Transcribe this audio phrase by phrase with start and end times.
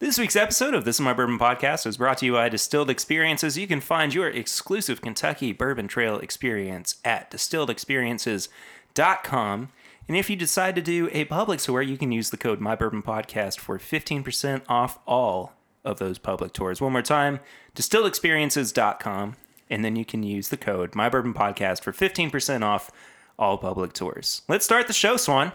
[0.00, 2.88] This week's episode of This Is My Bourbon Podcast is brought to you by Distilled
[2.88, 3.58] Experiences.
[3.58, 9.68] You can find your exclusive Kentucky Bourbon Trail experience at distilledexperiences.com.
[10.06, 13.58] And if you decide to do a public tour, you can use the code MyBourbonPodcast
[13.58, 16.80] for 15% off all of those public tours.
[16.80, 17.40] One more time,
[17.74, 19.34] distilledexperiences.com.
[19.68, 22.92] And then you can use the code MyBourbonPodcast for 15% off
[23.36, 24.42] all public tours.
[24.46, 25.50] Let's start the show, Swan.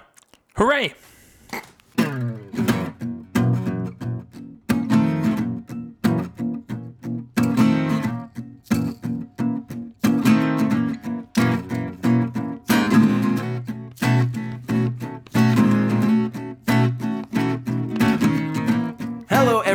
[0.55, 0.95] Hooray!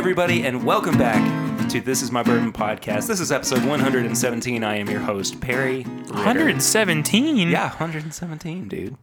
[0.09, 3.05] Everybody, and welcome back to This Is My Bourbon Podcast.
[3.05, 4.63] This is episode 117.
[4.63, 5.83] I am your host, Perry.
[5.83, 6.13] Ritter.
[6.15, 7.47] 117?
[7.47, 8.97] Yeah, 117, dude.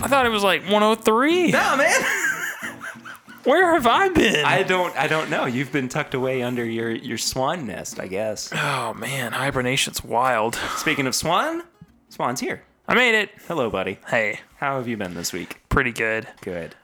[0.00, 1.50] I thought it was like 103.
[1.50, 2.00] No, man.
[3.42, 4.44] Where have I been?
[4.44, 4.96] I don't.
[4.96, 5.46] I don't know.
[5.46, 8.52] You've been tucked away under your your swan nest, I guess.
[8.54, 10.54] oh man, hibernation's wild.
[10.76, 11.64] Speaking of swan,
[12.10, 12.62] Swan's here.
[12.86, 13.30] I made it.
[13.48, 13.98] Hello, buddy.
[14.06, 15.60] Hey, How have you been this week?
[15.68, 16.28] pretty good.
[16.42, 16.76] Good.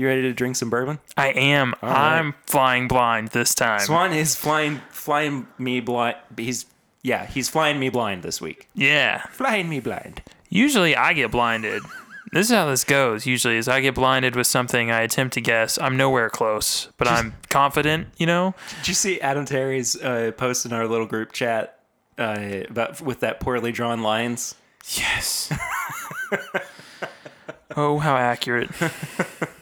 [0.00, 0.98] You ready to drink some bourbon?
[1.18, 1.74] I am.
[1.82, 3.80] I'm flying blind this time.
[3.80, 6.16] Swan is flying flying me blind.
[6.38, 6.64] He's
[7.02, 8.66] yeah, he's flying me blind this week.
[8.74, 9.18] Yeah.
[9.26, 10.22] Flying me blind.
[10.48, 11.82] Usually I get blinded.
[12.32, 13.26] This is how this goes.
[13.26, 15.78] Usually, is I get blinded with something I attempt to guess.
[15.78, 18.08] I'm nowhere close, but I'm confident.
[18.16, 18.54] You know.
[18.78, 21.78] Did you see Adam Terry's uh, post in our little group chat
[22.16, 24.54] uh, about with that poorly drawn lines?
[24.94, 25.52] Yes.
[27.76, 28.70] oh, how accurate.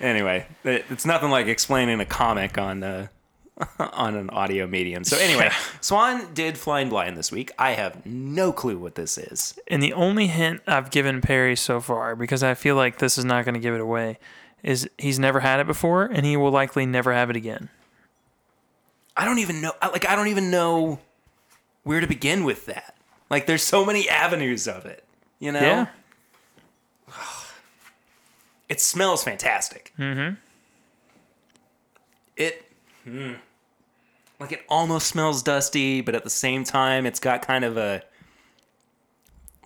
[0.00, 3.06] Anyway, it's nothing like explaining a comic on uh,
[3.78, 5.02] on an audio medium.
[5.04, 7.50] So anyway, Swan did Flying Blind this week.
[7.58, 9.58] I have no clue what this is.
[9.66, 13.24] And the only hint I've given Perry so far, because I feel like this is
[13.24, 14.18] not going to give it away,
[14.62, 17.68] is he's never had it before, and he will likely never have it again.
[19.16, 19.72] I don't even know.
[19.82, 21.00] I- Like I don't even know
[21.82, 22.94] where to begin with that.
[23.30, 25.02] Like there's so many avenues of it.
[25.40, 25.60] You know.
[25.60, 25.86] Yeah.
[28.68, 29.92] It smells fantastic.
[29.98, 30.34] Mm-hmm.
[32.36, 32.64] It,
[33.06, 33.36] mm,
[34.38, 38.02] like it almost smells dusty, but at the same time, it's got kind of a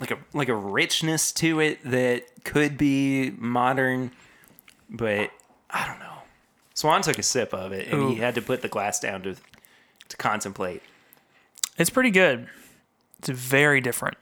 [0.01, 4.13] like a like a richness to it that could be modern,
[4.89, 5.31] but
[5.71, 6.07] I don't know.
[6.75, 9.37] Swan took a sip of it, and he had to put the glass down to
[10.09, 10.83] to contemplate.
[11.77, 12.49] It's pretty good.
[13.19, 14.17] It's very different.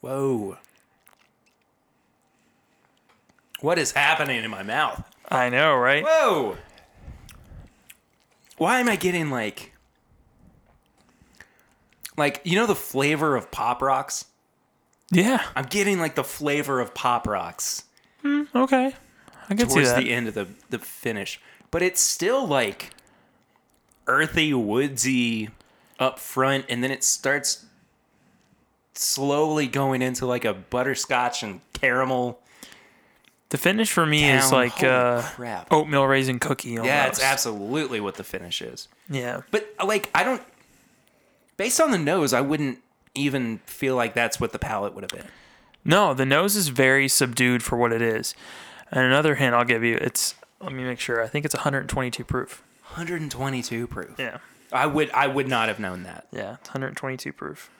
[0.00, 0.58] Whoa.
[3.60, 5.02] What is happening in my mouth?
[5.28, 6.04] I know, right?
[6.04, 6.56] Whoa!
[8.56, 9.72] Why am I getting like
[12.16, 14.26] like you know the flavor of pop rocks?
[15.10, 15.42] Yeah.
[15.56, 17.84] I'm getting like the flavor of pop rocks
[18.20, 18.94] hmm, Okay.
[19.48, 20.02] I can see towards that.
[20.02, 22.90] the end of the the finish, but it's still like
[24.06, 25.50] earthy, woodsy
[25.98, 27.64] up front, and then it starts
[28.94, 32.40] slowly going into like a butterscotch and caramel.
[33.50, 35.72] The finish for me is like Holy uh, crap.
[35.72, 36.76] oatmeal raisin cookie.
[36.76, 36.86] Almost.
[36.86, 38.88] Yeah, it's absolutely what the finish is.
[39.08, 39.42] Yeah.
[39.50, 40.42] But like, I don't.
[41.56, 42.78] Based on the nose, I wouldn't
[43.14, 45.30] even feel like that's what the palate would have been.
[45.84, 48.34] No, the nose is very subdued for what it is.
[48.90, 51.22] And another hint I'll give you, it's let me make sure.
[51.22, 52.62] I think it's 122 proof.
[52.88, 54.14] 122 proof.
[54.18, 54.38] Yeah.
[54.72, 55.10] I would.
[55.12, 56.26] I would not have known that.
[56.30, 57.70] Yeah, it's 122 proof.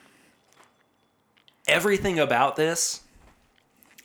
[1.66, 3.02] Everything about this,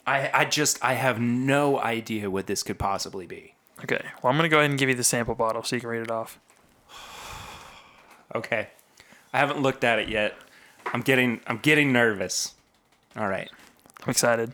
[0.06, 0.30] I.
[0.34, 0.84] I just.
[0.84, 3.56] I have no idea what this could possibly be.
[3.84, 4.04] Okay.
[4.22, 5.90] Well, I'm going to go ahead and give you the sample bottle so you can
[5.90, 6.40] read it off.
[8.36, 8.70] Okay.
[9.32, 10.34] I haven't looked at it yet.
[10.92, 11.40] I'm getting.
[11.46, 12.56] I'm getting nervous.
[13.16, 13.50] All right.
[14.04, 14.54] I'm excited.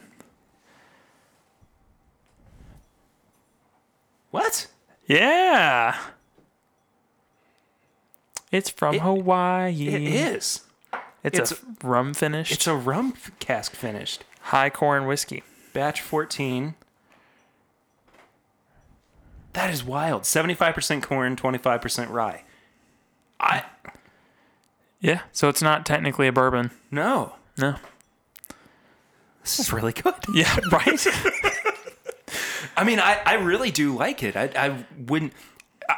[4.31, 4.67] What?
[5.07, 5.97] Yeah.
[8.51, 9.87] It's from It- Hawaii.
[9.87, 10.61] It is.
[11.23, 14.23] It's, it's a rum finished It's a rum cask finished.
[14.41, 15.44] High corn whiskey.
[15.73, 16.75] Batch 14.
[19.53, 20.23] That is wild.
[20.23, 22.43] 75% corn, 25% rye.
[23.40, 23.64] I
[24.99, 25.22] Yeah.
[25.31, 26.72] So it's not technically a bourbon.
[26.91, 27.34] no.
[27.58, 27.75] No.
[29.43, 30.14] This is really good.
[30.34, 30.55] Yeah.
[30.72, 31.08] Right.
[32.78, 34.35] I mean, I, I really do like it.
[34.37, 35.34] I, I wouldn't.
[35.90, 35.96] I,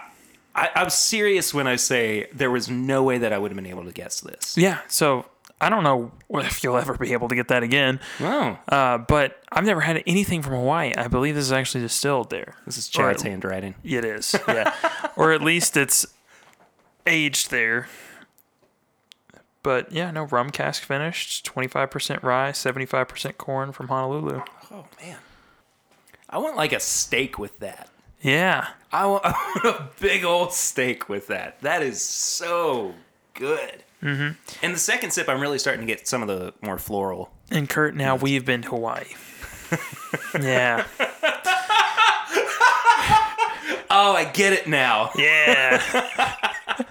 [0.55, 3.65] I, I'm serious when I say there was no way that I would have been
[3.67, 4.57] able to guess this.
[4.57, 4.79] yeah.
[4.87, 5.25] So
[5.61, 7.99] I don't know if you'll ever be able to get that again.
[8.19, 8.59] Wow.
[8.67, 10.93] Uh, but I've never had anything from Hawaii.
[10.97, 12.55] I believe this is actually distilled there.
[12.65, 13.75] This is Chad's handwriting.
[13.83, 14.35] It is.
[14.47, 14.73] Yeah.
[15.15, 16.05] or at least it's
[17.05, 17.87] aged there.
[19.63, 24.41] But yeah, no rum cask finished, 25% rye, 75% corn from Honolulu.
[24.71, 25.17] Oh, man.
[26.29, 27.89] I want like a steak with that.
[28.21, 28.69] Yeah.
[28.91, 29.31] I want, I
[29.63, 31.61] want a big old steak with that.
[31.61, 32.95] That is so
[33.35, 33.83] good.
[34.01, 34.65] Mm-hmm.
[34.65, 37.31] And the second sip, I'm really starting to get some of the more floral.
[37.51, 39.05] And Kurt, now we've been to Hawaii.
[40.39, 40.85] yeah.
[43.93, 45.11] Oh, I get it now.
[45.17, 45.81] Yeah.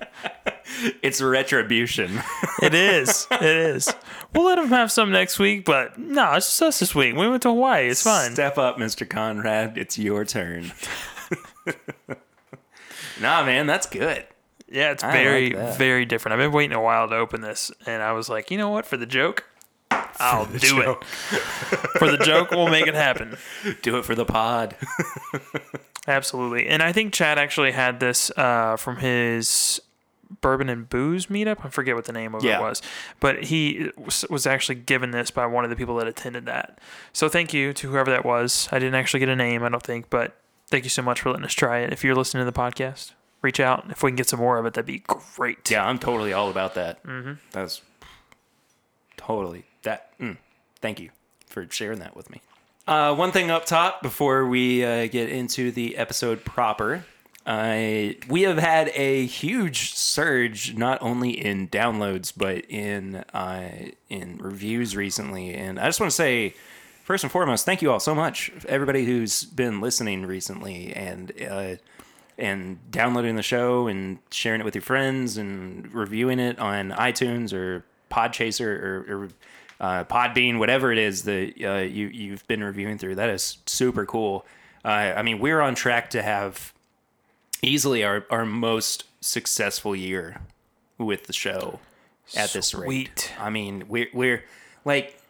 [1.03, 2.23] It's retribution.
[2.63, 3.27] It is.
[3.31, 3.93] It is.
[4.35, 7.15] We'll let him have some next week, but no, it's just us this week.
[7.15, 7.89] We went to Hawaii.
[7.89, 8.33] It's fine.
[8.33, 9.09] Step up, Mr.
[9.09, 9.77] Conrad.
[9.77, 10.73] It's your turn.
[13.21, 14.27] nah, man, that's good.
[14.71, 16.33] Yeah, it's I very, like very different.
[16.35, 18.87] I've been waiting a while to open this, and I was like, you know what?
[18.87, 19.45] For the joke,
[20.21, 21.05] I'll the do joke.
[21.33, 21.39] it.
[21.99, 23.37] For the joke, we'll make it happen.
[23.83, 24.77] Do it for the pod.
[26.07, 26.67] Absolutely.
[26.67, 29.81] And I think Chad actually had this uh, from his
[30.41, 31.65] bourbon and booze meetup.
[31.65, 32.59] I forget what the name of Yeah.
[32.59, 32.81] it was,
[33.19, 36.79] but he was, was actually given this by one of the people that attended that.
[37.13, 38.69] So thank you to whoever that was.
[38.73, 40.37] I didn't actually get a name, I don't think, but
[40.69, 41.93] thank you so much for letting us try it.
[41.93, 43.87] If you're listening to the podcast, reach out.
[43.91, 45.71] If we can get some more of it, that'd be great.
[45.71, 47.03] Yeah, I'm totally all about that.
[47.05, 47.33] Mm-hmm.
[47.53, 47.83] That's
[49.17, 50.19] totally that.
[50.19, 50.37] Mm,
[50.81, 51.11] thank you
[51.49, 52.41] for sharing that with me.
[52.87, 57.05] Uh, one thing up top before we uh, get into the episode proper.
[57.47, 63.71] Uh, we have had a huge surge, not only in downloads but in uh,
[64.09, 66.55] in reviews recently, and I just want to say,
[67.03, 71.77] first and foremost, thank you all so much, everybody who's been listening recently and uh,
[72.41, 77.53] and downloading the show and sharing it with your friends and reviewing it on iTunes
[77.53, 79.29] or Podchaser or, or
[79.81, 83.15] uh, Podbean, whatever it is that uh, you you've been reviewing through.
[83.15, 84.45] That is super cool.
[84.85, 86.73] Uh, I mean, we're on track to have
[87.63, 90.41] easily our, our most successful year
[90.99, 91.81] with the show
[92.37, 93.33] at this rate.
[93.39, 94.45] I mean, we're we're
[94.85, 95.21] like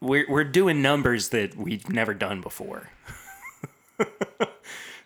[0.00, 2.90] we're we're doing numbers that we've never done before.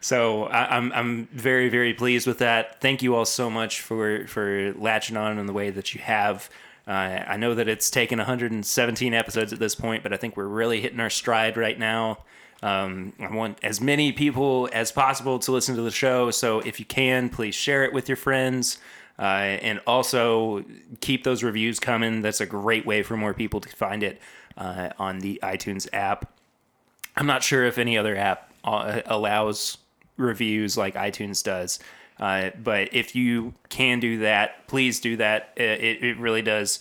[0.01, 2.81] So I, I'm I'm very very pleased with that.
[2.81, 6.51] Thank you all so much for for latching on in the way that you have.
[6.87, 10.47] Uh, I know that it's taken 117 episodes at this point, but I think we're
[10.47, 12.19] really hitting our stride right now.
[12.63, 16.31] Um, I want as many people as possible to listen to the show.
[16.31, 18.79] So if you can, please share it with your friends.
[19.19, 20.63] Uh, and also
[21.01, 22.21] keep those reviews coming.
[22.21, 24.21] That's a great way for more people to find it
[24.59, 26.33] uh, on the iTunes app.
[27.17, 29.79] I'm not sure if any other app uh, allows
[30.17, 31.79] reviews like iTunes does.
[32.19, 35.53] Uh, but if you can do that, please do that.
[35.57, 36.81] It, it really does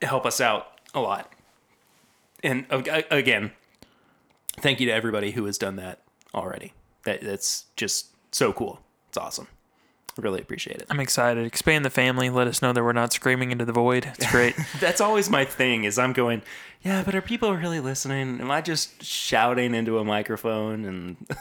[0.00, 1.32] help us out a lot.
[2.42, 2.66] And
[3.10, 3.52] again,
[4.58, 6.00] thank you to everybody who has done that
[6.34, 6.72] already.
[7.04, 8.80] That that's just so cool.
[9.08, 9.46] It's awesome.
[10.18, 10.86] I really appreciate it.
[10.90, 11.46] I'm excited.
[11.46, 12.28] Expand the family.
[12.28, 14.10] Let us know that we're not screaming into the void.
[14.18, 14.54] It's great.
[14.78, 15.84] That's always my thing.
[15.84, 16.42] Is I'm going,
[16.82, 18.40] yeah, but are people really listening?
[18.40, 21.16] Am I just shouting into a microphone and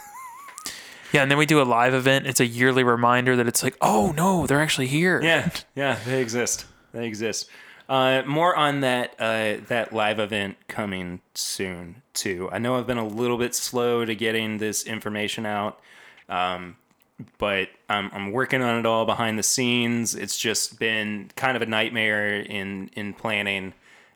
[1.12, 2.28] yeah, and then we do a live event.
[2.28, 5.22] It's a yearly reminder that it's like, oh no, they're actually here.
[5.22, 6.66] Yeah, yeah, they exist.
[6.94, 7.50] They exist.
[7.90, 12.48] Uh, more on that uh, that live event coming soon too.
[12.52, 15.80] I know I've been a little bit slow to getting this information out,
[16.30, 16.78] um,
[17.38, 20.16] but I'm, I'm working on it all behind the scenes.
[20.16, 23.74] It's just been kind of a nightmare in in planning,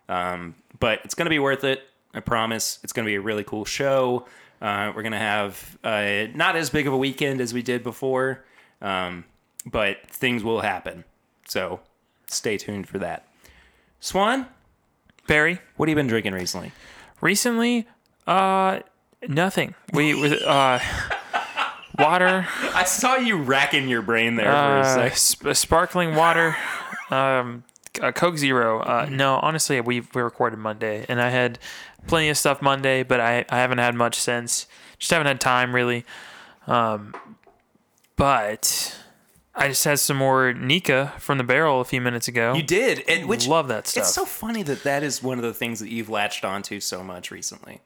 [0.08, 1.84] um, but it's gonna be worth it.
[2.14, 2.80] I promise.
[2.82, 4.26] It's gonna be a really cool show.
[4.62, 8.44] Uh, we're gonna have uh, not as big of a weekend as we did before,
[8.82, 9.26] um,
[9.66, 11.04] but things will happen.
[11.48, 11.82] So
[12.28, 13.28] stay tuned for that.
[14.00, 14.48] Swan,
[15.28, 16.72] Barry, what have you been drinking recently?
[17.22, 17.88] recently,
[18.28, 18.80] uh,
[19.28, 19.74] nothing.
[19.94, 20.80] We with uh,
[21.98, 25.18] water, I saw you racking your brain there uh, for a sec.
[25.18, 26.56] sp- sparkling water,
[27.10, 27.64] um,
[28.02, 28.80] a Coke Zero.
[28.82, 31.60] Uh, no, honestly, we we recorded Monday, and I had
[32.08, 34.68] plenty of stuff Monday, but I I haven't had much since.
[35.00, 36.06] Just haven't had time really.
[36.68, 37.14] Um,
[38.16, 38.98] but
[39.54, 42.54] I just had some more Nikka from the barrel a few minutes ago.
[42.54, 44.04] You did, and which Love that stuff.
[44.04, 47.04] It's so funny that that is one of the things that you've latched onto so
[47.04, 47.82] much recently.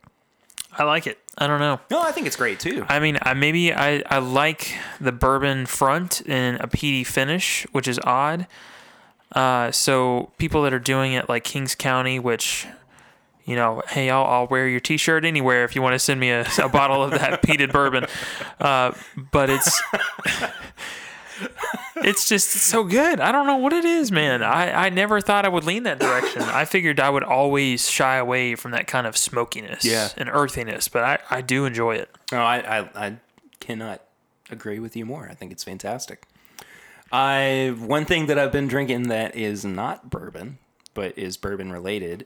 [0.72, 1.18] I like it.
[1.38, 1.80] I don't know.
[1.90, 2.86] No, I think it's great too.
[2.88, 7.88] I mean, I maybe I, I like the bourbon front and a peaty finish, which
[7.88, 8.48] is odd.
[9.34, 12.66] Uh, so people that are doing it like Kings County, which,
[13.46, 16.30] you know, hey, I'll, I'll wear your T-shirt anywhere if you want to send me
[16.32, 18.06] a, a bottle of that peated bourbon.
[18.60, 18.92] Uh,
[19.32, 19.80] but it's
[21.98, 23.20] it's just so good.
[23.20, 24.42] I don't know what it is, man.
[24.44, 26.42] I, I never thought I would lean that direction.
[26.42, 30.10] I figured I would always shy away from that kind of smokiness Yeah.
[30.18, 32.10] and earthiness, but I, I do enjoy it.
[32.32, 33.16] No, I, I, I
[33.60, 34.02] cannot
[34.50, 35.28] agree with you more.
[35.30, 36.24] I think it's fantastic.
[37.12, 40.60] I one thing that I've been drinking that is not bourbon,
[40.94, 42.26] but is bourbon related,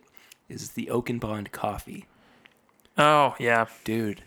[0.49, 2.05] is the Oaken Bond coffee.
[2.97, 4.23] Oh yeah, Dude,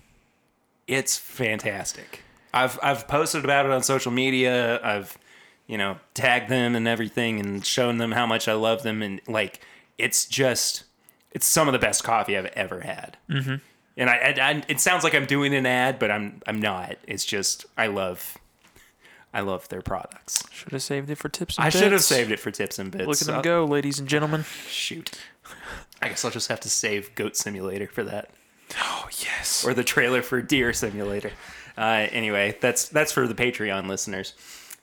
[0.86, 2.22] it's fantastic.
[2.54, 4.80] I've I've posted about it on social media.
[4.82, 5.18] I've
[5.66, 9.20] you know tagged them and everything and shown them how much I love them and
[9.26, 9.60] like
[9.98, 10.84] it's just
[11.32, 13.18] it's some of the best coffee I've ever had.
[13.28, 13.56] Mm-hmm.
[13.98, 16.96] And I, I, I it sounds like I'm doing an ad, but I'm I'm not.
[17.06, 18.38] It's just I love
[19.36, 20.42] I love their products.
[20.50, 21.58] Should have saved it for tips.
[21.58, 23.06] And I should have saved it for tips and bits.
[23.06, 24.44] Look at them Uh, go, ladies and gentlemen.
[24.68, 25.18] Shoot.
[26.00, 28.30] I guess I'll just have to save Goat Simulator for that.
[28.80, 29.64] Oh yes.
[29.66, 31.32] or the trailer for Deer Simulator.
[31.76, 34.32] Uh, anyway, that's that's for the Patreon listeners.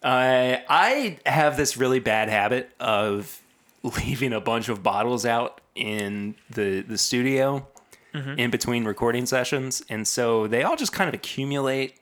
[0.04, 3.42] Uh, I have this really bad habit of
[3.84, 7.68] leaving a bunch of bottles out in the the studio
[8.38, 11.96] in between recording sessions, and so they all just kind of accumulate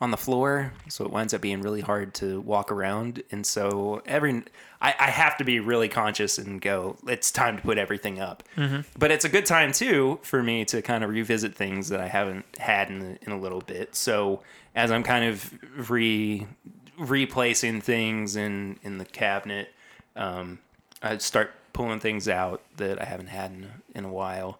[0.00, 3.22] on the floor, so it winds up being really hard to walk around.
[3.30, 4.42] And so every
[4.80, 6.96] I, I have to be really conscious and go.
[7.06, 8.42] It's time to put everything up.
[8.98, 12.08] But it's a good time too for me to kind of revisit things that I
[12.08, 13.94] haven't had in in a little bit.
[13.94, 14.42] So
[14.74, 16.46] as I'm kind of re
[16.98, 19.70] replacing things in in the cabinet,
[20.14, 20.58] um,
[21.02, 24.58] I start pulling things out that I haven't had in, in a while.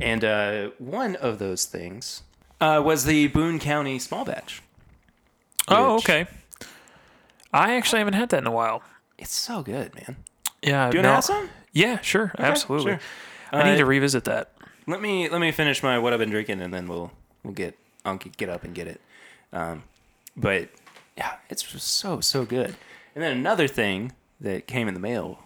[0.00, 2.22] And uh, one of those things
[2.60, 4.62] uh, was the Boone County small batch.
[5.68, 6.26] Oh, okay.
[7.52, 8.82] I actually haven't had that in a while.
[9.18, 10.16] It's so good, man.
[10.62, 10.90] Yeah.
[10.90, 11.50] Do you want to no- have some?
[11.72, 12.92] Yeah, sure, absolutely.
[12.92, 13.00] sure.
[13.52, 14.52] I need Uh, to revisit that.
[14.86, 17.10] Let me let me finish my what I've been drinking, and then we'll
[17.42, 19.00] we'll get I'll get get up and get it.
[19.52, 19.82] Um,
[20.36, 20.68] but
[21.16, 22.76] yeah, it's just so so good.
[23.14, 25.40] And then another thing that came in the mail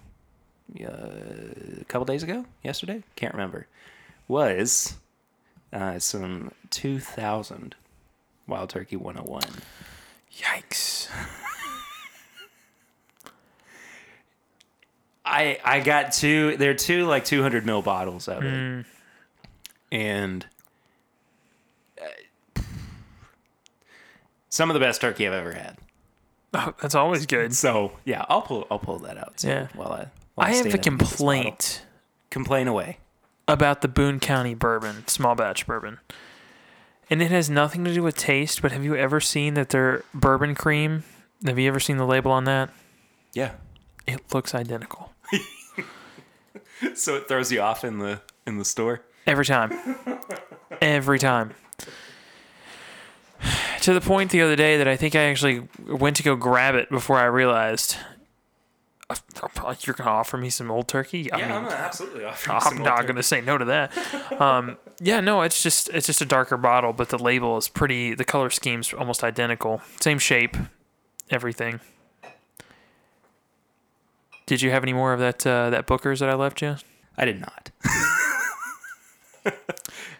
[0.80, 0.84] uh,
[1.80, 3.66] a couple days ago, yesterday, can't remember,
[4.28, 4.94] was
[5.72, 7.74] uh, some 2000
[8.46, 9.42] Wild Turkey 101.
[10.38, 11.08] Yikes.
[15.24, 16.56] I I got two.
[16.56, 18.84] There are two like 200 mil bottles of it, Mm.
[19.92, 20.46] and
[22.00, 22.60] uh,
[24.48, 25.76] some of the best turkey I've ever had.
[26.54, 27.54] Oh, that's always good.
[27.54, 29.44] So yeah, I'll pull I'll pull that out.
[29.44, 29.68] Yeah.
[29.74, 31.26] while I while I have a up and get this bottle.
[31.26, 31.82] complaint
[32.30, 32.98] Complain away.
[33.46, 35.98] about the Boone County bourbon, small batch bourbon.
[37.10, 40.04] And it has nothing to do with taste, but have you ever seen that their
[40.14, 41.02] bourbon cream?
[41.44, 42.70] Have you ever seen the label on that?
[43.32, 43.52] Yeah.
[44.06, 45.12] It looks identical.
[46.94, 49.02] So it throws you off in the in the store.
[49.26, 49.96] Every time.
[50.80, 51.52] Every time.
[53.82, 56.74] To the point the other day that I think I actually went to go grab
[56.74, 58.19] it before I realized "Uh,
[59.86, 61.32] you're going to offer me some old turkey?
[61.32, 64.40] I mean, absolutely offer I'm not going to say no to that.
[64.40, 68.14] Um, yeah, no, it's just it's just a darker bottle, but the label is pretty.
[68.14, 70.56] The color scheme's almost identical, same shape,
[71.30, 71.80] everything.
[74.46, 76.76] Did you have any more of that uh, that Booker's that I left you?
[77.16, 77.70] I did not.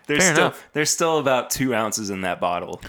[0.06, 0.68] there's Fair still enough.
[0.72, 2.80] there's still about two ounces in that bottle.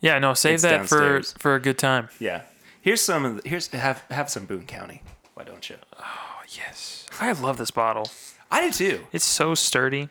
[0.00, 1.32] Yeah, no, save It's that downstairs.
[1.32, 2.08] for for a good time.
[2.18, 2.42] Yeah.
[2.82, 5.02] Here's some of the, here's have have some Boone County.
[5.34, 5.76] Why don't you?
[5.98, 8.08] Oh yes, I love this bottle.
[8.50, 9.06] I do too.
[9.12, 10.08] It's so sturdy.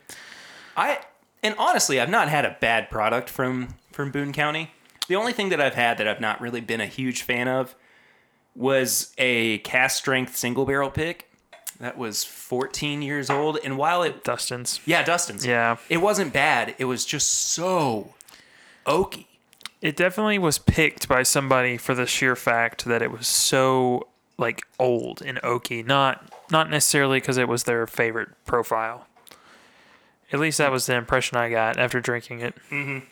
[0.75, 1.00] I
[1.42, 4.72] and honestly, I've not had a bad product from from Boone County.
[5.08, 7.75] The only thing that I've had that I've not really been a huge fan of
[8.56, 11.30] was a cast strength single barrel pick
[11.80, 13.58] that was 14 years old.
[13.63, 14.80] And while it, Dustin's.
[14.86, 16.75] yeah, Dustin's, Yeah, it wasn't bad.
[16.77, 18.13] It was just so
[18.86, 19.25] oaky.
[19.82, 24.65] it definitely was picked by somebody for the sheer fact that it was so like
[24.79, 25.85] old and oaky.
[25.85, 29.07] Not not necessarily because it was their favorite profile.
[30.31, 32.55] At least that was the impression I got after drinking it.
[32.71, 33.05] Mm-hmm.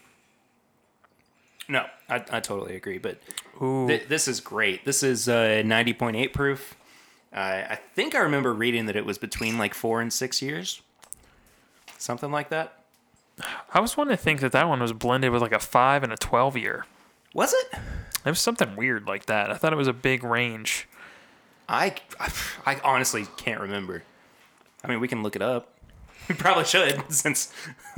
[1.71, 2.97] No, I, I totally agree.
[2.97, 3.19] But
[3.61, 4.85] Ooh, th- this is great.
[4.85, 6.75] This is uh, 90.8 proof.
[7.33, 10.81] Uh, I think I remember reading that it was between like four and six years,
[11.97, 12.79] something like that.
[13.73, 16.11] I was wanting to think that that one was blended with like a five and
[16.11, 16.85] a twelve year.
[17.33, 17.79] Was it?
[18.25, 19.49] It was something weird like that.
[19.49, 20.87] I thought it was a big range.
[21.71, 21.95] I,
[22.65, 24.03] I honestly can't remember.
[24.83, 25.69] I mean, we can look it up.
[26.29, 27.51] We probably should, since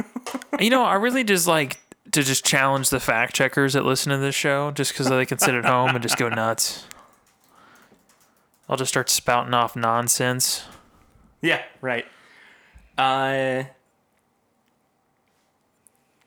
[0.60, 1.80] You know, I really just like
[2.12, 5.40] to just challenge the fact checkers that listen to this show just because they can
[5.40, 6.86] sit at home and just go nuts.
[8.70, 10.64] I'll just start spouting off nonsense.
[11.42, 12.06] yeah, right.
[12.98, 13.64] Uh,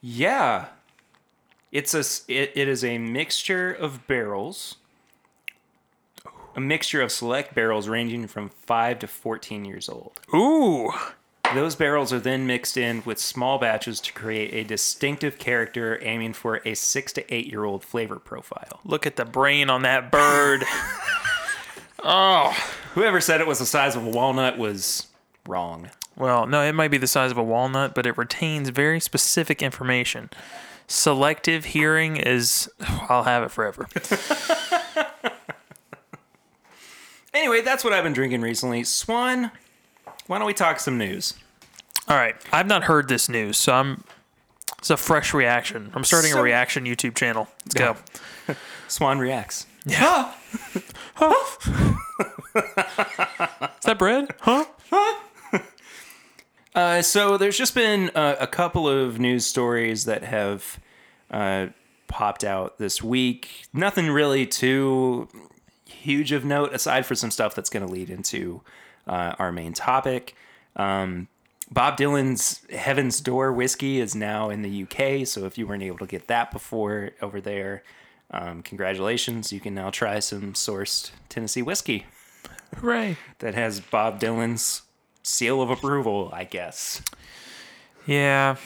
[0.02, 0.66] yeah,
[1.72, 2.00] it's a
[2.30, 4.76] it, it is a mixture of barrels,
[6.56, 10.18] a mixture of select barrels ranging from five to fourteen years old.
[10.34, 10.90] Ooh,
[11.54, 16.32] Those barrels are then mixed in with small batches to create a distinctive character, aiming
[16.32, 18.80] for a six to eight year old flavor profile.
[18.84, 20.64] look at the brain on that bird.
[22.02, 22.52] oh,
[22.94, 25.06] Whoever said it was the size of a walnut was
[25.46, 25.90] wrong.
[26.16, 29.62] well, no, it might be the size of a walnut, but it retains very specific
[29.62, 30.30] information.
[30.88, 32.70] selective hearing is,
[33.08, 33.86] I'll have it forever.
[37.36, 38.82] Anyway, that's what I've been drinking recently.
[38.82, 39.50] Swan,
[40.26, 41.34] why don't we talk some news?
[42.08, 44.04] All right, I've not heard this news, so I'm.
[44.78, 45.90] It's a fresh reaction.
[45.94, 47.46] I'm starting So- a reaction YouTube channel.
[47.66, 47.96] Let's go.
[48.88, 49.66] Swan reacts.
[49.84, 50.32] Yeah.
[50.74, 50.82] Is
[53.84, 54.28] that bread?
[54.40, 54.64] Huh?
[56.74, 60.78] Uh, so there's just been uh, a couple of news stories that have
[61.30, 61.68] uh,
[62.06, 63.64] popped out this week.
[63.72, 65.26] Nothing really too
[65.86, 68.62] huge of note, aside for some stuff that's going to lead into
[69.06, 70.34] uh, our main topic.
[70.76, 71.28] Um,
[71.70, 75.98] Bob Dylan's Heaven's Door whiskey is now in the UK, so if you weren't able
[75.98, 77.82] to get that before over there,
[78.30, 79.52] um, congratulations!
[79.52, 82.06] You can now try some sourced Tennessee whiskey
[82.76, 83.16] Hooray.
[83.38, 84.82] that has Bob Dylan's
[85.22, 87.02] seal of approval, I guess.
[88.06, 88.56] Yeah.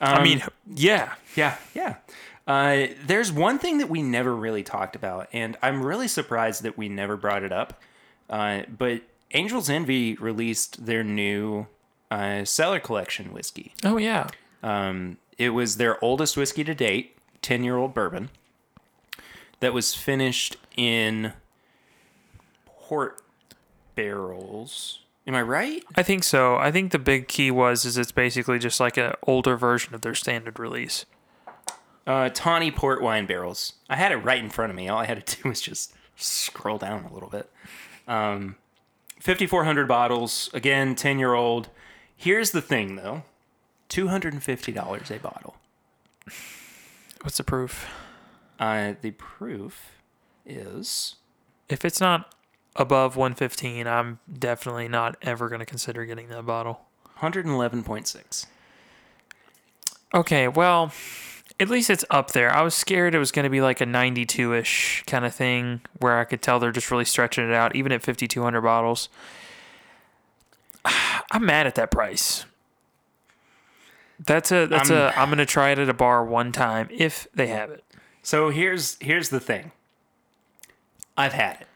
[0.00, 0.42] I Um, mean,
[0.74, 1.14] yeah.
[1.34, 1.96] Yeah, yeah.
[2.46, 6.78] Uh, there's one thing that we never really talked about, and I'm really surprised that
[6.78, 7.80] we never brought it up.
[8.30, 11.66] Uh, but Angels Envy released their new
[12.10, 13.74] uh, cellar collection whiskey.
[13.84, 14.28] Oh, yeah.
[14.62, 18.30] Um, it was their oldest whiskey to date, 10 year old bourbon,
[19.60, 21.32] that was finished in
[22.66, 23.20] port
[23.94, 25.00] barrels.
[25.26, 25.84] Am I right?
[25.96, 26.56] I think so.
[26.56, 30.02] I think the big key was is it's basically just like an older version of
[30.02, 31.04] their standard release.
[32.06, 33.74] Uh, tawny port wine barrels.
[33.88, 34.88] I had it right in front of me.
[34.88, 37.50] All I had to do was just scroll down a little bit.
[38.06, 38.56] Um,
[39.20, 40.50] 5,400 bottles.
[40.54, 41.68] Again, 10 year old.
[42.16, 43.24] Here's the thing, though
[43.88, 45.56] $250 a bottle.
[47.22, 47.86] What's the proof?
[48.58, 49.92] Uh, the proof
[50.44, 51.16] is
[51.68, 52.34] If it's not
[52.76, 56.82] above 115, I'm definitely not ever going to consider getting that bottle.
[57.20, 58.46] 111.6.
[60.14, 60.92] Okay, well,
[61.58, 62.54] at least it's up there.
[62.54, 65.80] I was scared it was going to be like a 92 ish kind of thing
[65.98, 69.08] where I could tell they're just really stretching it out, even at 5,200 bottles.
[71.30, 72.44] I'm mad at that price.
[74.24, 77.48] That's a that's a I'm gonna try it at a bar one time if they
[77.48, 77.84] have it.
[78.22, 79.72] So here's here's the thing.
[81.18, 81.66] I've had it.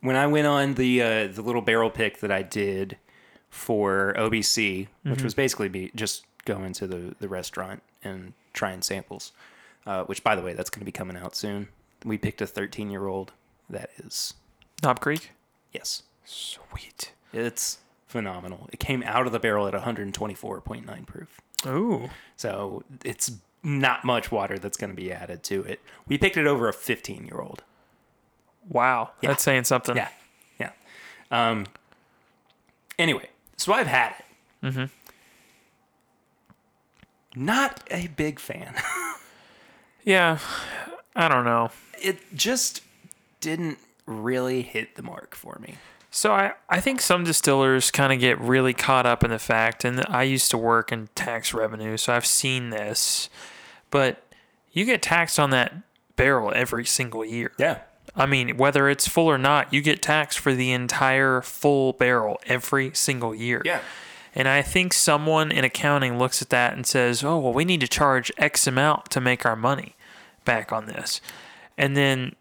[0.00, 2.96] When I went on the uh, the little barrel pick that I did
[3.50, 9.32] for OBC, which was basically me just going to the the restaurant and trying samples.
[9.86, 11.68] Uh, which, by the way, that's going to be coming out soon.
[12.04, 13.32] We picked a 13 year old.
[13.68, 14.34] That is
[14.82, 15.30] Knob Creek.
[15.72, 17.12] yes, Sweet.
[17.32, 18.68] it's phenomenal.
[18.72, 21.40] It came out of the barrel at 124.9 proof.
[21.66, 22.10] Ooh.
[22.36, 23.32] So it's
[23.62, 25.80] not much water that's going to be added to it.
[26.08, 27.62] We picked it over a 15 year old.
[28.68, 29.10] Wow.
[29.22, 29.30] Yeah.
[29.30, 29.96] That's saying something.
[29.96, 30.08] Yeah,
[30.58, 30.70] yeah.
[31.30, 31.66] Um.
[32.98, 34.66] Anyway, so I've had it.
[34.66, 34.84] Mm-hmm.
[37.34, 38.74] Not a big fan.
[40.02, 40.38] Yeah.
[41.14, 41.70] I don't know.
[42.00, 42.80] it just
[43.40, 45.74] didn't really hit the mark for me.
[46.10, 49.84] So I, I think some distillers kind of get really caught up in the fact,
[49.84, 53.28] and I used to work in tax revenue, so I've seen this,
[53.90, 54.22] but
[54.72, 55.74] you get taxed on that
[56.16, 57.52] barrel every single year.
[57.58, 57.80] Yeah.
[58.16, 62.40] I mean, whether it's full or not, you get taxed for the entire full barrel
[62.46, 63.60] every single year.
[63.66, 63.80] Yeah.
[64.34, 67.80] And I think someone in accounting looks at that and says, oh, well, we need
[67.80, 69.96] to charge X amount to make our money
[70.44, 71.20] back on this.
[71.76, 72.36] And then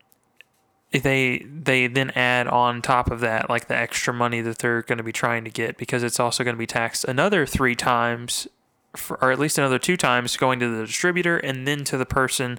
[0.91, 4.97] they they then add on top of that like the extra money that they're going
[4.97, 8.47] to be trying to get because it's also going to be taxed another three times
[8.95, 12.08] for, or at least another two times going to the distributor and then to the
[12.08, 12.58] person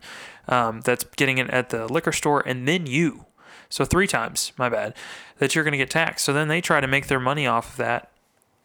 [0.49, 3.27] um, that's getting it at the liquor store and then you.
[3.69, 4.95] So three times my bad
[5.39, 6.25] that you're going to get taxed.
[6.25, 8.10] So then they try to make their money off of that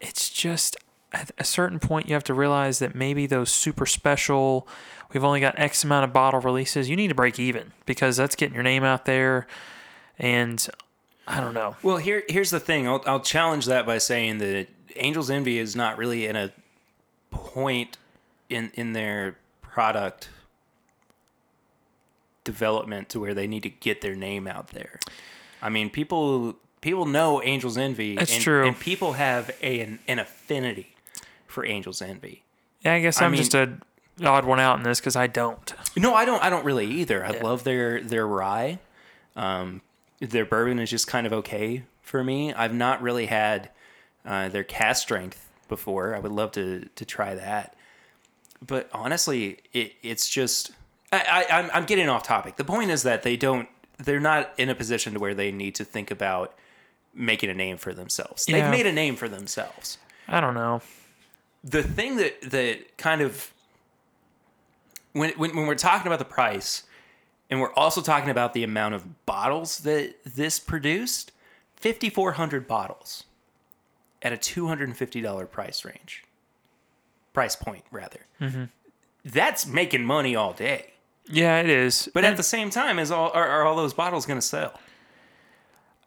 [0.01, 0.77] it's just
[1.13, 4.67] at a certain point you have to realize that maybe those super special
[5.13, 8.35] we've only got x amount of bottle releases you need to break even because that's
[8.35, 9.47] getting your name out there
[10.19, 10.67] and
[11.27, 12.87] i don't know Well, here here's the thing.
[12.87, 16.51] I'll I'll challenge that by saying that Angels Envy is not really in a
[17.31, 17.97] point
[18.49, 20.29] in in their product
[22.43, 24.99] development to where they need to get their name out there.
[25.61, 28.15] I mean, people people know Angels Envy.
[28.15, 28.65] That's and, true.
[28.67, 30.95] and people have a an, an affinity
[31.47, 32.43] for Angels Envy.
[32.81, 33.77] yeah i guess I i'm mean- just a
[34.23, 36.41] odd one out in this because i don't No, I don't.
[36.43, 37.25] I don't really either.
[37.25, 37.43] I Yeah.
[37.43, 38.79] love their their rye.
[39.35, 39.81] Um,
[40.19, 42.53] their bourbon is just kind of okay for me.
[42.53, 43.69] I've not really had
[44.25, 46.13] uh, their cast strength before.
[46.15, 47.75] I would love to to try that.
[48.65, 50.71] But honestly, it it's just
[51.13, 52.57] I, I I'm I'm getting off topic.
[52.57, 53.67] The point is that they don't.
[53.97, 56.53] They're not in a position to where they need to think about
[57.15, 58.45] making a name for themselves.
[58.47, 58.61] Yeah.
[58.61, 59.97] They've made a name for themselves
[60.27, 60.81] i don't know
[61.65, 63.51] the thing that that kind of
[65.13, 66.83] when, when when we're talking about the price,
[67.49, 71.31] and we're also talking about the amount of bottles that this produced,
[71.75, 73.23] fifty four hundred bottles,
[74.21, 76.23] at a two hundred and fifty dollar price range,
[77.33, 78.25] price point rather.
[78.39, 78.65] Mm-hmm.
[79.23, 80.91] That's making money all day.
[81.27, 82.07] Yeah, it is.
[82.13, 84.79] But at the same time, is all are, are all those bottles going to sell?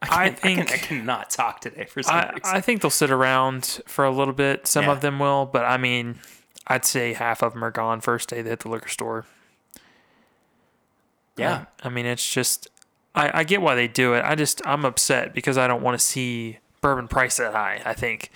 [0.03, 2.41] I I, think I cannot talk today for some I, reason.
[2.45, 4.67] I think they'll sit around for a little bit.
[4.67, 4.93] Some Yeah.
[4.93, 6.21] of them will, but I mean,
[6.69, 9.27] I'd say half of them are gone first day they hit the liquor store.
[11.37, 12.69] yeah, I mean, it's just,
[13.15, 14.25] I, I get why they do it.
[14.25, 17.95] I just, I'm upset because I don't want to see bourbon price that high, I
[17.95, 18.31] think.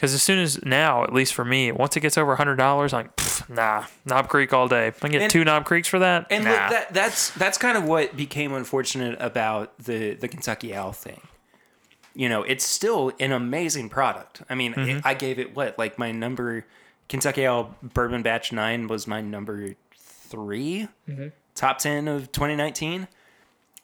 [0.00, 2.58] Because as soon as now, at least for me, once it gets over $100,
[2.94, 4.86] I'm like, "Pff, nah, Knob Creek all day.
[4.86, 6.26] I can get And- two Knob Creeks for that.
[6.30, 6.50] and nah.
[6.52, 11.20] look, that that's that's kind of what became unfortunate about the the Kentucky Owl thing.
[12.14, 14.42] You know, it's still an amazing product.
[14.48, 14.88] I mean, Mm-hmm.
[14.98, 16.64] it, I gave it what like my number
[17.10, 21.26] Kentucky Owl Bourbon Batch Nine was my number 3 Mm-hmm.
[21.54, 23.06] top ten of 2019,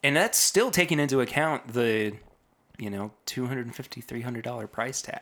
[0.02, 2.14] and that's still taking into account the
[2.79, 5.20] you know 250 300 dollar price tag.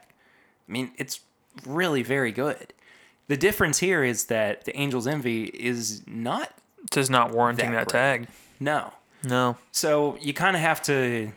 [0.69, 1.21] I mean, it's
[1.67, 2.73] really very good.
[3.29, 6.53] The difference here is that the Angel's Envy is not
[6.91, 8.29] Does not warranting that that, tag.
[8.61, 8.93] no.
[9.27, 9.57] No.
[9.73, 11.33] So you kind of have to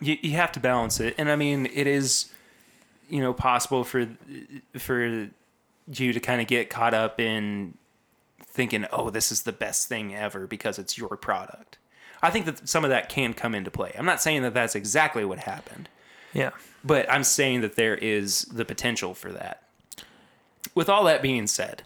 [0.00, 1.14] you, you have to balance it.
[1.16, 2.30] And I mean, it is
[3.08, 4.06] you know possible for
[4.78, 5.28] for
[5.88, 7.78] you to kind of get caught up in
[8.44, 11.78] thinking, "Oh, this is the best thing ever because it's your product."
[12.22, 13.94] I think that some of that can come into play.
[13.98, 15.88] I'm not saying that that's exactly what happened,
[16.34, 16.50] Yeah.
[16.84, 19.62] But I'm saying that there is the potential for that.
[20.74, 21.82] With all that being said,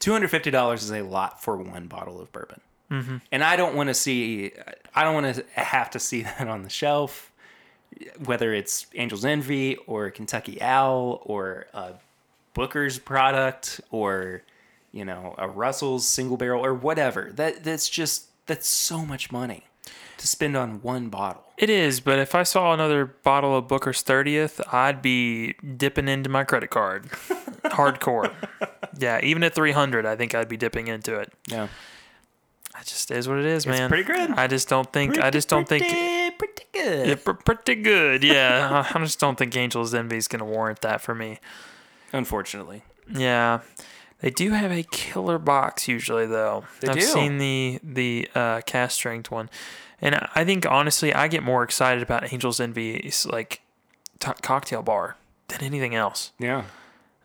[0.00, 2.60] $250 is a lot for one bottle of bourbon.
[2.90, 3.16] Mm-hmm.
[3.32, 4.52] And I don't want to see,
[4.94, 7.32] I don't want to have to see that on the shelf,
[8.24, 11.94] whether it's Angel's Envy or Kentucky Owl or a
[12.52, 14.42] Booker's product or,
[14.92, 17.30] you know, a Russell's single barrel or whatever.
[17.34, 19.64] That That's just, that's so much money
[20.24, 21.42] to spend on one bottle.
[21.58, 26.30] It is, but if I saw another bottle of Booker's 30th, I'd be dipping into
[26.30, 27.04] my credit card.
[27.64, 28.32] Hardcore.
[28.98, 31.30] Yeah, even at 300, I think I'd be dipping into it.
[31.46, 31.64] Yeah.
[32.80, 33.88] It just is what it is, man.
[33.90, 34.30] pretty good.
[34.30, 37.06] I just don't think I just don't think pretty, pretty good.
[37.08, 38.24] yeah, pr- pretty good.
[38.24, 41.38] Yeah, I just don't think Angel's Envy is going to warrant that for me.
[42.12, 42.82] Unfortunately,
[43.14, 43.60] Yeah.
[44.20, 46.64] They do have a killer box usually though.
[46.80, 47.00] They I've do.
[47.02, 49.50] seen the the uh, cast strength one,
[50.04, 53.60] and I think honestly I get more excited about Angel's Envy's like
[54.20, 55.16] t- cocktail bar
[55.48, 56.30] than anything else.
[56.38, 56.64] yeah.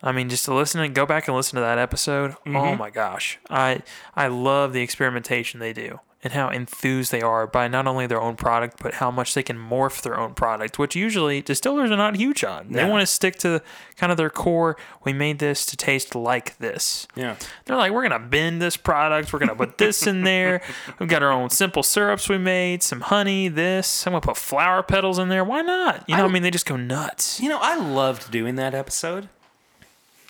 [0.01, 2.31] I mean, just to listen and go back and listen to that episode.
[2.45, 2.79] Oh Mm-hmm.
[2.79, 3.81] my gosh, I
[4.15, 8.19] I love the experimentation they do and how enthused they are by not only their
[8.21, 11.95] own product but how much they can morph their own product, which usually distillers are
[11.97, 12.67] not huge on.
[12.71, 12.89] They No.
[12.89, 13.61] want to stick to
[13.95, 14.75] kind of their core.
[15.05, 17.07] We made this to taste like this.
[17.15, 17.35] Yeah.
[17.65, 19.31] They're like, we're gonna bend this product.
[19.31, 20.61] We're gonna put this in there.
[20.99, 24.05] We've got our own simple syrups we made, some honey, this.
[24.05, 25.45] I'm gonna put flower petals in there.
[25.45, 26.03] Why not?
[26.07, 27.39] You know, I, I- mean, they just go nuts.
[27.39, 29.29] You know, I loved doing that episode,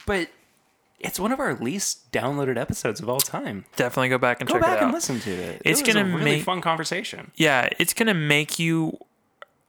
[0.05, 0.29] but
[0.99, 3.65] it's one of our least downloaded episodes of all time.
[3.75, 4.83] Definitely go back and Go check back it out.
[4.85, 5.61] and listen to it.
[5.65, 7.31] It's it gonna a really make- fun conversation.
[7.35, 8.97] yeah, it's gonna make you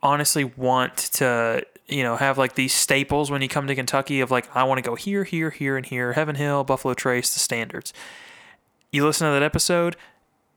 [0.02, 4.30] honestly want to, you know, have like these staples when you come to Kentucky of
[4.30, 6.14] like, I want to go here, here, here, and here.
[6.14, 7.92] Heaven Hill, Buffalo Trace, the standards.
[8.92, 9.96] You listen to that episode,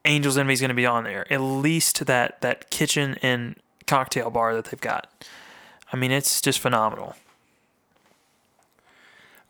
[0.06, 1.32] Angel's Envy is gonna be on there.
[1.32, 3.56] At least that that kitchen and
[3.86, 5.12] cocktail bar that they've got.
[5.92, 7.16] I mean, it's just phenomenal.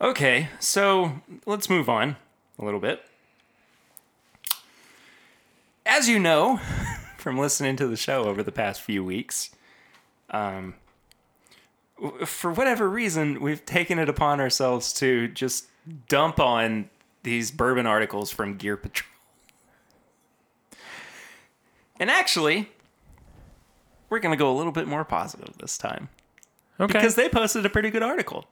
[0.04, 2.18] Okay, so let's move on
[2.60, 3.02] a little bit.
[5.86, 6.60] As you know
[7.18, 9.52] from listening to the show over the past few weeks,
[10.30, 10.76] um,
[12.26, 15.68] for whatever reason, we've taken it upon ourselves to just
[16.10, 16.90] dump on
[17.24, 19.10] these bourbon articles from Gear Patrol.
[21.98, 22.70] And actually,
[24.10, 26.10] we're going to go a little bit more positive this time
[26.78, 26.92] Okay.
[26.92, 28.48] because they posted a pretty good article.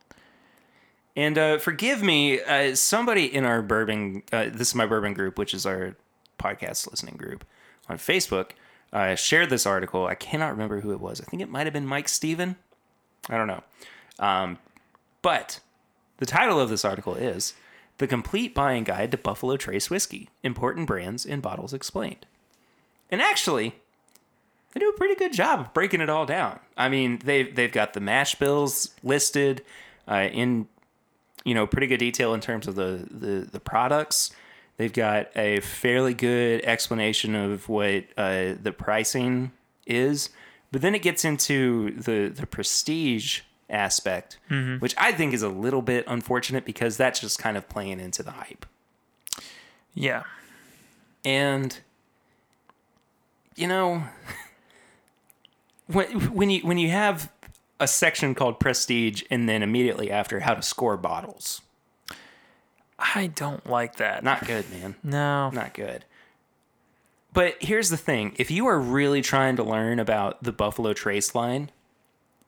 [1.16, 5.38] And uh, forgive me, uh, somebody in our bourbon, uh, this is my bourbon group,
[5.38, 5.96] which is our
[6.40, 7.46] podcast listening group
[7.90, 8.52] on Facebook,
[8.94, 10.08] uh, shared this article.
[10.08, 11.22] I cannot remember who it was.
[11.22, 12.56] I think it might have been Mike Steven.
[13.30, 13.64] I don't know.
[14.20, 14.58] Um,
[15.22, 15.60] but
[16.18, 17.54] the title of this article is
[17.98, 22.26] The Complete Buying Guide to Buffalo Trace Whiskey Important Brands and Bottles Explained.
[23.10, 23.76] And actually,
[24.74, 26.60] they do a pretty good job of breaking it all down.
[26.78, 29.64] I mean, they've they've got the mash bills listed
[30.08, 30.68] uh, in
[31.44, 34.32] you know pretty good detail in terms of the, the the products.
[34.78, 39.52] They've got a fairly good explanation of what uh, the pricing
[39.86, 40.30] is,
[40.72, 44.38] but then it gets into the the prestige aspect,
[44.80, 48.24] which I think is a little bit unfortunate because that's just kind of playing into
[48.24, 48.66] the hype.
[49.94, 50.24] Yeah.
[51.24, 51.78] And
[53.56, 54.04] you know
[55.88, 57.32] when when you when you have
[57.82, 61.62] a section called prestige and then immediately after how to score bottles.
[62.98, 64.24] I don't like that.
[64.24, 64.96] Not good, man.
[65.04, 65.50] no.
[65.50, 66.06] Not good.
[67.34, 71.34] But here's the thing, if you are really trying to learn about the Buffalo Trace
[71.34, 71.72] line,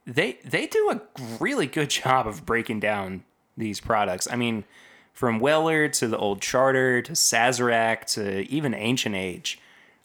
[0.05, 1.01] they they do a
[1.39, 3.23] really good job of breaking down
[3.55, 4.27] these products.
[4.29, 4.65] I mean,
[5.13, 9.59] from Weller to the old Charter to Sazerac to even Ancient Age.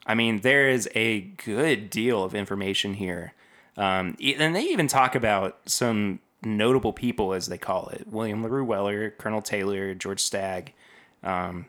[0.07, 3.35] I mean, there is a good deal of information here.
[3.79, 8.64] Um, and they even talk about some notable people, as they call it William LaRue
[8.64, 10.73] Weller, Colonel Taylor, George Stagg.
[11.23, 11.67] Um,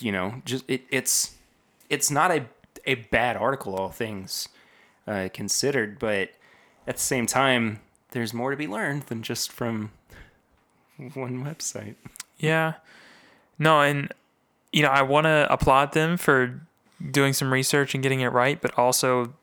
[0.00, 1.36] you know, just it, it's
[1.88, 2.46] it's not a,
[2.86, 4.48] a bad article, all things
[5.06, 6.30] uh, considered, but
[6.86, 7.80] at the same time,
[8.10, 9.92] there's more to be learned than just from
[11.14, 11.94] one website.
[12.38, 12.74] Yeah.
[13.58, 14.12] No, and
[14.72, 16.66] you know, I want to applaud them for
[17.10, 19.34] doing some research and getting it right, but also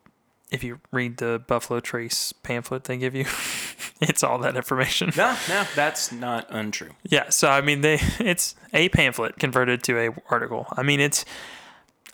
[0.52, 3.26] if you read the Buffalo Trace pamphlet they give you,
[4.02, 5.12] it's all that information.
[5.16, 6.92] No, no, that's not untrue.
[7.04, 10.68] Yeah, so I mean they it's a pamphlet converted to a article.
[10.72, 11.26] I mean it's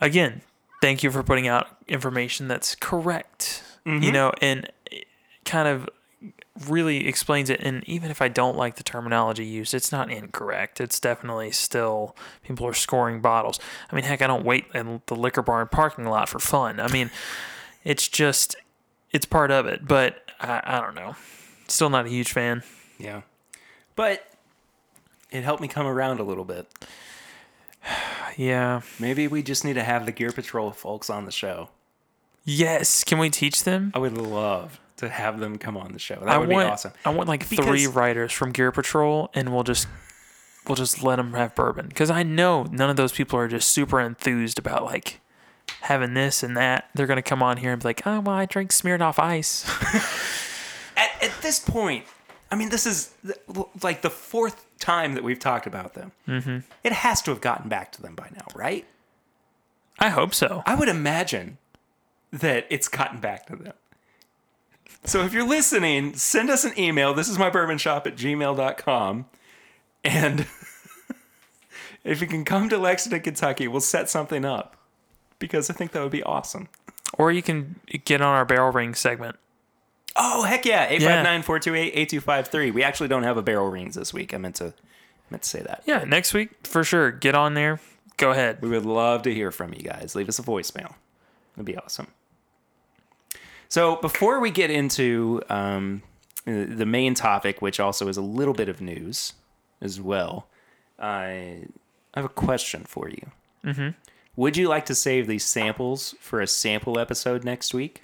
[0.02, 0.42] again,
[0.82, 3.64] thank you for putting out information that's correct.
[3.86, 4.12] You mm-hmm.
[4.14, 4.70] know, and
[5.46, 5.88] kind of
[6.68, 10.82] really explains it and even if I don't like the terminology used, it's not incorrect.
[10.82, 13.60] It's definitely still people are scoring bottles.
[13.92, 16.80] I mean, heck, I don't wait in the liquor barn parking lot for fun.
[16.80, 17.12] I mean,
[17.86, 18.56] it's just
[19.12, 21.16] it's part of it, but I, I don't know.
[21.70, 22.64] Still not a huge fan.
[23.00, 23.22] Yeah.
[23.96, 24.28] But
[25.32, 26.68] it helped me come around a little bit.
[28.38, 28.82] Yeah.
[29.00, 31.70] Maybe we just need to have the Gear Patrol folks on the show.
[32.44, 33.06] Yes.
[33.06, 33.92] Can we teach them?
[33.96, 36.16] I would love to have them come on the show.
[36.16, 36.92] That I would want be awesome.
[37.06, 39.88] I want like Because- three writers from Gear Patrol, and we'll just
[40.68, 43.70] we'll just let them have bourbon because I know none of those people are just
[43.70, 45.22] super enthused about like
[45.82, 46.90] having this and that.
[46.94, 49.66] They're gonna come on here and be like, oh well, I drink Smirnoff Ice.
[50.98, 52.06] At, at this point,
[52.50, 53.14] I mean, this is
[53.84, 56.14] like the fourth time that we've talked about them.
[56.26, 56.60] Mm-hmm.
[56.86, 58.86] It has to have gotten back to them by now, right?
[60.00, 60.64] I hope so.
[60.66, 61.58] I would imagine
[62.32, 63.74] that it's gotten back to them.
[65.04, 67.14] So if you're listening, send us an email.
[67.14, 69.26] This is my bourbon shop at gmail.com.
[70.04, 70.48] And
[72.04, 74.76] if you can come to Lexington, Kentucky, we'll set something up
[75.40, 76.70] because I think that would be awesome.
[77.18, 79.38] Or you can get on our barrel ring segment.
[80.16, 80.88] Oh, heck yeah.
[80.88, 82.72] 859 428 8253.
[82.72, 84.34] We actually don't have a barrel rings this week.
[84.34, 84.74] I meant to,
[85.30, 85.84] meant to say that.
[85.86, 87.12] Yeah, next week for sure.
[87.12, 87.80] Get on there.
[88.18, 88.62] Go ahead.
[88.62, 90.16] We would love to hear from you guys.
[90.16, 90.94] Leave us a voicemail.
[91.56, 92.08] It'd be awesome.
[93.68, 96.02] So before we get into um,
[96.46, 99.34] the main topic, which also is a little bit of news
[99.82, 100.48] as well,
[100.98, 101.66] I
[102.14, 103.32] have a question for you.
[103.66, 103.90] Mm-hmm.
[104.36, 108.04] Would you like to save these samples for a sample episode next week?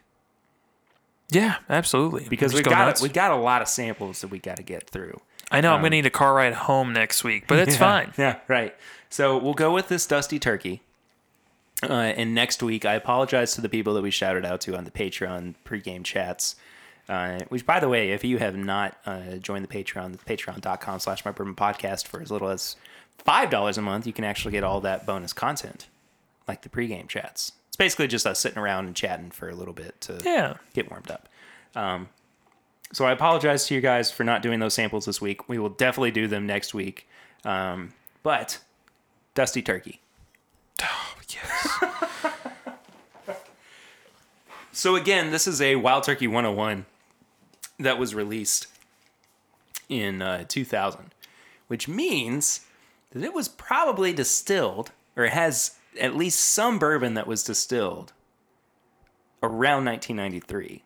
[1.29, 2.27] Yeah, absolutely.
[2.29, 3.01] Because we got nuts.
[3.01, 5.19] we got a lot of samples that we got to get through.
[5.49, 8.13] I know I'm gonna need a car ride home next week, but it's Yeah, fine.
[8.17, 8.73] Yeah, right.
[9.09, 10.81] So we'll go with this dusty turkey.
[11.83, 14.83] Uh, and next week, I apologize to the people that we shouted out to on
[14.85, 16.55] the Patreon pregame chats.
[17.09, 21.25] Uh, which, by the way, if you have not uh, joined the Patreon, patreon.com slash
[21.25, 22.75] my bourbon podcast for as little as
[23.27, 25.87] $5 a month, you can actually get all that bonus content,
[26.47, 27.53] like the pregame chats.
[27.67, 30.55] It's basically just us sitting around and chatting for a little bit to Yeah.
[30.73, 31.29] get warmed up.
[31.75, 32.09] Um,
[32.93, 35.47] so I apologize to you guys for not doing those samples this week.
[35.47, 37.07] We will definitely do them next week.
[37.45, 38.59] Um, but
[39.33, 40.01] Dusty Turkey.
[40.83, 41.83] Oh, Yes.
[44.73, 46.85] So again, this is a Wild Turkey 101
[47.77, 48.67] that was released
[49.89, 51.13] in uh, 2000,
[51.67, 52.61] which means
[53.11, 58.13] that it was probably distilled or has at least some bourbon that was distilled
[59.43, 60.83] around 1993.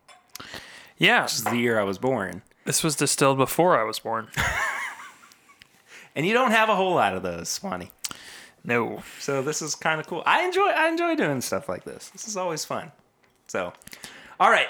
[0.97, 1.23] yeah.
[1.23, 2.41] This is the year I was born.
[2.65, 4.29] This was distilled before I was born.
[6.15, 7.91] And you don't have a whole lot of those, Swanee.
[8.63, 9.03] No.
[9.19, 10.23] So this is kind of cool.
[10.25, 12.09] I enjoy I enjoy doing stuff like this.
[12.09, 12.91] This is always fun.
[13.47, 13.73] So,
[14.39, 14.67] all right.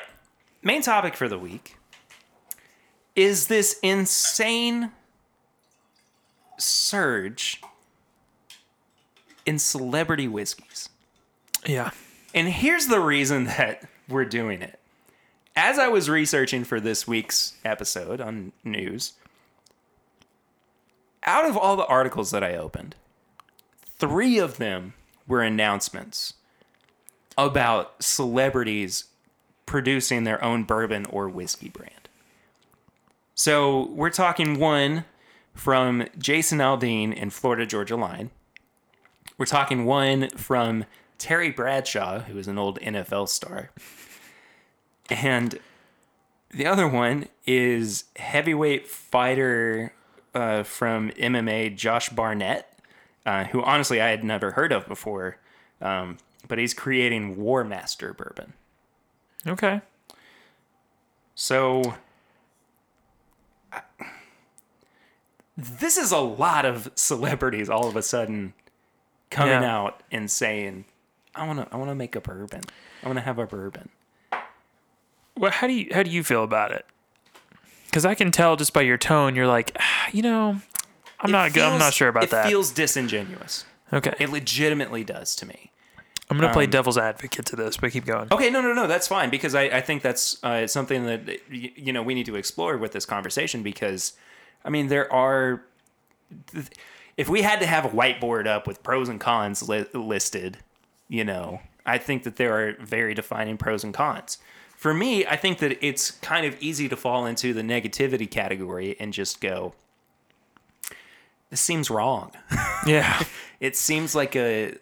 [0.64, 1.78] Main topic for the week
[3.16, 4.92] is this insane
[6.58, 7.62] surge
[9.46, 10.90] in celebrity whiskeys.
[11.66, 11.92] Yeah.
[12.34, 14.80] And here's the reason that we're doing it.
[15.56, 19.14] As I was researching for this week's episode on news,
[21.24, 22.96] out of all the articles that I opened,
[23.98, 24.94] three of them
[25.28, 26.34] were announcements
[27.38, 29.06] about celebrities
[29.66, 32.10] producing their own bourbon or whiskey brand.
[33.34, 35.06] So we're talking one
[35.54, 38.30] from Jason Aldean in Florida Georgia Line,
[39.38, 40.86] We're talking one from
[41.18, 43.72] Terry Bradshaw, who is an old NFL star.
[45.10, 45.60] And
[46.52, 49.94] the other one is heavyweight fighter
[50.34, 52.72] uh, from MMA, Josh Barnett,
[53.26, 55.38] uh, who honestly I had never heard of before.
[55.82, 56.18] Um,
[56.48, 58.54] but he's creating War Master bourbon.
[59.46, 59.82] Okay.
[61.34, 61.96] So
[63.72, 63.82] I-
[65.58, 68.54] this is a lot of celebrities all of a sudden
[69.30, 69.76] coming Yeah.
[69.78, 70.86] out and saying,
[71.36, 72.62] "I want to, I want to make a bourbon.
[73.04, 73.90] I want to have a bourbon."
[75.38, 76.86] Well, how do you how do you feel about it?
[77.88, 80.62] Because I can tell just by your tone, you're like, "Ah, you know,
[81.20, 81.64] I'm It not good.
[81.64, 82.28] I'm not sure about that.
[82.28, 82.48] it that.
[82.50, 83.66] feels disingenuous.
[83.94, 85.72] okay, It legitimately does to me.
[86.30, 88.28] I'm gonna play um, devil's advocate to this, but keep going.
[88.32, 91.94] Okay, no, no, no, that's fine because I, I think that's uh, something that you
[91.94, 94.14] know we need to explore with this conversation because,
[94.64, 95.64] I mean, there are.
[97.18, 100.58] If we had to have a whiteboard up with pros and cons li- listed,
[101.08, 104.38] you know, I think that there are very defining pros and cons.
[104.76, 108.96] For me, I think that it's kind of easy to fall into the negativity category
[109.00, 109.74] and just go,
[111.50, 112.32] "This seems wrong."
[112.86, 113.24] Yeah,
[113.60, 114.76] it seems like a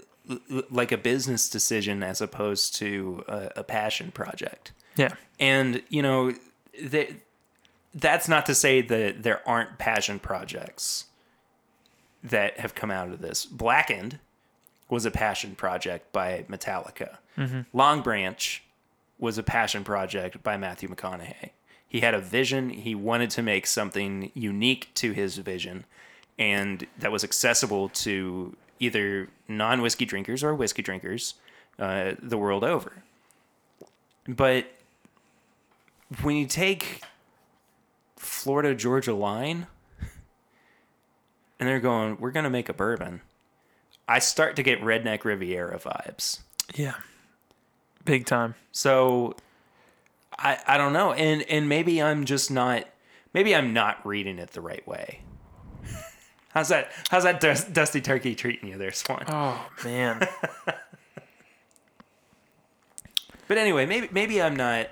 [0.69, 6.33] like a business decision as opposed to a, a passion project yeah, and you know
[6.83, 7.09] that
[7.93, 11.05] that's not to say that there aren't passion projects
[12.23, 13.45] that have come out of this.
[13.45, 14.19] Blackened
[14.89, 17.17] was a passion project by metallica.
[17.73, 18.59] Longbranch
[19.19, 21.49] was a passion project by matthew mcconaughey.
[21.87, 22.69] He had a vision.
[22.69, 25.85] He wanted to make something unique to his vision
[26.39, 31.35] and that was accessible to either non-whiskey drinkers or whiskey drinkers
[31.79, 33.03] uh, the world over.
[34.27, 34.65] But
[36.21, 37.01] when you take
[38.15, 39.67] Florida Georgia line
[41.59, 43.21] and they're going, we're going to make a bourbon,
[44.07, 46.39] I start to get redneck Riviera vibes.
[46.75, 46.95] yeah,
[48.05, 48.55] big time.
[48.71, 49.35] So
[50.37, 52.85] I I don't know, and and maybe I'm just not
[53.33, 55.21] maybe I'm not reading it the right way.
[56.49, 56.91] How's that?
[57.09, 59.23] How's that dus- dusty turkey treating you there, Swan?
[59.27, 60.27] Oh man,
[63.47, 64.89] But anyway, maybe maybe I'm not.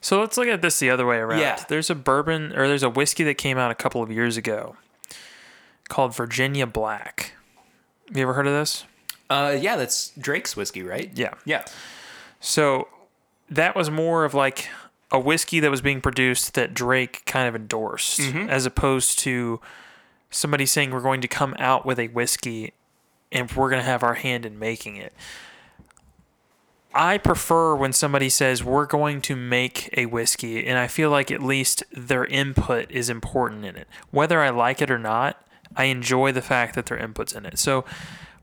[0.00, 1.40] so let's look at this the other way around.
[1.40, 1.62] Yeah.
[1.68, 4.76] There's a bourbon or there's a whiskey that came out a couple of years ago
[5.92, 7.34] called Virginia Black.
[8.14, 8.84] You ever heard of this?
[9.28, 11.10] Uh, yeah, that's Drake's whiskey, right?
[11.14, 11.34] Yeah.
[11.44, 11.64] Yeah.
[12.40, 12.88] So
[13.50, 14.68] that was more of like
[15.10, 19.60] a whiskey that was being produced that Drake kind of endorsed, as opposed to
[20.30, 22.72] somebody saying we're going to come out with a whiskey
[23.30, 25.12] and we're going to have our hand in making it.
[26.94, 31.30] I prefer when somebody says we're going to make a whiskey, and I feel like
[31.30, 33.88] at least their input is important in it.
[34.10, 35.42] Whether I like it or not,
[35.76, 37.58] I enjoy the fact that their input's in it.
[37.58, 37.84] So,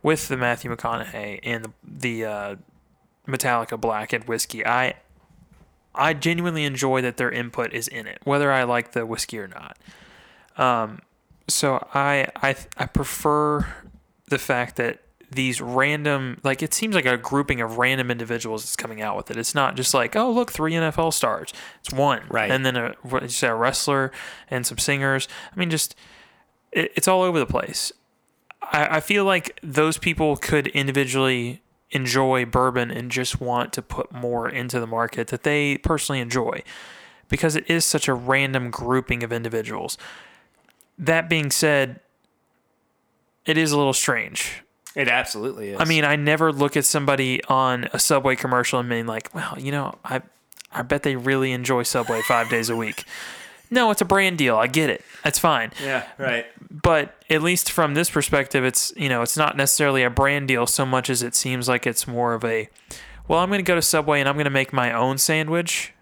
[0.02, 2.56] with the Matthew McConaughey and the, the uh,
[3.28, 4.96] Metallica Blackened whiskey, I
[5.94, 9.48] I genuinely enjoy that their input is in it, whether I like the whiskey or
[9.48, 9.78] not.
[10.58, 11.00] Um,
[11.48, 13.68] so I I I prefer
[14.30, 18.76] the fact that these random like it seems like a grouping of random individuals that's
[18.76, 19.38] coming out with it.
[19.38, 21.54] It's not just like oh look three NFL stars.
[21.82, 22.50] It's one Right.
[22.50, 24.12] and then a what you say a wrestler
[24.50, 25.28] and some singers.
[25.56, 25.96] I mean just
[26.72, 27.92] it, it's all over the place.
[28.62, 34.12] I, I feel like those people could individually enjoy bourbon and just want to put
[34.12, 36.62] more into the market that they personally enjoy
[37.30, 39.98] because it is such a random grouping of individuals.
[40.98, 42.00] That being said,
[43.46, 44.64] it is a little strange.
[44.96, 45.80] It absolutely is.
[45.80, 49.56] I mean, I never look at somebody on a Subway commercial and mean like, well,
[49.58, 50.22] you know, I
[50.72, 53.06] I bet they really enjoy Subway five days a week.
[53.72, 54.56] No, it's a brand deal.
[54.58, 55.04] I get it.
[55.24, 55.72] That's fine.
[55.84, 56.46] yeah, right.
[56.72, 60.66] But at least from this perspective, it's you know, it's not necessarily a brand deal
[60.68, 62.70] so much as it seems like it's more of a
[63.28, 65.94] well, I'm gonna go to Subway and I'm gonna make my own sandwich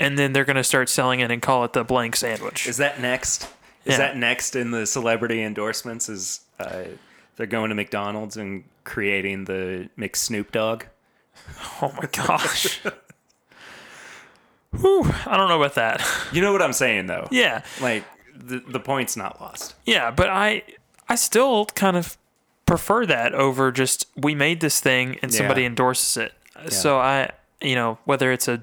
[0.00, 2.66] and then they're gonna start selling it and call it the blank sandwich.
[2.66, 3.44] Is that next?
[3.84, 3.98] Is Yeah.
[3.98, 6.08] that next in the celebrity endorsements?
[6.10, 6.82] Is uh,
[7.36, 10.84] they're going to McDonald's and creating the McSnoop Dogg?
[11.80, 12.80] oh my gosh.
[14.72, 16.02] Whew, I don't know about that.
[16.32, 17.26] You know what I'm saying, though.
[17.30, 17.62] yeah.
[17.80, 18.04] Like
[18.36, 19.74] the the point's not lost.
[19.86, 20.62] Yeah, but I
[21.08, 22.16] I still kind of
[22.66, 25.68] prefer that over just we made this thing and somebody Yeah.
[25.68, 26.32] endorses it.
[26.72, 27.30] So I
[27.62, 28.62] you know, whether it's a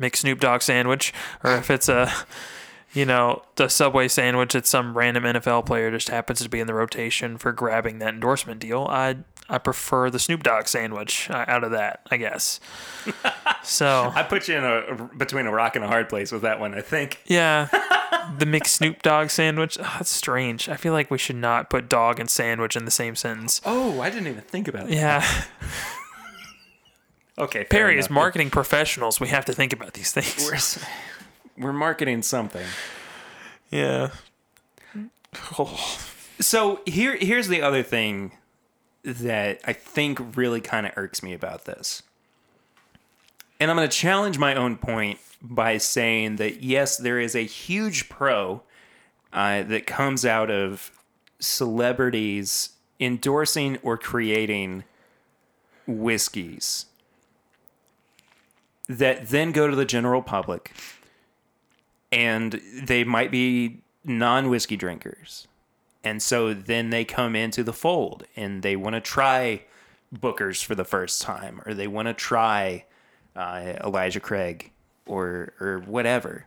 [0.00, 1.12] McSnoop Dogg sandwich
[1.44, 2.10] or if it's a
[2.92, 6.66] you know, the Subway sandwich that some random NFL player just happens to be in
[6.66, 9.16] the rotation for grabbing that endorsement deal, I
[9.48, 12.60] I prefer the Snoop Dogg sandwich uh, out of that, I guess.
[13.62, 16.60] so I put you in a between a rock and a hard place with that
[16.60, 16.74] one.
[16.74, 17.20] I think.
[17.26, 17.66] yeah,
[18.38, 19.78] the McSnoop Dogg sandwich.
[19.80, 20.68] Oh, that's strange.
[20.68, 23.60] I feel like we should not put dog and sandwich in the same sentence.
[23.64, 24.94] Oh, I didn't even think about that.
[24.94, 25.26] Yeah,
[27.38, 30.44] Okay, Perry, as marketing professionals, we have to think about these things.
[30.44, 30.58] We're,
[31.56, 32.66] we're marketing something.
[33.70, 34.10] Yeah.
[35.58, 35.98] Oh.
[36.40, 38.32] So here, here's the other thing
[39.04, 42.02] that I think really kind of irks me about this.
[43.60, 47.44] And I'm going to challenge my own point by saying that yes, there is a
[47.44, 48.62] huge pro
[49.32, 50.90] uh, that comes out of
[51.38, 54.84] celebrities endorsing or creating
[55.86, 56.86] whiskeys
[58.88, 60.72] that then go to the general public
[62.12, 65.48] and they might be non whiskey drinkers.
[66.04, 69.62] And so then they come into the fold and they want to try
[70.12, 72.84] Booker's for the first time or they want to try
[73.34, 74.70] uh, Elijah Craig
[75.06, 76.46] or or whatever.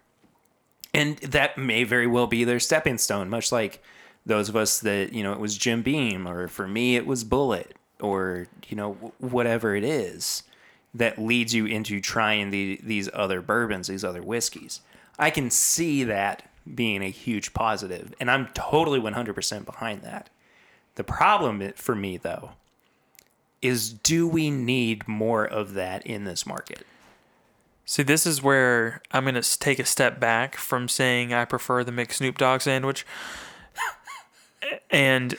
[0.94, 3.82] And that may very well be their stepping stone, much like
[4.26, 7.24] those of us that, you know, it was Jim Beam or for me it was
[7.24, 10.44] Bullet or, you know, wh- whatever it is
[10.94, 14.82] that leads you into trying the, these other bourbons, these other whiskeys.
[15.18, 20.30] I can see that being a huge positive, and I'm totally 100% behind that.
[20.96, 22.52] The problem for me, though,
[23.62, 26.86] is do we need more of that in this market?
[27.86, 31.84] See, this is where I'm going to take a step back from saying I prefer
[31.84, 33.06] the mixed Snoop Dogg sandwich
[34.90, 35.36] and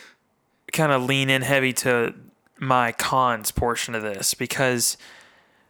[0.72, 2.14] kind of lean in heavy to
[2.58, 4.96] my cons portion of this because.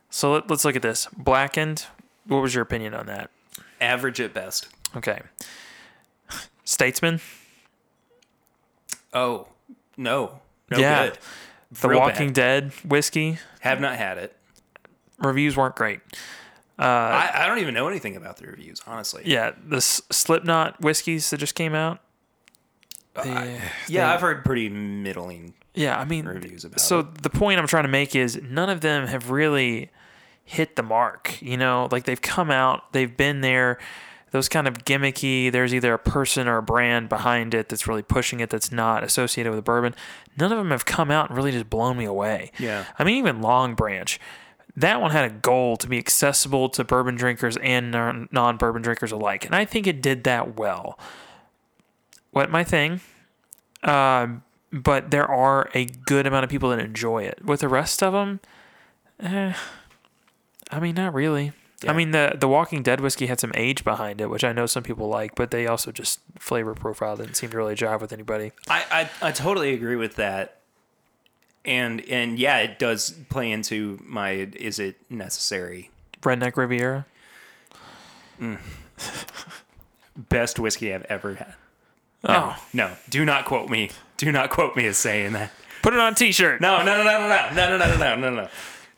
[0.08, 1.08] So let, let's look at this.
[1.16, 1.86] Blackened,
[2.26, 3.30] what was your opinion on that?
[3.80, 4.68] Average at best.
[4.96, 5.20] Okay.
[6.64, 7.20] Statesman,
[9.12, 9.48] Oh,
[9.96, 10.40] no.
[10.70, 11.08] No Yeah.
[11.08, 11.18] good.
[11.70, 12.34] The Real Walking bad.
[12.34, 14.36] Dead whiskey, Have not had it.
[15.18, 16.00] reviews weren't great.
[16.78, 19.22] I, uh, I don't even know anything about the reviews, honestly.
[19.24, 22.00] Yeah, the S- Slipknot whiskeys that just came out.
[23.14, 26.80] Uh, they- Yeah, I've heard pretty middling Yeah, I mean, reviews about it.
[26.80, 27.22] so it.
[27.22, 29.90] the point I'm trying to make is none of them have really
[30.46, 31.42] hit the mark.
[31.42, 33.78] You know, like they've come out, they've been there.
[34.30, 35.52] Those kind of gimmicky.
[35.52, 38.50] There's either a person or a brand behind it that's really pushing it.
[38.50, 39.94] That's not associated with bourbon.
[40.38, 42.50] None of them have come out and really just blown me away.
[42.58, 42.86] Yeah.
[42.98, 44.18] I mean, even Longbranch.
[44.76, 47.92] That one had a goal to be accessible to bourbon drinkers and
[48.30, 49.46] non bourbon drinkers alike.
[49.46, 50.98] And I think it did that well.
[52.32, 53.00] What my thing?
[53.82, 54.42] Um,
[54.72, 57.44] but there are a good amount of people that enjoy it.
[57.44, 58.40] With the rest of them,
[59.20, 59.54] eh,
[60.70, 61.52] I mean, not really.
[61.82, 61.92] Yeah.
[61.92, 64.66] I mean, the the Walking Dead whiskey had some age behind it, which I know
[64.66, 68.12] some people like, but they also just flavor profile didn't seem to really jive with
[68.12, 68.52] anybody.
[68.68, 70.60] I, I I totally agree with that.
[71.64, 75.90] And and yeah, it does play into my is it necessary?
[76.22, 77.04] Redneck Riviera.
[80.16, 81.54] Best whiskey I've ever had.
[82.24, 83.90] Oh, No, do not quote me.
[84.16, 85.52] Do not quote me as saying that.
[85.82, 86.60] put it on a T-shirt.
[86.60, 88.48] No, no, no, no, no, no, no, no, no, no, no.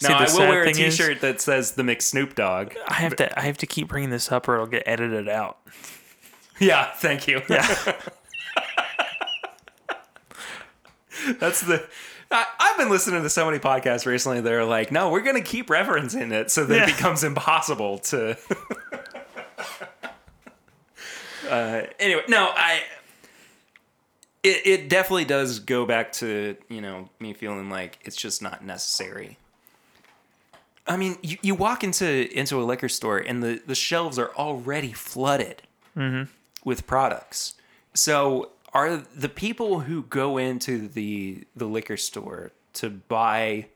[0.02, 2.74] No, the I will wear a thing is- T-shirt that says the McSnoop Dogg.
[2.86, 5.58] I have to I have to keep bringing this up, or it'll get edited out.
[6.60, 7.40] Yeah, thank you.
[7.48, 7.64] Yeah.
[11.38, 11.86] That's the.
[12.32, 14.40] I, I've been listening to so many podcasts recently.
[14.40, 16.82] They're like, no, we're gonna keep referencing it so that Yeah.
[16.82, 18.36] it becomes impossible to.
[21.48, 22.82] uh, anyway, no, I.
[24.42, 28.64] It it definitely does go back to you know me feeling like it's just not
[28.64, 29.38] necessary.
[30.88, 34.30] I mean, you, you walk into into a liquor store and the, the shelves are
[34.34, 35.62] already flooded
[35.96, 36.30] mm-hmm.
[36.64, 37.54] with products.
[37.94, 43.66] So are the people who go into the the liquor store to buy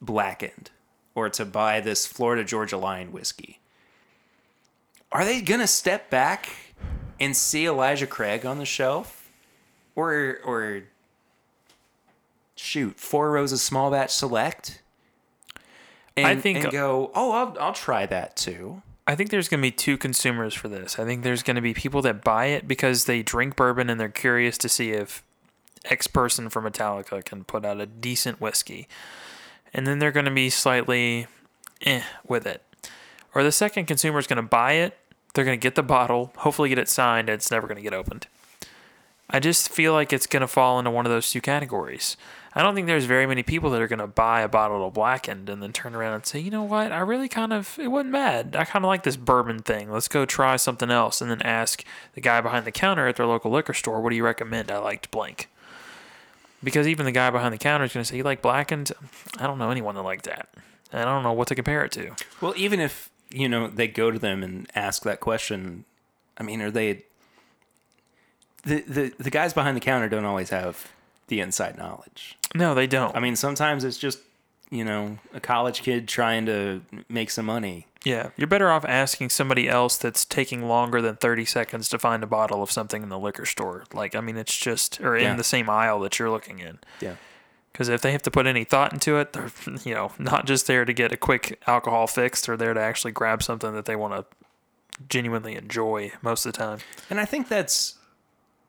[0.00, 0.70] blackened
[1.14, 3.58] or to buy this Florida Georgia Line whiskey?
[5.10, 6.48] Are they gonna step back
[7.18, 9.30] and see Elijah Craig on the shelf,
[9.96, 10.84] or or
[12.54, 14.82] shoot Four Roses Small Batch Select?
[16.16, 17.10] And, I think- and go.
[17.14, 18.82] Oh, I'll I'll try that too.
[19.06, 20.98] I think there's going to be two consumers for this.
[20.98, 23.98] I think there's going to be people that buy it because they drink bourbon and
[23.98, 25.24] they're curious to see if
[25.84, 28.86] X person from Metallica can put out a decent whiskey.
[29.74, 31.26] And then they're going to be slightly
[31.84, 32.62] eh with it.
[33.34, 34.96] Or the second consumer is going to buy it,
[35.34, 37.82] they're going to get the bottle, hopefully get it signed, and it's never going to
[37.82, 38.28] get opened.
[39.32, 42.16] I just feel like it's going to fall into one of those two categories.
[42.54, 44.92] I don't think there's very many people that are going to buy a bottle of
[44.92, 47.88] blackened and then turn around and say, you know what, I really kind of, it
[47.88, 48.54] wasn't bad.
[48.54, 49.90] I kind of like this bourbon thing.
[49.90, 51.22] Let's go try something else.
[51.22, 54.16] And then ask the guy behind the counter at their local liquor store, what do
[54.16, 54.70] you recommend?
[54.70, 55.48] I liked blank.
[56.62, 58.92] Because even the guy behind the counter is going to say, you like blackened?
[59.38, 60.50] I don't know anyone that liked that.
[60.92, 62.14] And I don't know what to compare it to.
[62.42, 65.86] Well, even if you know they go to them and ask that question,
[66.36, 67.06] I mean, are they
[68.64, 70.90] the, the the guys behind the counter don't always have
[71.28, 72.36] the inside knowledge.
[72.54, 73.16] No, they don't.
[73.16, 74.18] I mean, sometimes it's just
[74.70, 77.86] you know a college kid trying to make some money.
[78.04, 82.22] yeah, you're better off asking somebody else that's taking longer than 30 seconds to find
[82.22, 83.84] a bottle of something in the liquor store.
[83.92, 85.34] Like, I mean, it's just, or in Yeah.
[85.36, 86.78] the same aisle that you're looking in.
[87.00, 87.14] Yeah.
[87.72, 89.50] Because if they have to put any thought into it, they're,
[89.84, 93.12] you know, not just there to get a quick alcohol fix, they're there to actually
[93.12, 94.24] grab something that they want to
[95.08, 96.78] genuinely enjoy most of the time.
[97.10, 97.94] And I think that's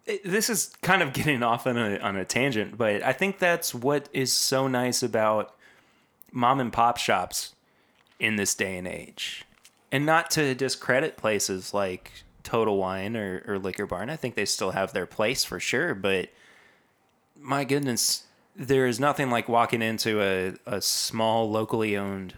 [0.05, 3.39] it- this is kind of getting off on a on a tangent, but I think
[3.39, 5.55] that's what is so nice about
[6.31, 7.55] mom and pop shops
[8.19, 9.45] in this day and age.
[9.91, 14.09] And not to discredit places like Total Wine or, or Liquor Barn.
[14.09, 16.29] I think they still have their place for sure, but
[17.39, 18.23] my goodness,
[18.55, 22.33] there is nothing like walking into a, a small locally owned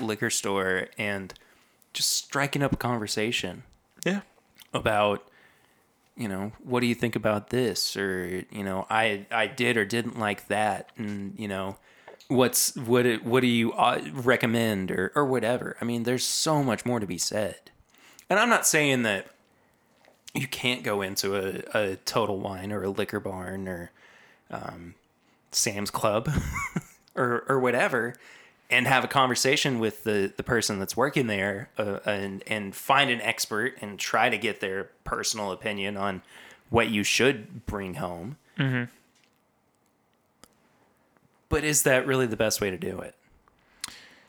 [0.00, 1.34] liquor store and
[1.92, 3.62] just striking up a conversation
[4.04, 4.22] Yeah.
[4.72, 5.24] about
[6.16, 7.96] you know what do you think about this?
[7.96, 10.90] Or you know i i did or didn't like that.
[10.96, 11.76] And you know
[12.28, 15.76] what's what it- what do you uh, recommend or or whatever?
[15.80, 17.70] I mean there's so much more to be said.
[18.30, 19.26] And i'm not saying that
[20.34, 21.62] you can't go into a,
[21.92, 23.90] a total wine or a liquor barn or
[24.50, 24.94] um,
[25.52, 26.28] sam's club
[27.14, 28.14] or or whatever
[28.70, 33.10] and have a conversation with the, the person that's working there uh, and and find
[33.10, 36.22] an expert and try to get their personal opinion on
[36.70, 38.36] what you should bring home.
[38.58, 38.84] Mm-hmm.
[41.48, 43.14] But is that really the best way to do it?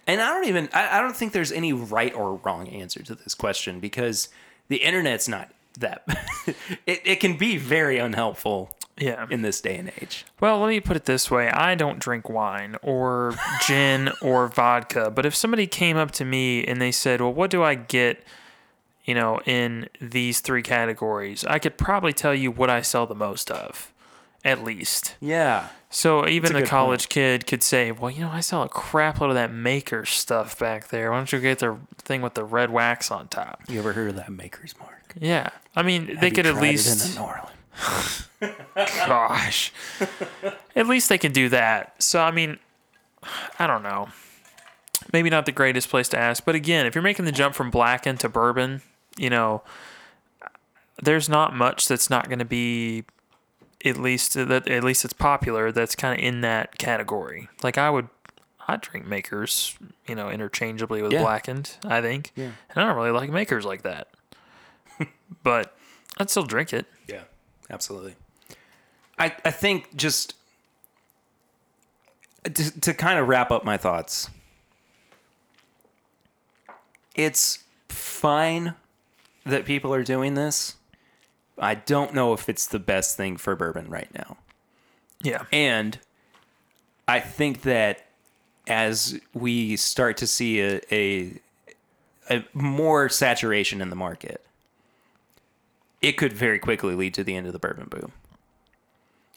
[0.05, 3.15] And I don't even I, I don't think there's any right or wrong answer to
[3.15, 4.29] this question because
[4.67, 6.03] the internet's not that
[6.85, 9.25] it, it can be very unhelpful Yeah.
[9.29, 10.25] in this day and age.
[10.39, 11.49] Well, let me put it this way.
[11.49, 13.35] I don't drink wine or
[13.67, 17.49] gin or vodka, but if somebody came up to me and they said, "Well, what
[17.49, 18.23] do I get,
[19.03, 23.15] you know, in these three categories?" I could probably tell you what I sell the
[23.15, 23.91] most of,
[24.45, 25.15] at least.
[25.19, 25.67] Yeah.
[25.89, 29.19] So even a the college kid could say, "Well, you know, I sell a crap
[29.19, 31.11] load of that maker stuff back there.
[31.11, 34.09] Why don't you get the thing with the red wax on top?" You ever heard
[34.09, 35.15] of that maker's mark?
[35.19, 35.49] Yeah.
[35.75, 37.49] I mean, they Have you could at least in the Norland.
[38.75, 39.71] Gosh.
[40.75, 42.01] At least they can do that.
[42.01, 42.59] So I mean,
[43.59, 44.09] I don't know.
[45.13, 47.69] Maybe not the greatest place to ask, but again, if you're making the jump from
[47.69, 48.81] blackened to bourbon,
[49.17, 49.61] you know,
[51.01, 53.03] there's not much that's not going to be
[53.83, 57.49] at least that at least it's popular that's kind of in that category.
[57.61, 58.09] Like I would
[58.67, 61.21] I drink makers, you know, interchangeably with Yeah.
[61.21, 62.31] blackened, I think.
[62.35, 62.45] Yeah.
[62.69, 64.07] And I don't really like makers like that.
[65.43, 65.77] but
[66.17, 66.87] I'd still drink it.
[67.69, 68.15] Absolutely.
[69.17, 70.35] I I think just
[72.45, 74.29] uh, to, to kind of wrap up my thoughts.
[77.15, 78.75] It's fine
[79.45, 80.75] that people are doing this.
[81.57, 84.37] I don't know if it's the best thing for bourbon right now.
[85.21, 85.43] Yeah.
[85.51, 85.97] And
[87.07, 88.05] I think that
[88.67, 91.39] as we start to see a, a,
[92.29, 94.44] a more saturation in the market,
[96.05, 98.11] it could very quickly lead to the end of the bourbon boom.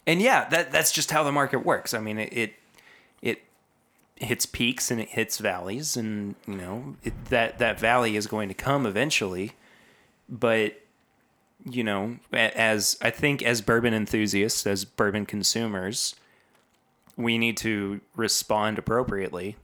[0.06, 1.94] And yeah, that that's just how the market works.
[1.94, 2.54] I mean, it it,
[3.22, 3.42] it
[4.16, 8.48] hits peaks and it hits valleys, and you know it, that that valley is going
[8.48, 9.52] to come eventually.
[10.28, 10.80] But
[11.64, 16.14] you know, as I think as bourbon enthusiasts, as bourbon consumers,
[17.16, 19.56] we need to respond appropriately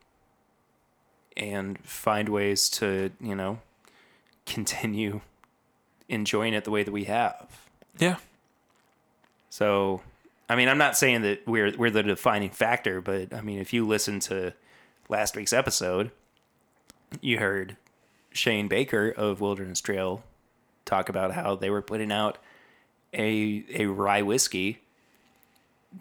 [1.36, 3.60] and find ways to, you know,
[4.46, 5.20] continue
[6.08, 7.68] enjoying it the way that we have.
[7.98, 8.16] Yeah.
[9.50, 10.00] So,
[10.48, 13.72] I mean, I'm not saying that we're we're the defining factor, but I mean, if
[13.72, 14.52] you listen to
[15.08, 16.10] last week's episode,
[17.20, 17.76] you heard
[18.32, 20.24] Shane Baker of Wilderness Trail
[20.84, 22.38] talk about how they were putting out
[23.12, 24.80] a a rye whiskey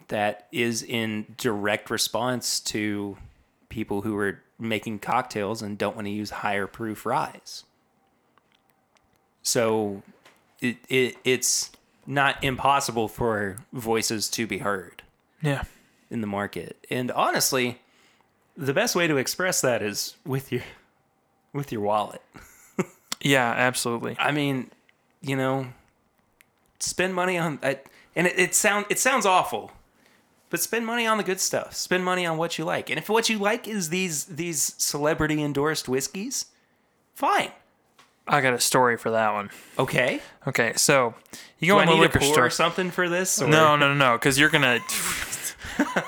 [0.08, 3.16] that is in direct response to
[3.68, 7.64] people who are making cocktails and don't want to use higher proof ryes.
[9.44, 10.02] So
[10.60, 11.70] it, it it's
[12.06, 15.02] not impossible for voices to be heard
[15.42, 15.62] Yeah.
[16.10, 16.84] in the market.
[16.90, 17.80] And honestly,
[18.56, 20.62] the best way to express that is with your
[21.52, 22.20] with your wallet.
[23.20, 24.16] Yeah, absolutely.
[24.18, 24.70] I mean,
[25.22, 25.68] you know,
[26.78, 27.78] spend money on I,
[28.14, 29.72] and it, it sound it sounds awful.
[30.50, 31.74] But spend money on the good stuff.
[31.74, 32.90] Spend money on what you like.
[32.90, 36.46] And if what you like is these these celebrity endorsed whiskeys,
[37.14, 37.50] fine.
[38.26, 39.50] I got a story for that one.
[39.78, 40.20] Okay.
[40.46, 41.14] Okay, so
[41.58, 42.50] you Do go I the need liquor store.
[42.50, 43.40] something for this?
[43.42, 43.48] Or?
[43.48, 44.78] No, no, no, no, because you're gonna.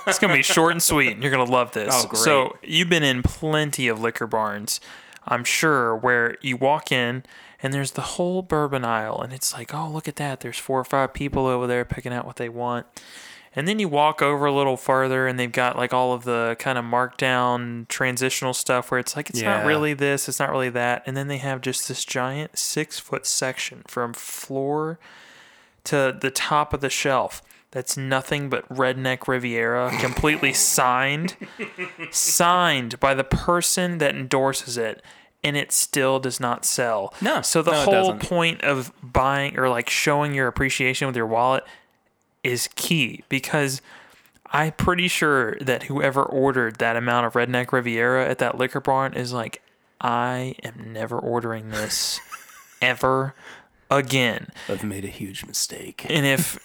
[0.07, 1.13] it's gonna be short and sweet.
[1.13, 1.93] and You're gonna love this.
[1.95, 2.19] Oh, great.
[2.23, 4.81] So you've been in plenty of liquor barns.
[5.27, 7.25] I'm sure, where you walk in
[7.63, 10.41] and there's the whole bourbon aisle, and it's like, oh, look at that.
[10.41, 12.87] There's four or five people over there picking out what they want.
[13.57, 16.57] And then you walk over a little further, and they've got like all of the
[16.59, 20.69] kind of markdown transitional stuff where it's like, it's not really this, it's not really
[20.71, 21.03] that.
[21.07, 24.99] And then they have just this giant six foot section from floor
[25.85, 31.37] to the top of the shelf that's nothing but redneck riviera completely signed
[32.11, 35.03] signed by the person that endorses it
[35.45, 37.15] and it still does not sell.
[37.21, 41.27] No, so the no, whole point of buying or like showing your appreciation with your
[41.27, 41.65] wallet
[42.47, 43.81] is key because
[44.53, 49.13] i'm pretty sure that whoever ordered that amount of redneck riviera at that liquor barn
[49.15, 49.63] is like
[50.01, 52.21] i am never ordering this
[52.83, 53.35] ever
[53.91, 56.07] again I've made a huge mistake.
[56.09, 56.59] and if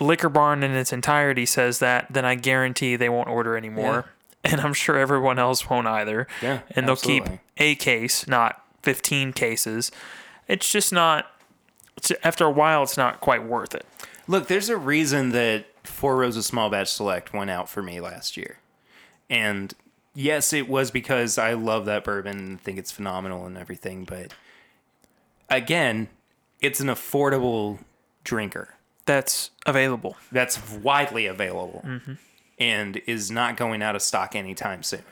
[0.00, 4.06] Liquor Barn in its entirety says that, then I guarantee they won't order anymore.
[4.44, 6.26] And I'm sure everyone else won't either.
[6.42, 7.30] Yeah, And they'll absolutely.
[7.30, 9.92] keep a case, not 15 cases.
[10.48, 11.26] It's just not,
[11.96, 13.86] it's, after a while, it's not quite worth it.
[14.26, 18.36] Look, there's a reason that Four Roses Small Batch Select went out for me last
[18.36, 18.58] year.
[19.28, 19.74] And
[20.14, 24.32] yes, it was because I love that bourbon and think it's phenomenal and everything, but
[25.48, 26.08] again,
[26.60, 27.78] it's an affordable
[28.24, 28.74] drinker
[29.06, 30.16] That's available.
[30.30, 32.12] that's widely available mm-hmm.
[32.58, 35.02] and is not going out of stock anytime soon.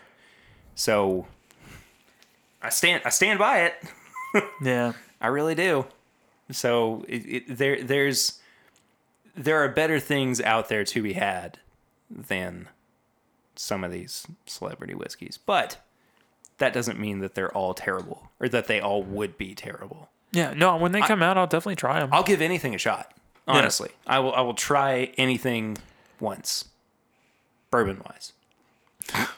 [0.77, 1.27] So
[2.63, 3.75] I stand I stand by it.
[4.63, 4.93] Yeah.
[5.21, 5.87] I really do.
[6.53, 8.40] So it, it, there, there's,
[9.45, 11.59] there are better things out there to be had
[12.11, 12.69] than
[13.57, 15.79] some of these celebrity whiskeys, but
[16.59, 20.09] that doesn't mean that they're all terrible or that they all would be terrible.
[20.33, 20.53] Yeah.
[20.55, 22.11] No, when they come out, I'll definitely try them.
[22.13, 23.13] I'll give anything a shot.
[23.47, 24.33] Honestly, I will.
[24.33, 25.79] I will try anything
[26.21, 26.67] once,
[27.71, 28.33] bourbon wise.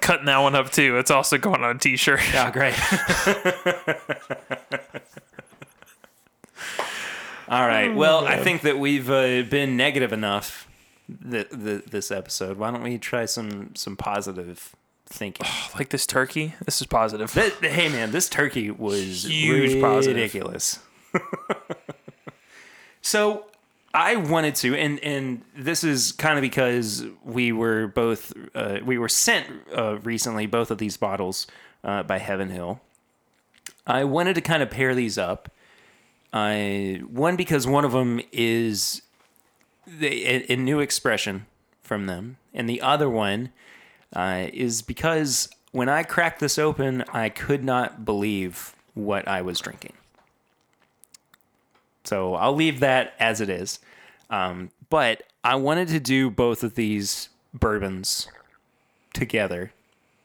[0.00, 0.98] Cutting that one up too.
[0.98, 2.20] It's also going on a t shirt.
[2.34, 2.74] Yeah, great.
[7.48, 7.94] All right.
[7.94, 10.68] Well, I think that we've uh, been negative enough
[11.30, 12.56] th- th- this episode.
[12.56, 14.74] Why don't we try some some positive
[15.06, 15.46] thinking?
[15.76, 16.54] Like this turkey.
[16.64, 17.32] This is positive.
[17.32, 20.16] Hey, man, this turkey was Huge positive.
[20.16, 20.80] ridiculous.
[23.02, 23.44] so
[23.94, 28.98] I wanted to, and and this is kind of because we were both uh, we
[28.98, 31.46] were sent uh, recently both of these bottles
[31.84, 32.80] uh, by Heaven Hill.
[33.86, 35.48] I wanted to kind of pair these up.
[36.32, 39.02] I one because one of them is
[39.86, 41.46] the, a, a new expression
[41.82, 43.50] from them, and the other one
[44.14, 49.60] uh, is because when I cracked this open, I could not believe what I was
[49.60, 49.92] drinking.
[52.04, 53.78] So I'll leave that as it is.
[54.30, 58.28] Um, but I wanted to do both of these bourbons
[59.12, 59.72] together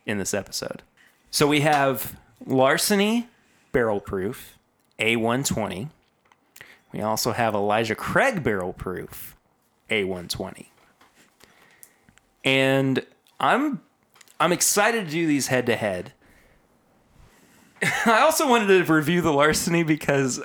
[0.06, 0.84] in this episode.
[1.32, 3.28] So we have Larceny
[3.72, 4.58] Barrel Proof
[5.02, 5.90] A120.
[6.94, 9.36] We also have Elijah Craig Barrel Proof
[9.90, 10.68] A120.
[12.44, 13.06] And
[13.40, 13.82] I'm
[14.40, 16.14] I'm excited to do these head to head.
[18.06, 20.44] I also wanted to review the larceny because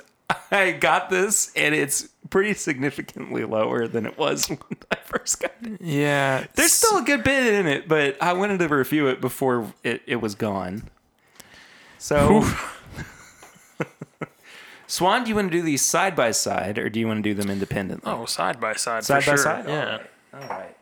[0.51, 4.59] I got this and it's pretty significantly lower than it was when
[4.91, 5.81] I first got it.
[5.81, 6.45] Yeah.
[6.55, 10.01] There's still a good bit in it, but I wanted to review it before it,
[10.05, 10.89] it was gone.
[11.99, 12.43] So,
[14.87, 17.29] Swan, do you want to do these side by side or do you want to
[17.29, 18.11] do them independently?
[18.11, 19.03] Oh, side by side.
[19.03, 19.43] side for by sure.
[19.43, 19.65] side?
[19.67, 19.97] Yeah.
[20.33, 20.43] All right.
[20.43, 20.75] All right.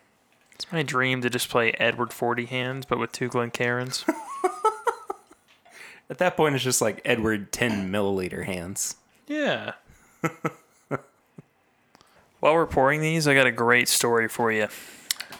[0.53, 4.05] It's my dream to just play Edward Forty hands, but with two Glencairns.
[6.09, 8.95] At that point, it's just like Edward 10 milliliter hands.
[9.27, 9.73] yeah.
[12.39, 14.67] While we're pouring these, I got a great story for you.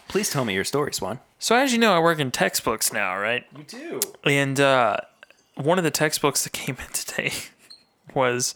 [0.08, 1.20] Please tell me your story, Swan.
[1.38, 3.44] So, as you know, I work in textbooks now, right?
[3.56, 4.00] You do.
[4.24, 4.96] And uh,
[5.54, 7.32] one of the textbooks that came in today
[8.16, 8.54] was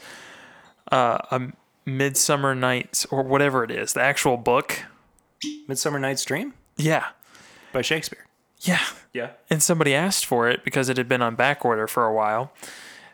[0.90, 1.40] uh, a
[1.86, 4.82] Midsummer Nights or whatever it is, the actual book.
[5.68, 7.06] Midsummer Night's Dream Yeah.
[7.72, 8.26] by Shakespeare.
[8.62, 8.80] Yeah.
[9.12, 9.30] Yeah.
[9.48, 12.52] and somebody asked for it because it had been on back order for a while.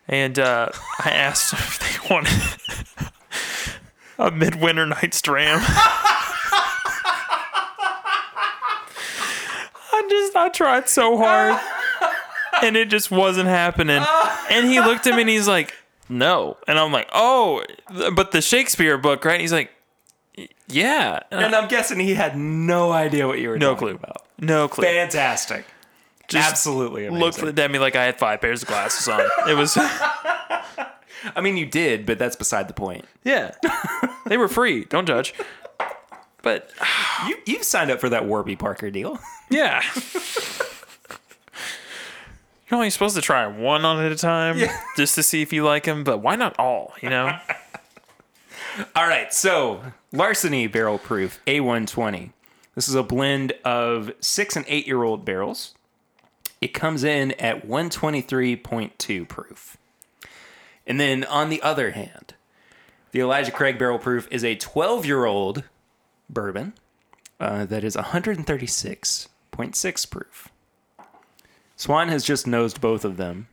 [0.09, 0.71] And uh,
[1.05, 2.33] I asked if they wanted
[4.19, 5.59] a Midwinter Night's Dream.
[9.93, 11.61] I just, I tried so hard
[12.63, 14.03] and it just wasn't happening.
[14.51, 15.75] And he looked at me and he's like,
[16.09, 16.57] no.
[16.69, 17.63] And I'm like, oh,
[17.95, 19.41] th- but the Shakespeare book, right?
[19.41, 19.71] He's like,
[20.69, 21.21] yeah.
[21.31, 23.95] And I- And I'm guessing he had no idea what you were no clue.
[23.95, 24.25] about.
[24.39, 24.85] No clue.
[24.85, 25.65] Fantastic.
[26.29, 27.45] Just Absolutely amazing.
[27.45, 29.21] Looked at me like I had five pairs of glasses on.
[29.49, 29.77] It was.
[31.35, 33.05] I mean, you did, but that's beside the point.
[33.25, 33.53] Yeah.
[34.27, 34.85] they were free.
[34.85, 35.35] Don't judge.
[36.43, 36.71] But
[37.29, 39.19] You you've signed up for that Warby Parker deal.
[39.51, 39.83] yeah.
[42.69, 44.59] You're only supposed to try one on at a time
[44.97, 46.95] just to see if you like them, but why not all?
[47.01, 47.39] You know?
[48.95, 49.81] All right, so
[50.13, 52.33] Larceny Barrel Proof A120.
[52.75, 55.75] This is a blend of six and eight year old barrels.
[56.61, 59.79] It comes in at 123.2 proof.
[60.87, 62.35] And then on the other hand,
[63.13, 65.65] the Elijah Craig Barrel Proof is a 12 year old
[66.29, 66.75] bourbon
[67.41, 70.51] uh, that is 136.6 proof.
[71.77, 73.49] Swan has just nosed both of them,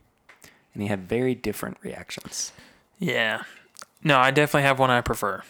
[0.72, 2.52] and he had very different reactions.
[2.98, 3.42] yeah.
[4.06, 5.42] No, I definitely have one I prefer.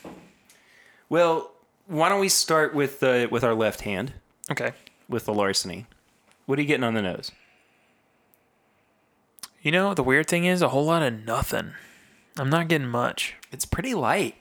[1.08, 1.50] Well,
[1.88, 4.12] why don't we start with uh, with our left hand
[4.48, 4.72] Okay.
[5.08, 5.86] with the larceny?
[6.46, 7.32] What are you getting on the nose?
[9.60, 11.72] You know, the weird thing is a whole lot of nothing.
[12.38, 13.34] I'm not getting much.
[13.50, 14.36] It's pretty light,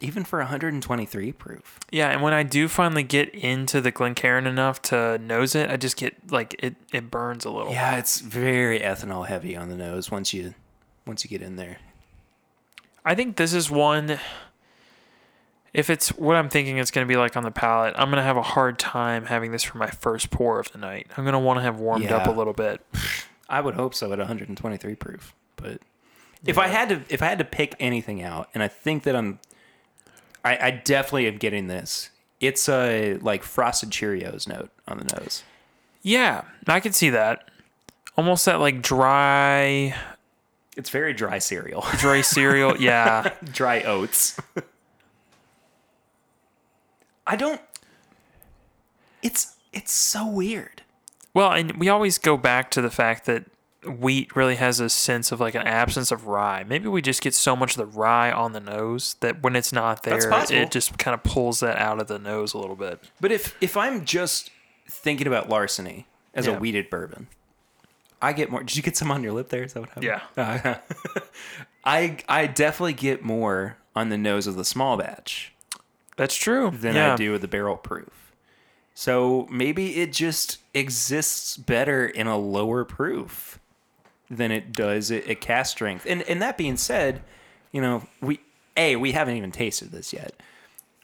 [0.00, 1.78] even for 123 proof.
[1.90, 5.76] Yeah, and when I do finally get into the Glencairn enough to nose it, I
[5.76, 7.72] just get like it it burns a little.
[7.72, 10.54] Yeah, it's very ethanol heavy on the nose once you
[11.06, 11.78] once you get in there.
[13.04, 14.18] I think this is one.
[15.72, 18.16] If it's what I'm thinking it's going to be like on the palate, I'm going
[18.16, 21.06] to have a hard time having this for my first pour of the night.
[21.16, 22.84] I'm going to want to have warmed up a little bit.
[23.48, 25.80] I would hope so at 123 proof, but
[26.44, 29.14] if I had to if I had to pick anything out, and I think that
[29.14, 29.38] I'm,
[30.44, 32.10] I, I definitely am getting this.
[32.40, 35.42] It's a like frosted Cheerios note on the nose.
[36.02, 37.50] Yeah, I can see that.
[38.16, 39.94] Almost that like dry,
[40.76, 42.76] It's very dry cereal, dry cereal.
[42.78, 44.38] Yeah, dry oats.
[47.26, 47.60] I don't.
[49.22, 50.82] It's it's so weird.
[51.34, 53.44] Well, and we always go back to the fact that
[53.86, 56.64] wheat really has a sense of like an absence of rye.
[56.64, 59.72] Maybe we just get so much of the rye on the nose that when it's
[59.72, 60.18] not there,
[60.50, 63.00] it just kind of pulls that out of the nose a little bit.
[63.20, 64.50] But if if I'm just
[64.88, 66.56] thinking about larceny as Yeah.
[66.56, 67.28] a wheated bourbon,
[68.20, 68.62] I get more.
[68.62, 69.62] Did you get some on your lip there?
[69.62, 70.04] Is that what happened?
[70.36, 70.78] Yeah.
[71.84, 75.52] I I definitely get more on the nose of the small batch
[76.16, 76.70] That's true.
[76.70, 77.14] than yeah.
[77.14, 78.32] I do with the barrel proof.
[78.94, 83.58] So maybe it just exists better in a lower proof
[84.30, 86.06] than it does at, at cask strength.
[86.08, 87.22] And and that being said,
[87.72, 88.40] you know, we
[88.76, 90.32] A, we haven't even tasted this yet.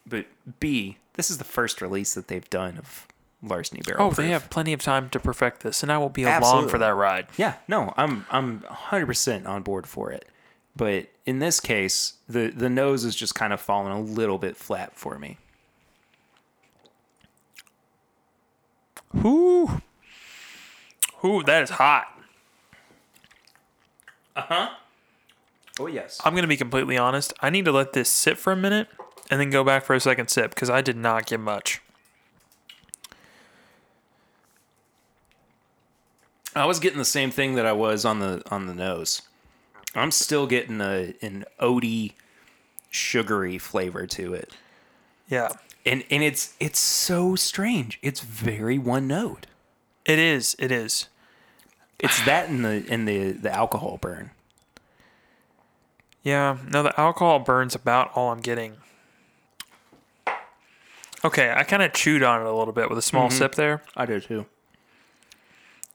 [0.07, 0.27] But
[0.61, 3.07] B, this is the first release that they've done of
[3.43, 4.17] Larceny Barrel Oh, Proof.
[4.17, 6.71] they have plenty of time to perfect this, and I will be along Absolutely.
[6.71, 7.27] for that ride.
[7.37, 10.29] Yeah, no, I'm I'm 100% on board for it.
[10.77, 14.57] But in this case, the the nose is just kind of falling a little bit
[14.57, 15.39] flat for me.
[19.13, 19.81] Whoo,
[21.23, 22.07] whoo, that is hot.
[24.37, 24.69] Uh-huh.
[25.81, 26.21] Oh yes.
[26.25, 27.33] I'm gonna be completely honest.
[27.41, 28.89] I need to let this sit for a minute
[29.31, 31.81] and then go back for a second sip because I did not get much.
[36.55, 39.23] I was getting the same thing that I was on the on the nose.
[39.95, 42.13] I'm still getting a an oaty,
[42.91, 44.53] sugary flavor to it,
[45.29, 45.51] Yeah,
[45.85, 47.99] and and it's it's so strange.
[48.03, 49.47] It's very one note.
[50.07, 50.57] it is.
[50.59, 51.09] It is.
[51.99, 54.31] It's that in the in the the alcohol burn.
[56.23, 58.75] Yeah, no, the alcohol burns about all I'm getting.
[61.25, 63.39] Okay, I kind of chewed on it a little bit with a small mm-hmm.
[63.39, 63.83] sip there.
[63.97, 64.47] I do too.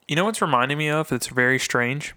[0.08, 1.12] You know what's reminding me of?
[1.12, 2.16] It's very strange.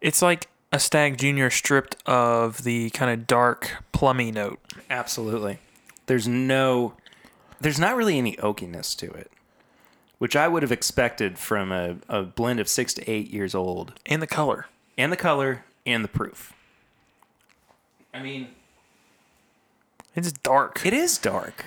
[0.00, 4.58] It's like a Stagg Junior stripped of the kind of dark plummy note.
[4.88, 5.58] Absolutely.
[6.06, 6.94] There's no,
[7.60, 9.30] there's not really any oakiness to it,
[10.18, 13.94] which I would have expected from a, a blend of six to eight years old,
[14.06, 14.66] And the color.
[14.96, 16.52] and the color and the proof.
[18.12, 18.48] I mean,
[20.14, 20.84] It's dark.
[20.84, 21.64] it is dark.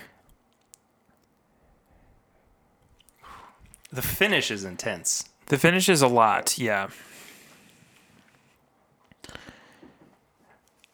[3.92, 5.26] The finish is intense.
[5.48, 6.88] The finish is a lot, yeah.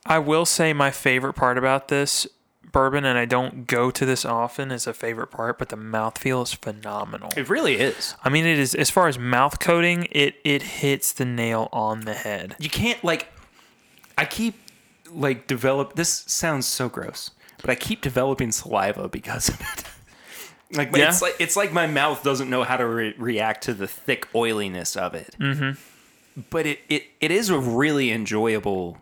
[0.05, 2.25] I will say my favorite part about this
[2.71, 6.43] bourbon, and I don't go to this often as a favorite part, but the mouthfeel
[6.43, 7.31] is phenomenal.
[7.37, 8.15] It really is.
[8.23, 12.01] I mean, it is as far as mouth coating, it it hits the nail on
[12.01, 12.55] the head.
[12.59, 13.27] You can't like.
[14.17, 14.55] I keep
[15.11, 15.95] like develop.
[15.95, 19.83] This sounds so gross, but I keep developing saliva because of it.
[20.77, 21.09] like Yeah.
[21.09, 24.27] it's like it's like my mouth doesn't know how to re- react to the thick
[24.35, 25.35] oiliness of it.
[25.39, 25.79] Mm-hmm.
[26.49, 28.97] But it, it it is a really enjoyable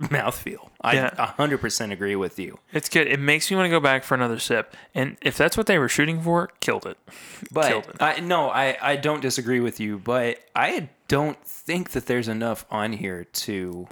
[0.00, 0.70] mouthfeel.
[0.80, 1.26] I Yeah.
[1.32, 2.58] hundred percent agree with you.
[2.72, 3.06] It's good.
[3.06, 4.74] It makes me want to go back for another sip.
[4.94, 6.96] And if that's what they were shooting for, killed it.
[7.08, 8.02] Killed But it.
[8.02, 9.98] I no, I I don't disagree with you.
[9.98, 13.86] But I don't think that there's enough on here to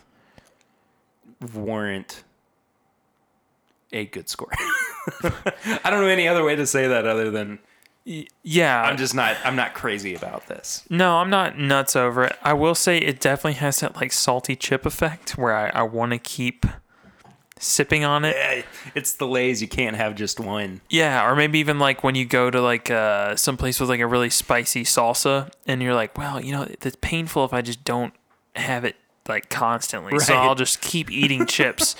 [1.55, 2.25] warrant
[3.93, 4.51] a good score.
[5.23, 7.59] I don't know any other way to say that other than
[8.05, 9.37] Yeah, I'm just not.
[9.45, 10.85] I'm not crazy about this.
[10.91, 12.37] No, I'm not nuts over it.
[12.43, 16.13] I will say it definitely has that like salty chip effect where I, I want
[16.13, 16.67] to keep
[17.61, 18.67] sipping on it.
[18.95, 19.63] It's the Lay's.
[19.63, 20.81] You can't have just one.
[20.91, 24.01] Yeah, or maybe even like when you go to like uh, some place with like
[24.01, 27.85] a really spicy salsa and you're like, well, you know, it's painful if I just
[27.85, 28.13] don't
[28.57, 28.97] have it
[29.29, 30.19] like constantly.
[30.19, 31.95] So I'll just keep eating chips.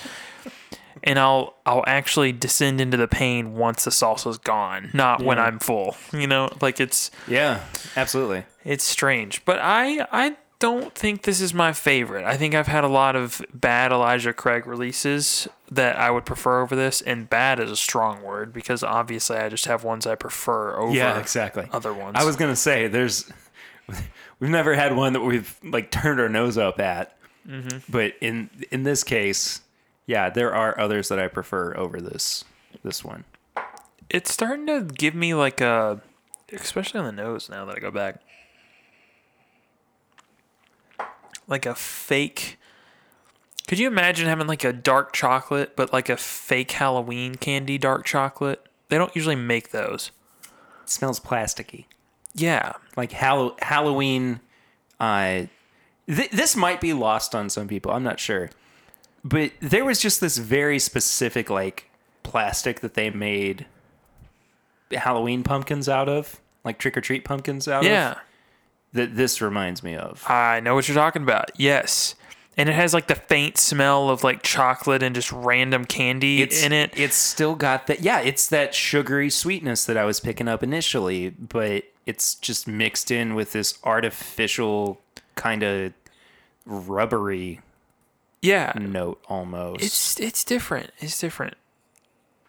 [1.01, 5.59] And I'll I'll actually descend into the pain once the salsa's gone, not when I'm
[5.59, 5.95] full.
[6.11, 7.63] You know, like it's Yeah,
[7.95, 8.43] absolutely.
[8.63, 12.23] It's strange, but I I don't think this is my favorite.
[12.23, 16.61] I think I've had a lot of bad Elijah Craig releases that I would prefer
[16.61, 20.15] over this, and bad is a strong word because obviously I just have ones I
[20.15, 21.67] prefer over Yeah, exactly.
[21.73, 22.15] other ones.
[22.17, 23.29] I was gonna say there's.
[24.39, 27.17] We've never had one that we've like turned our nose up at,
[27.47, 27.79] Mm-hmm.
[27.91, 29.59] but in in this case,
[30.05, 32.43] yeah, there are others that I prefer over this
[32.83, 33.23] this one.
[34.09, 36.01] it's starting to give me like a,
[36.51, 38.21] especially on the nose now that I go back,
[41.47, 42.57] like a fake.
[43.67, 48.05] Could you imagine having like a dark chocolate, but like a fake Halloween candy dark
[48.05, 48.65] chocolate?
[48.89, 50.11] They don't usually make those.
[50.83, 51.85] It smells plasticky.
[52.35, 54.41] Yeah, like Hall- Halloween.
[54.99, 55.43] Uh,
[56.07, 57.91] th- this might be lost on some people.
[57.91, 58.49] I'm not sure,
[59.23, 61.89] but there was just this very specific like
[62.23, 63.65] plastic that they made
[64.91, 68.11] Halloween pumpkins out of, like trick or treat pumpkins out yeah.
[68.11, 68.17] of.
[68.93, 70.23] That this reminds me of.
[70.27, 71.51] I know what you're talking about.
[71.57, 72.15] Yes.
[72.55, 76.63] And it has like the faint smell of like chocolate and just random candy It's
[76.63, 76.93] in it.
[76.95, 78.01] It's still got that.
[78.01, 83.09] Yeah, it's that sugary sweetness that I was picking up initially, but it's just mixed
[83.09, 85.01] in with this artificial
[85.33, 85.93] kind of
[86.67, 87.61] rubbery
[88.43, 88.73] Yeah.
[88.75, 89.81] note almost.
[89.81, 90.91] It's it's different.
[90.99, 91.55] It's different.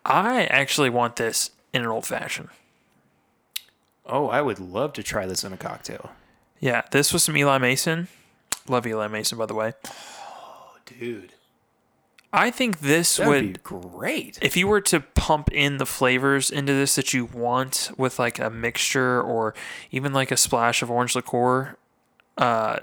[0.05, 2.49] I actually want this in an old fashioned.
[4.05, 6.11] Oh, I would love to try this in a cocktail.
[6.61, 8.09] Yeah, this was some Eli Mason.
[8.68, 9.72] Love Eli Mason, by the way.
[9.86, 11.32] Oh, dude,
[12.32, 14.38] I think this that would, would be great.
[14.42, 18.40] if you were to pump in the flavors into this that you want with like
[18.40, 19.55] a mixture or
[19.92, 21.76] even like a splash of orange liqueur,
[22.36, 22.80] uh,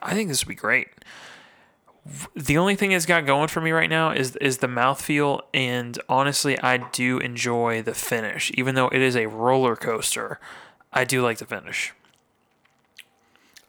[0.00, 0.88] I think this would be great.
[2.34, 5.98] The only thing it's got going for me right now is is the mouthfeel, and
[6.08, 8.50] honestly, I do enjoy the finish.
[8.54, 10.40] Even though it is a roller coaster,
[10.92, 11.92] I do like the finish.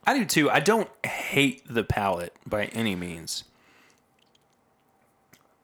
[0.06, 0.50] I do too.
[0.50, 3.44] I don't hate the palate by any means.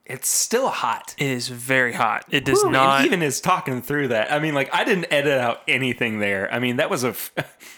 [0.05, 1.15] It's still hot.
[1.17, 2.25] It is very hot.
[2.29, 3.05] It does and not.
[3.05, 4.31] even is talking through that.
[4.31, 6.51] I mean, like I didn't edit out anything there.
[6.53, 7.31] I mean, that was a f-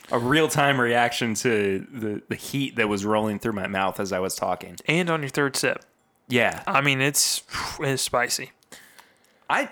[0.12, 4.12] a real time reaction to the the heat that was rolling through my mouth as
[4.12, 4.76] I was talking.
[4.88, 5.86] and on your third sip,
[6.28, 7.44] Yeah, I mean, it's
[7.80, 8.52] it's spicy.
[9.50, 9.70] I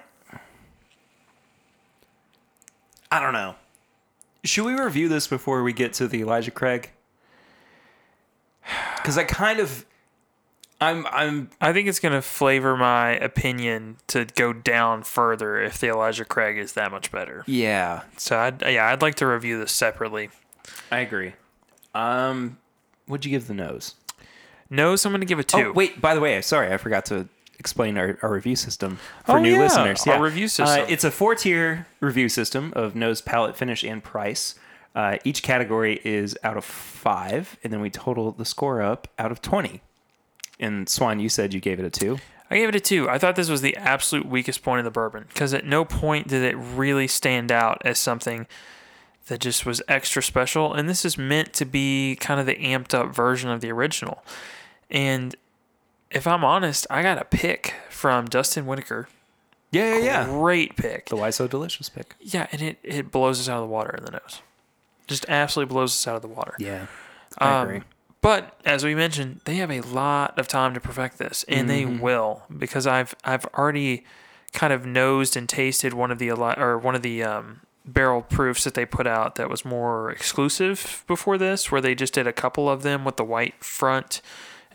[3.11, 3.55] I don't know.
[4.45, 6.91] Should we review this before we get to the Elijah Craig?
[8.97, 9.85] Because I kind of,
[10.89, 15.89] I'm I'm I think it's gonna flavor my opinion to go down further if the
[15.89, 17.43] Elijah Craig is that much better.
[17.47, 18.01] yeah.
[18.17, 20.29] So I'd yeah, I'd like to review this separately.
[20.91, 21.33] I agree.
[21.93, 22.57] Um,
[23.05, 23.95] what'd you give the nose?
[24.69, 25.57] Nose, I'm gonna give it two.
[25.69, 26.01] Oh, wait.
[26.01, 27.27] By the way, sorry, I forgot to
[27.59, 30.05] explain our, our review system for Oh, new yeah, listeners.
[30.07, 30.81] our review system.
[30.83, 34.55] Uh, it's a four tier review system of nose, palate, finish, and price.
[34.95, 39.31] Uh, each category is out of five, and then we total the score up out
[39.31, 39.81] of twenty.
[40.59, 42.17] And Swan, you said you gave it a two.
[42.49, 43.09] I gave it a two.
[43.09, 46.27] I thought this was the absolute weakest point of the bourbon because at no point
[46.27, 48.45] did it really stand out as something
[49.27, 50.71] that just was extra special.
[50.73, 54.23] And this is meant to be kind of the amped up version of the original.
[54.91, 55.35] And
[56.11, 59.09] if I'm honest, I got a pick from Dustin Whitaker.
[59.71, 60.25] Yeah, yeah, yeah.
[60.25, 61.07] Great pick.
[61.07, 62.15] The Why So Delicious pick.
[62.21, 64.41] Yeah, and it, it blows us out of the water in the nose.
[65.07, 66.53] Just absolutely blows us out of the water.
[66.59, 66.85] Yeah,
[67.39, 67.81] I Um, agree.
[68.25, 71.83] But as we mentioned, they have a lot of time to perfect this, and they
[71.83, 71.99] Mm-hmm.
[71.99, 74.03] will because I've I've already
[74.51, 78.63] kind of nosed and tasted one of the or one of the um, barrel proofs
[78.63, 82.33] that they put out that was more exclusive before this, where they just did a
[82.33, 84.23] couple of them with the white front,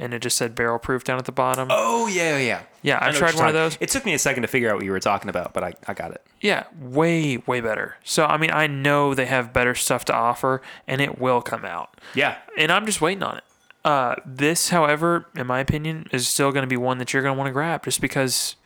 [0.01, 1.69] and it just said barrel proof down at the bottom.
[1.71, 2.63] Oh yeah, yeah.
[2.83, 3.77] yeah, I I know tried one of those.
[3.81, 5.75] It took me a second to figure out what you were talking about, but I,
[5.87, 6.23] I got it.
[6.41, 7.97] Yeah, way way better.
[8.03, 11.65] So I mean, I know they have better stuff to offer, and it will come
[11.65, 12.01] out.
[12.15, 13.45] Yeah, and I'm just waiting on it.
[13.85, 17.35] Uh, this, however, in my opinion, is still going to be one that you're going
[17.35, 18.57] to want to grab, just because.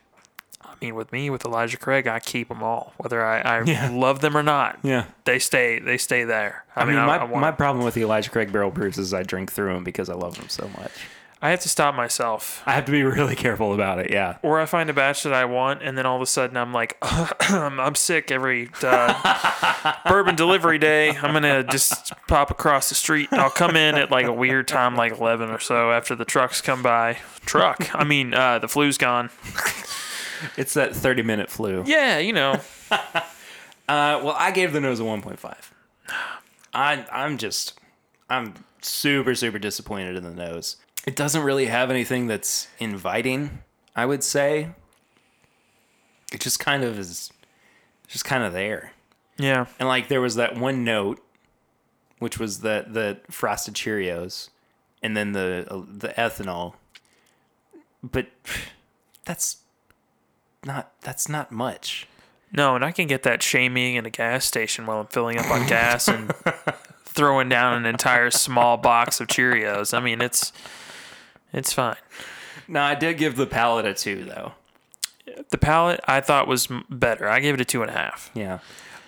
[0.63, 3.91] I mean, with me, with Elijah Craig, I keep them all, whether I, I Yeah.
[3.93, 4.81] love them or not.
[4.83, 5.05] yeah.
[5.25, 6.65] They stay, they stay there.
[6.75, 7.57] I, I, mean, I, my, my 'em.
[7.57, 10.37] problem with the Elijah Craig barrel brews is I drink through them because I love
[10.37, 10.91] them so much.
[11.45, 12.63] I have to stop myself.
[12.65, 14.11] I have to be really careful about it.
[14.11, 14.39] Yeah.
[14.41, 16.73] Or I find a batch that I want, and then all of a sudden I'm
[16.73, 21.11] like, I'm sick every uh, bourbon delivery day.
[21.11, 23.29] I'm gonna just pop across the street.
[23.31, 26.63] I'll come in at like a weird time, like 11 or so, after the trucks
[26.63, 27.19] come by.
[27.45, 27.95] Truck.
[27.95, 29.29] I mean, uh, the flu's gone.
[30.59, 31.85] It's that 30 minute flu.
[31.87, 32.61] Yeah, you know.
[32.91, 33.17] Uh,
[33.89, 35.55] well, I gave the nose a 1.5.
[36.75, 37.81] I, I'm just,
[38.29, 40.77] I'm super, super disappointed in the nose.
[41.07, 43.63] It doesn't really have anything that's inviting,
[43.95, 44.71] I would say.
[46.33, 47.31] It just kind of is,
[48.09, 48.93] just kind of there.
[49.39, 49.67] Yeah.
[49.79, 51.23] And like there was that one note,
[52.19, 54.49] which was the the frosted Cheerios,
[55.03, 56.75] and then the uh, the ethanol.
[58.03, 58.29] But
[59.25, 59.59] that's
[60.65, 62.09] not that's not much.
[62.53, 65.51] No, and I can get that shaming in a gas station while I'm filling up
[65.51, 66.33] on gas and
[67.05, 69.93] throwing down an entire small box of Cheerios.
[69.93, 70.53] I mean, it's
[71.55, 71.97] it's fine.
[72.69, 74.53] No, I did give the palate a two though.
[75.51, 77.29] The palate I thought was better.
[77.29, 78.31] I gave it a two and a half.
[78.35, 78.59] Yeah,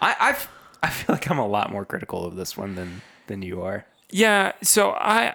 [0.00, 0.48] I I've,
[0.82, 3.86] I feel like I'm a lot more critical of this one than than you are.
[4.10, 5.34] Yeah, so I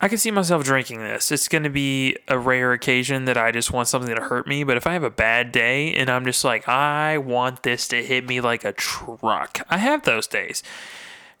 [0.00, 1.30] I can see myself drinking this.
[1.30, 4.64] It's going to be a rare occasion that I just want something to hurt me,
[4.64, 8.02] but if I have a bad day and I'm just like I want this to
[8.02, 9.60] hit me like a truck.
[9.70, 10.62] I have those days.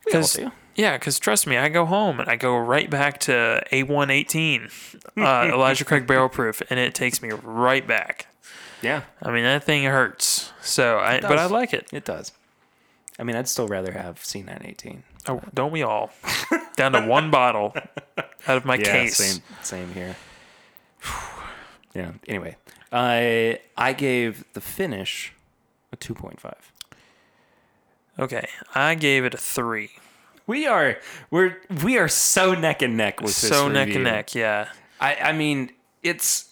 [0.06, 0.50] We all do.
[0.74, 4.70] yeah, cuz trust me, I go home and I go right back to A118
[5.16, 5.20] uh,
[5.54, 8.26] Elijah Craig Barrel Proof and it takes me right back.
[8.82, 10.52] Yeah, I mean, that thing hurts.
[10.62, 11.88] So I but I like it.
[11.92, 12.32] it does.
[13.18, 15.02] I mean, I'd still rather have C918.
[15.28, 16.10] Oh, don't we all?
[16.76, 17.74] Down to one bottle
[18.48, 19.18] out of my case.
[19.18, 20.16] same same here.
[21.94, 22.12] yeah.
[22.26, 22.56] Anyway,
[22.90, 25.34] I I gave the finish
[25.92, 26.72] a two point five.
[28.20, 29.90] Okay, I gave it a three.
[30.46, 30.98] We are
[31.30, 34.00] we're we are so neck and neck with this So neck review.
[34.02, 34.68] and neck, yeah.
[35.00, 35.70] I I mean
[36.02, 36.50] it's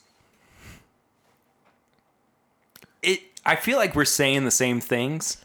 [3.03, 3.21] it.
[3.45, 5.45] I feel like we're saying the same things,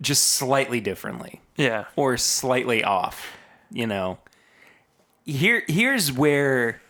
[0.00, 1.40] just slightly differently.
[1.56, 1.86] Yeah.
[1.96, 3.36] or slightly off.
[3.70, 4.18] You know,
[5.24, 6.80] here here's where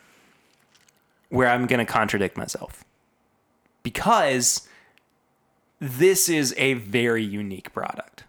[1.28, 2.84] where I'm going to contradict myself
[3.82, 4.68] because
[5.80, 8.24] this is a very unique product.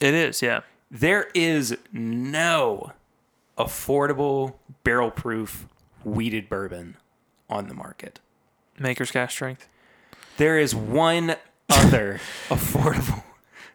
[0.00, 0.60] It is, yeah.
[0.90, 2.92] There is no
[3.56, 5.66] affordable barrel proof
[6.04, 6.96] wheated bourbon
[7.50, 8.20] on the market.
[8.78, 9.68] Maker's cask strength.
[10.36, 11.34] There is one
[11.68, 13.24] other affordable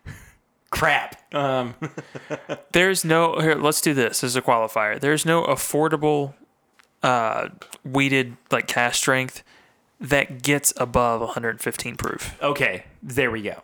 [0.69, 1.33] crap.
[1.35, 1.75] Um,
[2.71, 4.99] There's no here, let's do this as a qualifier.
[4.99, 6.33] There's no affordable
[7.03, 7.49] uh
[7.83, 9.43] wheated like cask strength
[9.99, 12.41] that gets above 115 proof.
[12.41, 13.61] okay, there we go.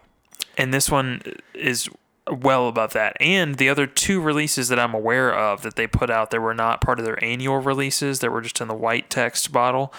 [0.57, 1.21] And this one
[1.53, 1.89] is
[2.29, 3.17] well above that.
[3.19, 6.53] And the other two releases that I'm aware of that they put out that were
[6.53, 9.93] not part of their annual releases, that were just in the white text bottle,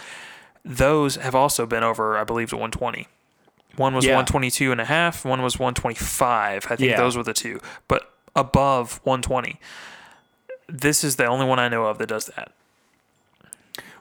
[0.65, 3.09] those have also been over, I believe, to 120.
[3.77, 4.13] One was Yeah.
[4.17, 6.67] 122 and a half, one was 125.
[6.71, 6.97] I think Yeah.
[6.97, 7.61] those were the two.
[7.89, 9.59] But above 120.
[10.69, 12.53] This is the only one I know of that does that.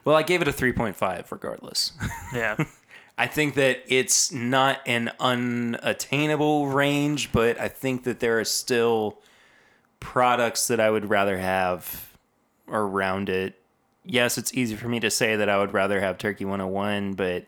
[0.05, 1.93] Well, I gave it a 3.5 regardless.
[2.33, 2.55] Yeah.
[3.19, 9.19] I think that it's not an unattainable range, but I think that there are still
[9.99, 12.13] products that I would rather have
[12.69, 13.55] around it.
[14.05, 17.45] Yes, it's easy for me to say that I would rather have Turkey 101, but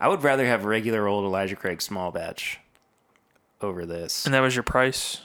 [0.00, 2.58] I would rather have regular old Elijah Craig small batch
[3.60, 4.24] over this.
[4.24, 5.20] and that was your price?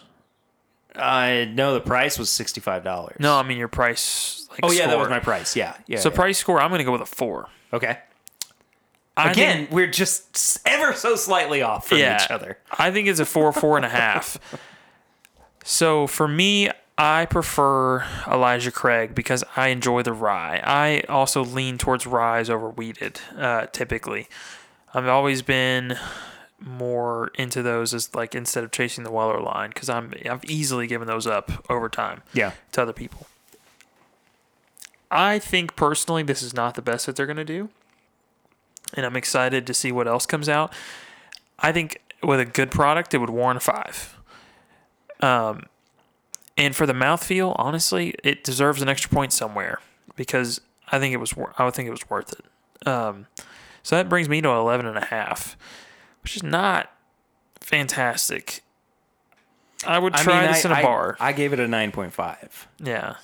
[0.96, 3.20] Uh, no, the price was $65.
[3.20, 4.48] No, I mean your price.
[4.52, 5.56] Like, Oh, yeah, that was my price.
[5.56, 5.76] Yeah.
[5.88, 6.00] Yeah.
[6.00, 6.16] So yeah.
[6.16, 7.50] price score, I'm going to go with a four.
[7.74, 7.98] Okay.
[9.18, 12.24] I Again, think- we're just ever so slightly off from Yeah.
[12.24, 12.60] each other.
[12.78, 14.38] I think it's a four, four and a half.
[15.70, 20.62] So for me, I prefer Elijah Craig because I enjoy the rye.
[20.64, 24.30] I also lean towards ryes over wheated, uh, typically.
[24.94, 25.98] I've always been
[26.58, 30.88] more into those as like instead of chasing the Weller line because I'm I've easily
[30.88, 32.52] given those up over time Yeah.
[32.72, 33.28] to other people.
[35.12, 37.70] I think personally this is not the best that they're going to do.
[38.94, 40.74] And I'm excited to see what else comes out.
[41.60, 44.18] I think with a good product, it would warrant a five.
[45.20, 45.64] Um,
[46.58, 49.80] and for the mouthfeel, honestly, it deserves an extra point somewhere
[50.16, 50.62] because
[50.92, 51.34] I think it was.
[51.58, 52.88] I would think it was worth it.
[52.88, 53.28] Um,
[53.84, 55.58] so that brings me to an eleven and a half,
[56.24, 56.92] which is not
[57.60, 58.64] fantastic.
[59.86, 61.18] I would try this in a I, bar.
[61.20, 62.66] I gave it a 9.5.
[62.80, 63.16] yeah,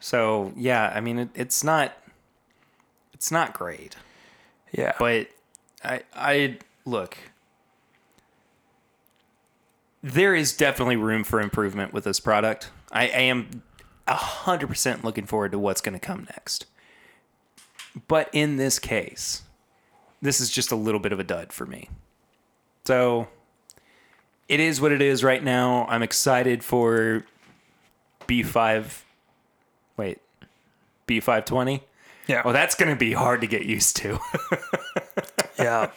[0.00, 1.92] So, yeah, I mean, it, it's not
[3.14, 3.96] it's not great.
[4.72, 4.94] Yeah.
[4.98, 5.28] But
[5.84, 7.16] I I look
[10.02, 12.70] there is definitely room for improvement with this product.
[12.90, 13.62] I, I am
[14.08, 16.66] hundred percent looking forward to what's going to come next.
[18.08, 19.42] But in this case,
[20.20, 21.88] this is just a little bit of a dud for me.
[22.84, 23.28] So
[24.48, 25.86] it is what it is right now.
[25.88, 27.24] I'm excited for
[28.26, 29.02] B5.
[29.96, 30.20] Wait,
[31.06, 31.82] B520?
[32.26, 32.42] Yeah.
[32.44, 34.18] Well, that's going to be hard to get used to.
[35.58, 35.90] yeah.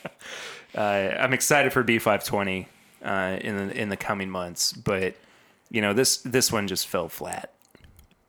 [0.76, 2.66] uh, I'm excited for B520
[3.04, 5.16] uh, in the in the coming months, but
[5.70, 7.52] you know this this one just fell flat.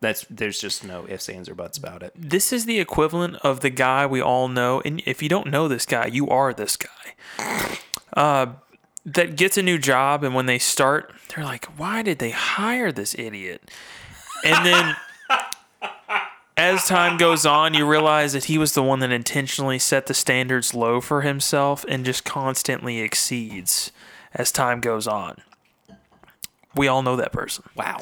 [0.00, 2.12] That's there's just no ifs, ands, or buts about it.
[2.14, 5.68] This is the equivalent of the guy we all know, and if you don't know
[5.68, 7.78] this guy, you are this guy.
[8.14, 8.46] Uh,
[9.06, 12.92] that gets a new job, and when they start, they're like, "Why did they hire
[12.92, 13.70] this idiot?"
[14.44, 14.96] And then,
[16.56, 20.14] as time goes on, you realize that he was the one that intentionally set the
[20.14, 23.92] standards low for himself and just constantly exceeds
[24.34, 25.36] as time goes on.
[26.74, 27.64] We all know that person.
[27.74, 27.98] Wow,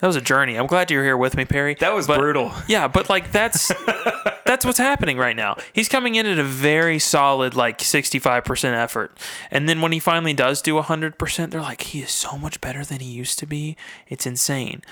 [0.00, 0.56] That was a journey.
[0.56, 1.74] I'm glad you're here with me, Perry.
[1.76, 2.52] that was But- brutal.
[2.66, 3.70] Yeah, but like that's
[4.44, 5.56] that's what's happening right now.
[5.72, 9.16] He's coming in at a very solid like 65% effort.
[9.50, 12.84] And then when he finally does do 100%, they're like he is so much better
[12.84, 13.76] than he used to be.
[14.08, 14.82] It's insane.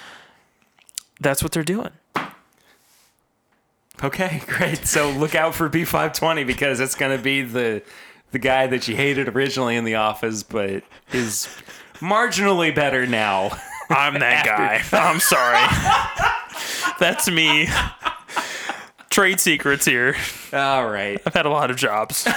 [1.21, 1.91] That's what they're doing.
[4.03, 4.87] Okay, great.
[4.87, 7.83] So look out for B520 because it's going to be the
[8.33, 11.49] the guy that you hated originally in the office, but is
[11.95, 13.51] marginally better now.
[13.91, 14.83] I'm that guy.
[14.97, 15.59] I'm sorry.
[17.01, 17.69] That's me.
[19.11, 20.15] Trade secrets here.
[20.53, 21.21] All right.
[21.27, 22.29] I've had a lot of jobs.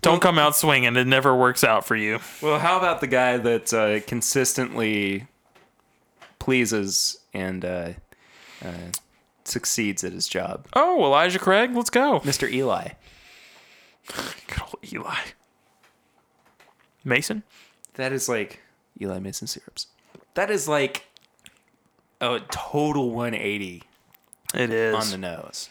[0.00, 0.96] Don't come out swinging.
[0.96, 2.20] It never works out for you.
[2.40, 5.26] Well, how about the guy that uh, consistently
[6.38, 7.90] pleases and uh,
[8.64, 8.90] uh,
[9.44, 12.20] succeeds at his job, Oh, Elijah Craig, let's go.
[12.20, 12.50] Mr.
[12.50, 12.88] Eli?
[14.06, 15.16] Good old Eli.
[17.04, 17.42] Mason?
[17.94, 18.60] That is like
[19.00, 19.86] Eli Mason syrups.
[20.34, 21.06] That is like
[22.20, 23.82] a total 180
[24.54, 24.94] It is.
[24.94, 25.68] on the nose.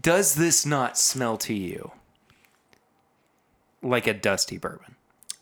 [0.00, 1.92] Does this not smell to you
[3.82, 4.96] like a dusty bourbon?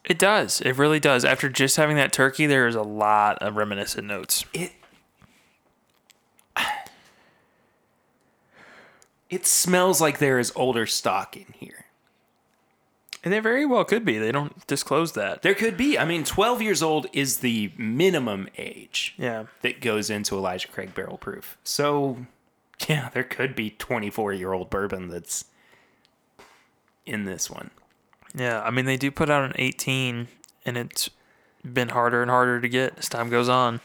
[0.05, 0.61] It does.
[0.61, 1.25] It really does.
[1.25, 4.45] After just having that turkey, there is a lot of reminiscent notes.
[4.53, 4.73] It
[9.31, 11.87] It smells like there is older stock in here.
[13.25, 14.19] And they very well could be.
[14.19, 15.43] They don't disclose that.
[15.43, 15.97] There could be.
[15.97, 19.45] I mean, 12 years old is the minimum age Yeah.
[19.63, 21.57] that goes into Elijah Craig barrel proof.
[21.65, 22.27] So,
[22.89, 25.47] yeah, there could be 24 year old bourbon that's
[27.07, 27.71] in this one.
[28.35, 28.63] Yeah.
[28.63, 30.29] I mean, they do put out an 18,
[30.65, 31.11] and it's
[31.65, 33.81] been harder and harder to get as time goes on.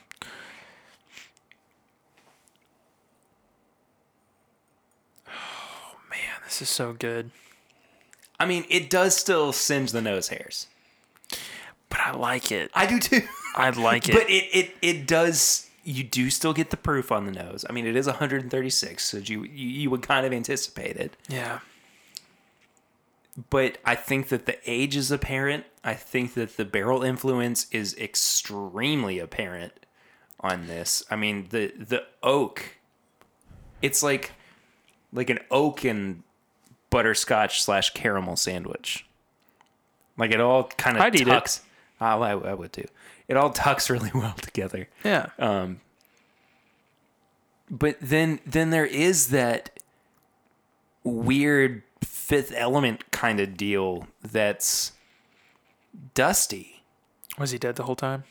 [5.27, 6.41] Oh, man.
[6.45, 7.31] This is so good.
[8.39, 10.67] I mean, it does still singe the nose hairs.
[11.89, 12.69] But I like it.
[12.73, 13.21] I do too.
[13.55, 14.13] I like it.
[14.13, 17.65] But it, it, it does, you do still get the proof on the nose.
[17.69, 21.15] I mean, it is 136, so you, you, you would kind of anticipate it.
[21.27, 21.59] yeah.
[23.49, 25.65] But I think that the age is apparent.
[25.83, 29.73] I think that the barrel influence is extremely apparent
[30.39, 31.03] on this.
[31.11, 32.77] I mean, the the oak,
[33.81, 34.31] it's like
[35.13, 36.23] like an oak and
[36.89, 39.05] butterscotch slash caramel sandwich.
[40.17, 41.31] Like it all kind of I'd eat it.
[41.31, 41.61] tucks.
[42.01, 42.87] Oh, I, I would too.
[43.27, 44.87] It all tucks really well together.
[45.03, 45.27] Yeah.
[45.37, 45.81] Um,
[47.69, 49.79] but then then there is that
[51.03, 51.83] weird
[52.27, 54.91] fifth element kind of deal that's
[56.13, 56.83] dusty.
[57.39, 58.25] Was he dead the whole time?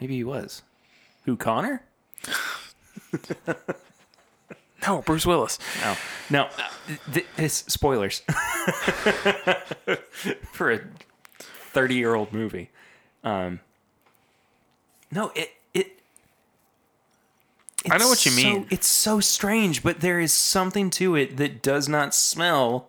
[0.00, 0.62] Maybe he was.
[1.24, 1.82] Who Connor?
[4.86, 5.58] No, Bruce Willis.
[5.82, 5.96] No,
[6.30, 6.42] no.
[6.44, 6.68] uh,
[7.12, 8.20] Th- this spoilers
[10.52, 10.80] for a
[11.72, 12.70] thirty-year-old movie.
[13.24, 13.58] Um,
[15.10, 15.98] no, it it.
[17.90, 18.66] I know what you so- mean.
[18.70, 22.88] It's so strange, but there is something to it that does not smell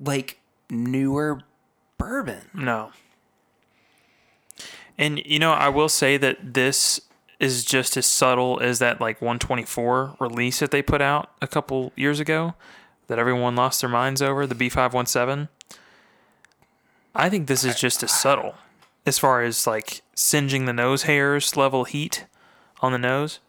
[0.00, 0.38] like
[0.70, 1.40] newer
[1.98, 2.42] bourbon.
[2.54, 2.92] No.
[4.98, 7.00] And you know, I will say that this
[7.38, 11.92] is just as subtle as that like 124 release that they put out a couple
[11.96, 12.54] years ago
[13.06, 15.48] that everyone lost their minds over, the B517.
[17.14, 18.54] I think this is just as subtle
[19.04, 22.26] as far as like singeing the nose hairs level heat
[22.80, 23.40] on the nose.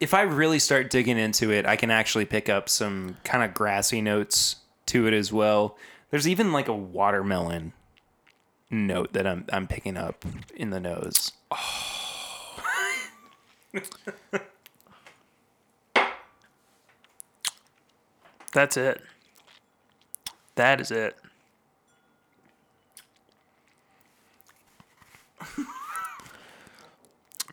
[0.00, 3.52] if I really start digging into it, I can actually pick up some kind of
[3.52, 4.56] grassy notes
[4.90, 5.76] to it as well.
[6.10, 7.72] There's even like a watermelon
[8.70, 11.32] note that I'm I'm picking up in the nose.
[18.52, 19.00] That's it.
[20.56, 21.16] That is it.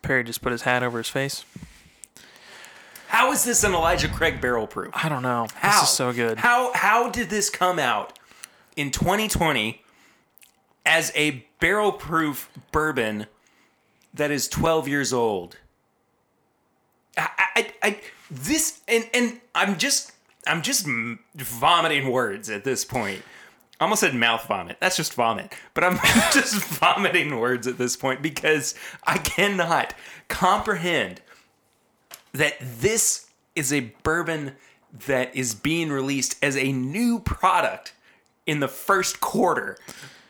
[0.02, 1.46] Perry just put his hat over his face.
[3.38, 4.90] Is this an Elijah Craig barrel proof?
[4.94, 5.48] I don't know.
[5.56, 5.82] How?
[5.82, 6.40] This is so good.
[6.40, 8.18] How how did this come out
[8.76, 9.84] in 2020
[10.86, 13.28] as a barrel proof bourbon
[14.14, 15.58] that is 12 years old?
[17.18, 18.00] I, I, I
[18.32, 20.12] this and and I'm just
[20.48, 20.88] I'm just
[21.36, 23.22] vomiting words at this point.
[23.80, 24.78] I almost said mouth vomit.
[24.80, 25.54] That's just vomit.
[25.76, 25.98] But I'm
[26.34, 28.74] just vomiting words at this point because
[29.04, 29.94] I cannot
[30.28, 31.22] comprehend
[32.34, 34.54] that this is a bourbon
[35.08, 37.94] that is being released as a new product
[38.46, 39.78] in the first quarter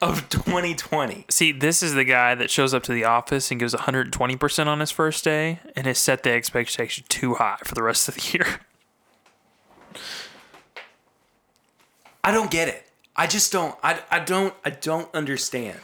[0.01, 1.25] of 2020.
[1.29, 4.79] See, this is the guy that shows up to the office and gives 120% on
[4.79, 8.37] his first day and has set the expectation too high for the rest of the
[8.37, 8.59] year.
[12.23, 12.83] I don't get it.
[13.15, 15.79] I just don't I, I don't I don't understand.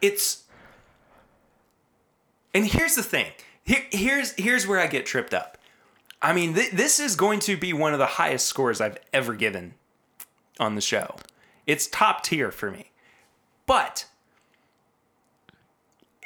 [0.00, 0.44] It's
[2.54, 3.30] And here's the thing.
[3.70, 5.56] Here, here's here's where I get tripped up.
[6.20, 9.32] I mean, th- this is going to be one of the highest scores I've ever
[9.32, 9.74] given
[10.58, 11.14] on the show.
[11.68, 12.90] It's top tier for me.
[13.66, 14.06] But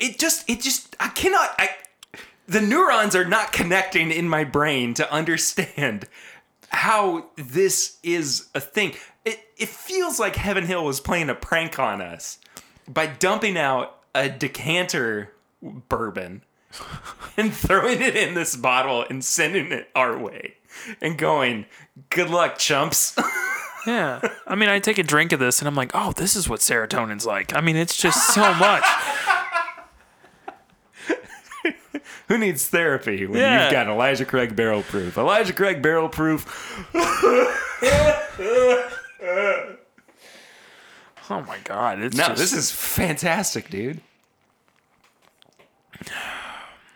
[0.00, 1.68] it just it just I cannot I
[2.46, 6.08] the neurons are not connecting in my brain to understand
[6.70, 8.94] how this is a thing.
[9.26, 12.38] It it feels like Heaven Hill was playing a prank on us
[12.88, 16.40] by dumping out a decanter bourbon
[17.36, 20.54] and throwing it in this bottle and sending it our way
[21.00, 21.66] and going,
[22.10, 23.16] "Good luck, chumps."
[23.86, 24.26] Yeah.
[24.46, 26.60] I mean, I take a drink of this and I'm like, oh, this is what
[26.60, 27.54] serotonin's like.
[27.54, 28.82] I mean, it's just so much.
[32.28, 33.64] Who needs therapy when Yeah.
[33.64, 35.18] you've got Elijah Craig barrel proof?
[35.18, 36.46] Elijah Craig barrel proof.
[41.30, 42.00] Oh my God.
[42.00, 44.00] It's No, just, this is fantastic, dude.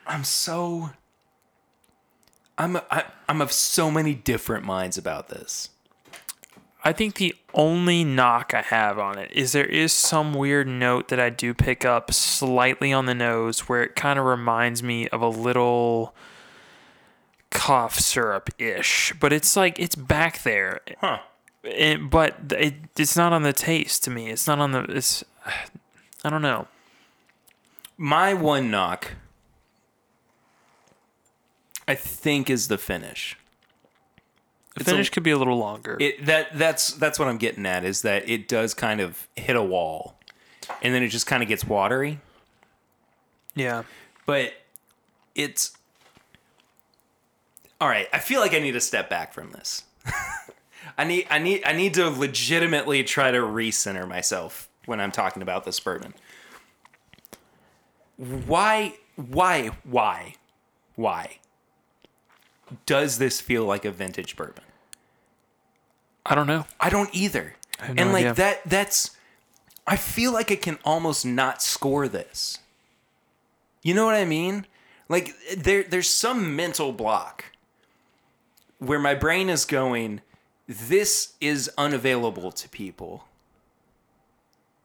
[0.08, 0.90] I'm so
[2.56, 5.70] I'm I, I'm of so many different minds about this.
[6.84, 11.08] I think the only knock I have on it is there is some weird note
[11.08, 15.08] that I do pick up slightly on the nose where it kind of reminds me
[15.08, 16.14] of a little
[17.50, 20.80] cough syrup ish, but it's like it's back there.
[21.00, 21.18] Huh.
[21.64, 24.30] It, but it, it's not on the taste to me.
[24.30, 24.80] It's not on the.
[24.84, 25.24] It's.
[26.24, 26.68] I don't know.
[27.96, 29.12] My one knock
[31.88, 33.36] I think is the finish.
[34.74, 35.96] The It's a- finish could be a little longer.
[35.98, 39.56] It that that's that's what I'm getting at is that it does kind of hit
[39.56, 40.18] a wall
[40.82, 42.20] and then it just kind of gets watery.
[43.54, 43.82] yeah.
[44.26, 44.52] but
[45.34, 45.72] it's
[47.80, 49.84] all right i feel like i need to step back from this
[50.98, 55.40] i need i need i need to legitimately try to recenter myself when i'm talking
[55.42, 56.12] about this bourbon
[58.16, 60.34] why why why
[60.96, 61.38] why
[62.86, 64.64] does this feel like a vintage bourbon
[66.26, 66.66] I don't know.
[66.78, 67.54] I don't either.
[67.78, 68.34] have no and like idea.
[68.34, 69.16] that that's
[69.86, 72.58] I feel like I can almost not score this.
[73.82, 74.66] You know what I mean?
[75.08, 77.46] Like there there's some mental block
[78.78, 80.20] where my brain is going
[80.66, 83.24] this is unavailable to people.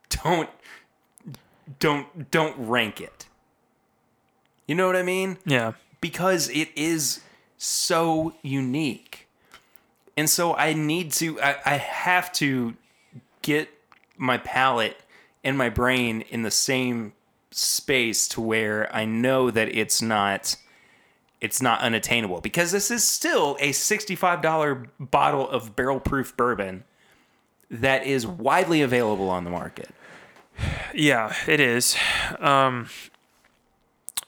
[0.07, 0.49] Don't
[1.79, 3.25] don't don't rank it.
[4.65, 5.37] You know what I mean?
[5.45, 5.73] Yeah.
[5.99, 7.19] because it is
[7.63, 9.27] so unique.
[10.15, 12.75] And so I need to, I, I have to
[13.41, 13.69] get
[14.17, 14.97] my palate
[15.43, 17.13] and my brain in the same
[17.51, 20.55] space to where I know that it's not
[21.41, 26.85] it's not unattainable because this is still a $65 bottle of barrel proof bourbon
[27.69, 29.89] that is widely available on the market.
[30.93, 31.97] Yeah, it is.
[32.39, 32.87] Um,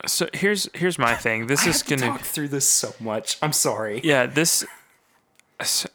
[0.05, 1.47] so here's here's my thing.
[1.47, 2.07] This I is gonna.
[2.07, 3.37] talk through this so much.
[3.41, 4.01] I'm sorry.
[4.03, 4.65] Yeah, this.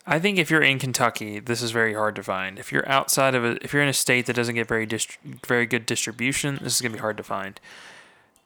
[0.06, 2.58] I think if you're in Kentucky, this is very hard to find.
[2.58, 5.18] If you're outside of a, if you're in a state that doesn't get very dist-
[5.46, 7.60] very good distribution, this is gonna be hard to find.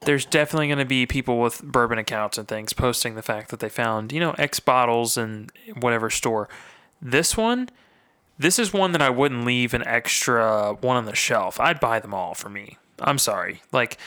[0.00, 3.68] There's definitely gonna be people with bourbon accounts and things posting the fact that they
[3.68, 6.48] found you know X bottles in whatever store.
[7.00, 7.68] This one,
[8.38, 11.60] this is one that I wouldn't leave an extra one on the shelf.
[11.60, 12.76] I'd buy them all for me.
[12.98, 13.98] I'm sorry, like.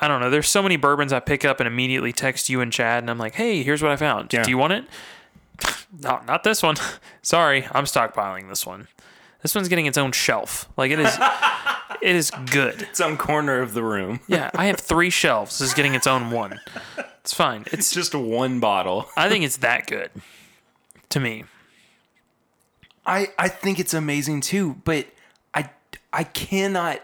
[0.00, 0.30] I don't know.
[0.30, 3.18] There's so many bourbons I pick up and immediately text you and Chad, and I'm
[3.18, 4.32] like, "Hey, here's what I found.
[4.32, 4.42] Yeah.
[4.42, 4.84] Do you want it?"
[6.00, 6.74] No, not this one.
[7.22, 8.88] Sorry, I'm stockpiling this one.
[9.42, 10.68] This one's getting its own shelf.
[10.76, 11.16] Like it is,
[12.02, 12.88] it is good.
[12.92, 14.18] Some corner of the room.
[14.26, 15.58] Yeah, I have three shelves.
[15.60, 16.60] This is getting its own one.
[17.20, 17.64] It's fine.
[17.70, 17.92] It's.
[17.92, 19.08] Just one bottle.
[19.16, 20.10] I think it's that good.
[21.10, 21.44] To me,
[23.06, 25.06] I I think it's amazing too, but
[25.54, 25.70] I
[26.12, 27.00] I cannot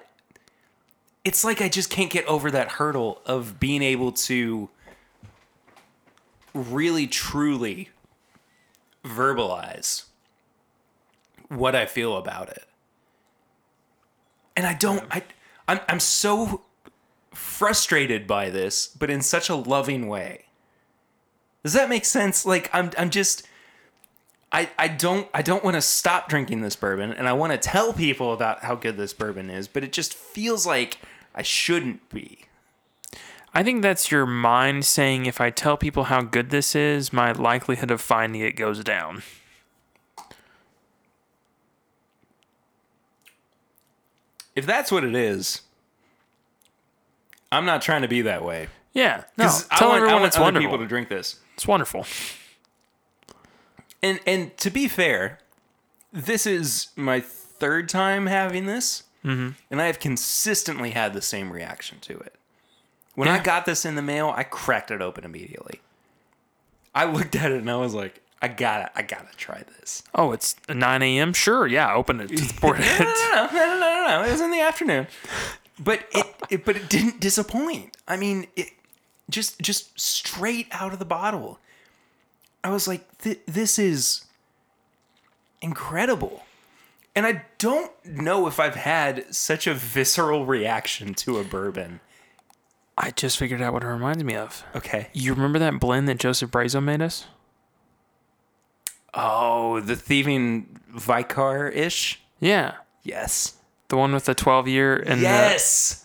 [1.24, 4.68] it's like I just can't get over that hurdle of being able to
[6.55, 7.90] really truly
[9.05, 10.05] verbalize
[11.48, 12.64] what I feel about it.
[14.56, 15.22] And I don't I
[15.68, 16.62] I'm I'm so
[17.32, 20.47] frustrated by this, but in such a loving way.
[21.62, 22.47] Does that make sense?
[22.47, 23.47] Like I'm I'm just
[24.52, 27.59] I, I don't I don't want to stop drinking this bourbon and I want to
[27.59, 30.98] tell people about how good this bourbon is, but it just feels like
[31.35, 32.47] I shouldn't be.
[33.55, 37.32] I think that's your mind saying if I tell people how good this is, my
[37.32, 39.22] likelihood of finding it goes down.
[44.55, 45.62] If that's what it is,
[47.52, 48.68] I'm not trying to be that way.
[48.93, 49.24] Yeah.
[49.36, 49.44] No.
[49.44, 50.68] 'Cause I Tell want, everyone I want it's other wonderful.
[50.70, 51.36] people to drink this.
[51.55, 52.05] It's wonderful.
[54.02, 55.39] And and to be fair,
[56.12, 59.51] this is my third time having this, mm-hmm.
[59.70, 62.35] and I have consistently had the same reaction to it.
[63.14, 65.81] When I got this in the mail, I cracked it open immediately.
[66.94, 70.02] I looked at it and I was like, I gotta, I gotta try this.
[70.14, 71.32] Oh, it's 9 a.m.
[71.35, 71.66] Sure.
[71.66, 71.93] Yeah.
[71.94, 73.01] Open it to support No, it.
[73.01, 74.24] no, no, no, no, no, no.
[74.24, 75.06] It was in the afternoon,
[75.78, 77.97] but it, it, but it didn't disappoint.
[78.09, 78.68] I mean, it
[79.28, 81.59] just, just straight out of the bottle.
[82.62, 84.24] I was like, th- this is
[85.62, 86.44] incredible.
[87.16, 92.00] And I don't know if I've had such a visceral reaction to a bourbon.
[92.96, 94.62] I just figured out what it reminds me of.
[94.76, 95.08] Okay.
[95.12, 97.26] You remember that blend that Joseph Brazo made us?
[99.14, 102.20] Oh, the thieving Vicar ish?
[102.38, 102.74] Yeah.
[103.02, 103.54] Yes.
[103.88, 106.04] The one with the 12 year and the- yes.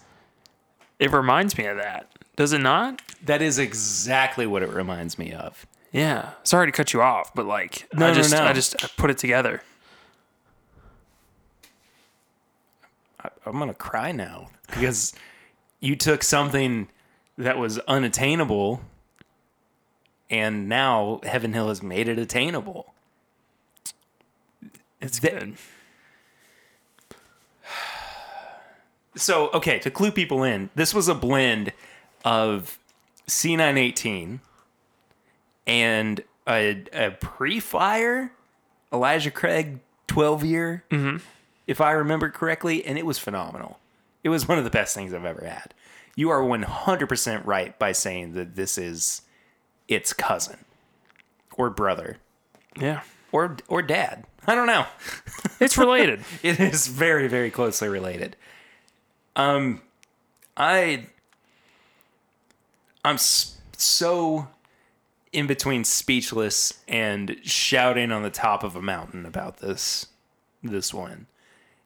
[0.99, 2.10] it reminds me of that.
[2.36, 3.02] Does it not?
[3.23, 5.65] That is exactly what it reminds me of.
[5.96, 6.32] Yeah.
[6.44, 8.44] Sorry to cut you off, but like No, I just no.
[8.44, 9.62] I just I put it together.
[13.24, 15.14] I, I'm gonna cry now because
[15.80, 16.90] you took something
[17.38, 18.82] that was unattainable,
[20.30, 22.94] and now Heaven Hill has made it attainable.
[25.00, 25.56] It's good.
[29.16, 31.72] So, okay, to clue people in, this was a blend
[32.26, 32.78] of
[33.28, 34.40] C918
[35.68, 38.32] and a, a pre-fire
[38.94, 40.84] Elijah Craig 12 year,
[41.68, 43.80] if I remember correctly, and it was phenomenal.
[44.24, 45.74] It was one of the best things I've ever had.
[46.16, 49.22] You are 100% right by saying that this is
[49.88, 50.60] its cousin
[51.58, 52.18] or brother
[52.80, 53.02] Yeah.
[53.32, 54.26] or or dad.
[54.48, 54.86] I don't know.
[55.60, 56.22] It's related.
[56.44, 58.36] It is very, very closely related.
[59.38, 59.82] Um,
[60.58, 61.06] I,
[63.06, 64.48] I'm so
[65.36, 70.07] in between speechless and shouting on the top of a mountain about this,
[70.64, 71.28] this one,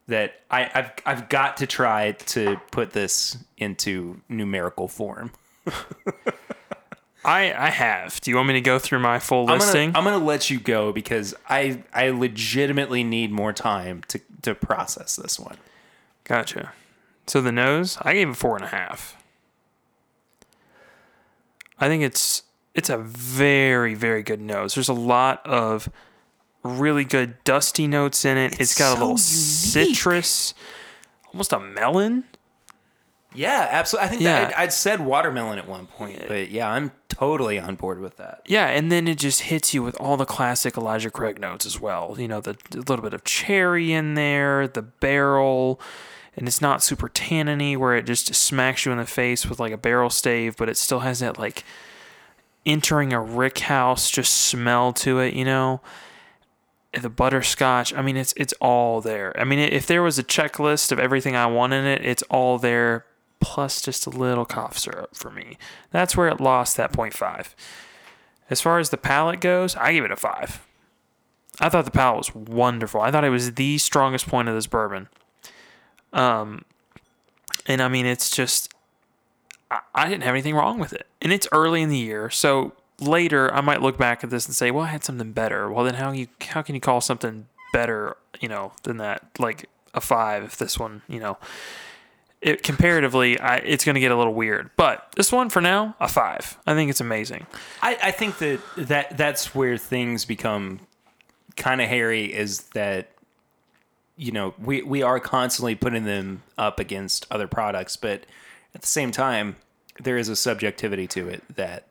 [0.08, 5.32] that I, I've, I've got to try to put this into numerical form.
[7.26, 8.22] I I have.
[8.22, 9.92] Do you want me to go through my full I'm listing?
[9.92, 14.56] gonna, I'm gonna let you go because I, I legitimately need more time to, to
[14.56, 15.58] process this one.
[16.24, 16.72] Gotcha.
[17.28, 19.22] So the nose, I gave it four and a half.
[21.78, 22.44] I think it's
[22.80, 24.74] it's a very very good nose.
[24.76, 25.88] There's a lot of
[26.64, 28.54] really good dusty notes in it.
[28.54, 29.20] It's it's got a little unique.
[29.20, 30.54] citrus,
[31.32, 32.24] almost a melon.
[33.36, 34.06] Yeah, absolutely.
[34.06, 34.40] I think Yeah.
[34.46, 38.18] that I'd, I'd said watermelon at one point, but yeah, I'm totally on board with
[38.18, 38.42] that.
[38.48, 41.80] Yeah, and then it just hits you with all the classic Elijah Craig notes as
[41.80, 42.16] well.
[42.18, 45.80] You know, the a little bit of cherry in there, the barrel,
[46.36, 49.74] and it's not super tanniny where it just smacks you in the face with like
[49.74, 51.64] a barrel stave, but it still has that like
[52.70, 55.82] entering a rick house just smell to it, you know.
[57.00, 59.40] The butterscotch, I mean, it's it's all there.
[59.40, 62.58] I mean, if there was a checklist of everything I want in it, it's all
[62.58, 63.06] there,
[63.40, 65.58] plus just a little cough syrup for me.
[65.92, 67.54] That's where it lost that 0.5.
[68.50, 70.66] As far as the palate goes, I give it a five.
[71.60, 73.02] I thought the palate was wonderful.
[73.02, 75.10] I thought it was the strongest point of this bourbon.
[76.14, 76.64] Um,
[77.68, 78.74] and I mean, it's just
[79.94, 83.54] I, didn't have anything wrong with it, and it's early in the year, so later
[83.54, 85.72] I might look back at this and say, well, I had something better.
[85.72, 89.70] Well, then how you how can you call something better, you know, than that like
[89.94, 91.38] a five if this one, you know.
[92.42, 95.98] It, comparatively, I, it's going to get a little weird, but this one for now,
[96.00, 96.58] a five.
[96.66, 97.46] I think it's amazing.
[97.82, 100.80] I, I think that, that that's where things become
[101.58, 103.12] kind of hairy is that
[104.16, 108.26] you know we, we are constantly putting them up against other products but
[108.76, 109.56] at the same time
[110.02, 111.86] there is a subjectivity to it that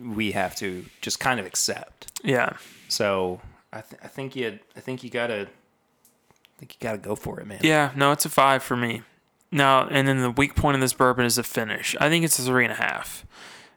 [0.00, 2.56] we have to just kind of accept Yeah,
[2.88, 3.40] so
[3.72, 7.40] i, th- I think you i think you gotta i think you gotta go for
[7.40, 9.02] it man Yeah, no, it's a five for me.
[9.54, 11.94] Now, and then the weak point of this bourbon is the finish.
[12.00, 13.26] I think it's a three and a half.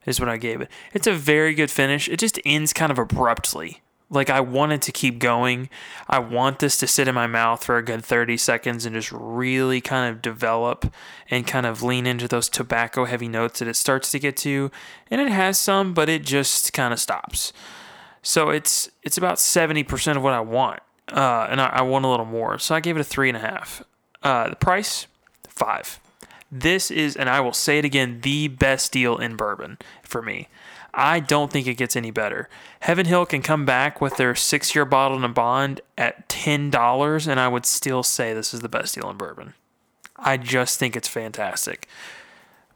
[0.06, 0.70] is what I gave it.
[0.94, 2.08] It's a very good finish.
[2.08, 3.82] It just ends kind of abruptly.
[4.10, 5.70] Like I wanted to keep going.
[6.08, 9.12] I want this to sit in my mouth for a good 30 seconds and just
[9.12, 10.94] really kind of develop
[11.30, 14.70] and kind of lean into those tobacco heavy notes that it starts to get to.
[15.10, 17.52] And it has some, but it just kind of stops.
[18.22, 20.82] So it's it's about 70% of what I want.
[21.12, 22.58] Uh, and I, I want a little more.
[22.58, 23.84] So I gave it a three and a half.
[24.24, 25.08] Uh, the price,
[25.48, 26.00] five.
[26.52, 30.48] This is, and I will say it again, the best deal in bourbon for me.
[30.96, 32.48] I don't think it gets any better.
[32.80, 37.28] Heaven Hill can come back with their six year bottle and a bond at $10,
[37.28, 39.54] and I would still say this is the best deal in bourbon.
[40.16, 41.88] I just think it's fantastic.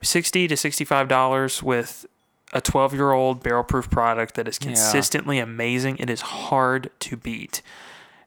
[0.02, 2.06] 60 to $65 with
[2.52, 5.98] a 12 year old barrel proof product that is consistently amazing.
[5.98, 7.62] It is hard to beat.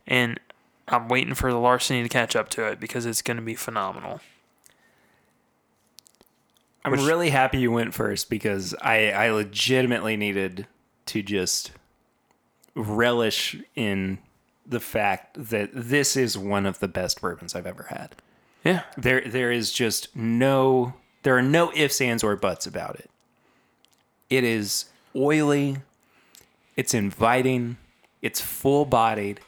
[0.06, 0.40] And
[0.88, 3.54] I'm waiting for the larceny to catch up to it because it's going to be
[3.54, 4.20] phenomenal.
[6.84, 10.66] I'm Which- really happy you went first because I, I legitimately needed
[11.06, 11.72] to just
[12.74, 14.18] relish in
[14.66, 18.16] the fact that this is one of the best bourbons I've ever had.
[18.64, 18.82] Yeah.
[18.96, 20.94] There there is just no
[21.24, 23.10] there are no ifs, ands, or buts about it.
[24.30, 25.78] It is oily,
[26.76, 27.76] it's inviting,
[28.22, 29.40] it's full bodied,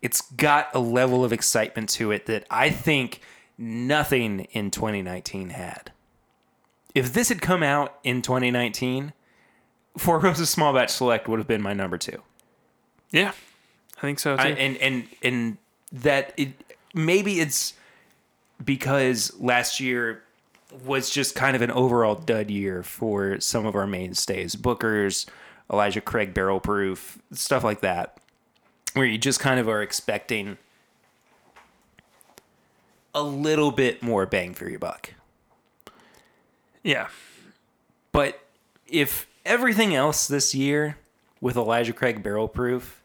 [0.00, 3.20] it's got a level of excitement to it that I think
[3.58, 5.92] nothing in 2019 had.
[6.94, 9.12] If this had come out in 2019,
[9.96, 12.22] Four Roses Small Batch Select would have been my number two.
[13.10, 13.32] Yeah.
[13.96, 14.42] I think so too.
[14.42, 15.56] I, and and and
[15.92, 16.52] that it
[16.94, 17.74] maybe it's
[18.64, 20.22] because last year
[20.84, 25.26] was just kind of an overall dud year for some of our mainstays, Booker's,
[25.72, 28.18] Elijah Craig Barrel Proof, stuff like that,
[28.92, 30.58] where you just kind of are expecting
[33.14, 35.14] a little bit more bang for your buck.
[36.88, 37.08] Yeah.
[38.12, 38.40] But
[38.86, 40.96] if everything else this year
[41.40, 43.02] with Elijah Craig Barrel Proof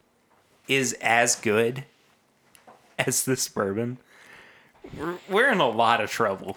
[0.66, 1.84] is as good
[2.98, 3.98] as this bourbon,
[4.96, 6.56] we're, we're in a lot of trouble.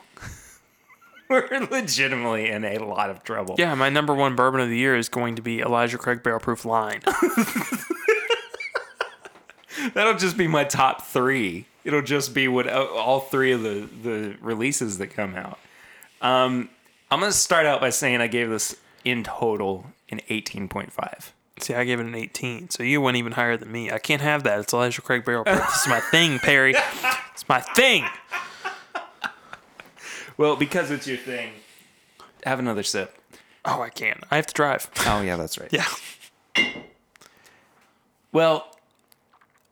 [1.30, 3.56] we're legitimately in a lot of trouble.
[3.58, 6.40] Yeah, my number one bourbon of the year is going to be Elijah Craig Barrel
[6.40, 7.02] Proof Line.
[9.94, 11.66] That'll just be my top three.
[11.84, 15.60] It'll just be what all three of the, the releases that come out.
[16.22, 16.70] Um,
[17.10, 18.76] I'm going to start out by saying I gave this
[19.06, 21.32] in total an 18.5.
[21.60, 23.92] See, I gave it an 18, so you went even higher than me.
[23.92, 24.60] I can't have that.
[24.60, 26.76] It's Elijah Craig Barrel This is my thing, Perry.
[27.34, 28.06] It's my thing.
[30.38, 31.50] Well, because it's your thing,
[32.46, 33.18] have another sip.
[33.66, 34.24] Oh, I can't.
[34.30, 34.88] I have to drive.
[35.08, 35.70] Oh, yeah, that's right.
[35.74, 35.86] Yeah.
[38.32, 38.78] Well,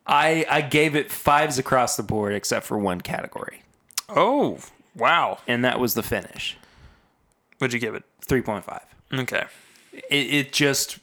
[0.07, 3.61] I I gave it fives across the board except for one category,
[4.09, 4.57] Oh,
[4.95, 5.37] wow.
[5.47, 6.57] and that was the finish.
[7.57, 8.03] What'd you give it?
[8.25, 8.81] 3.5.
[9.19, 9.45] Okay.
[9.93, 10.03] It,
[10.33, 10.99] it just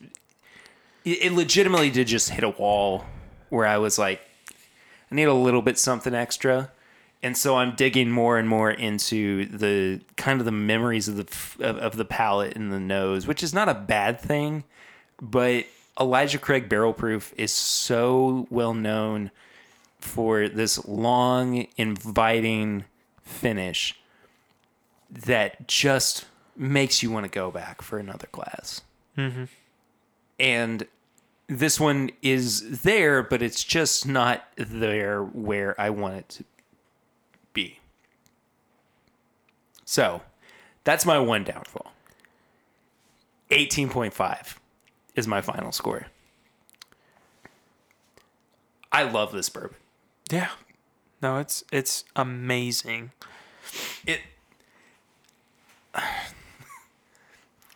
[1.05, 3.05] it, it legitimately did just hit a wall
[3.49, 4.20] where I was like
[5.11, 6.70] I need a little bit something extra.
[7.23, 11.66] And so I'm digging more and more into the kind of the memories of the
[11.69, 14.65] of, of the palate and the nose, which is not a bad thing,
[15.20, 15.66] but
[16.01, 19.31] Elijah Craig Barrel Proof is so well known
[20.01, 22.85] for this long, inviting
[23.23, 23.95] finish
[25.09, 26.24] that just
[26.57, 28.83] makes you want to go back for another class.
[29.16, 29.45] Mm-hmm.
[30.39, 30.87] And
[31.47, 36.45] this one is there, but it's just not there where I want it to
[37.53, 37.79] be.
[39.85, 40.23] So
[40.85, 41.93] that's my one downfall.
[43.51, 44.57] 18.5
[45.15, 46.07] is my final score.
[48.91, 49.77] I love this bourbon.
[50.31, 50.51] Yeah.
[51.20, 53.12] No, it's it's amazing.
[54.07, 54.20] It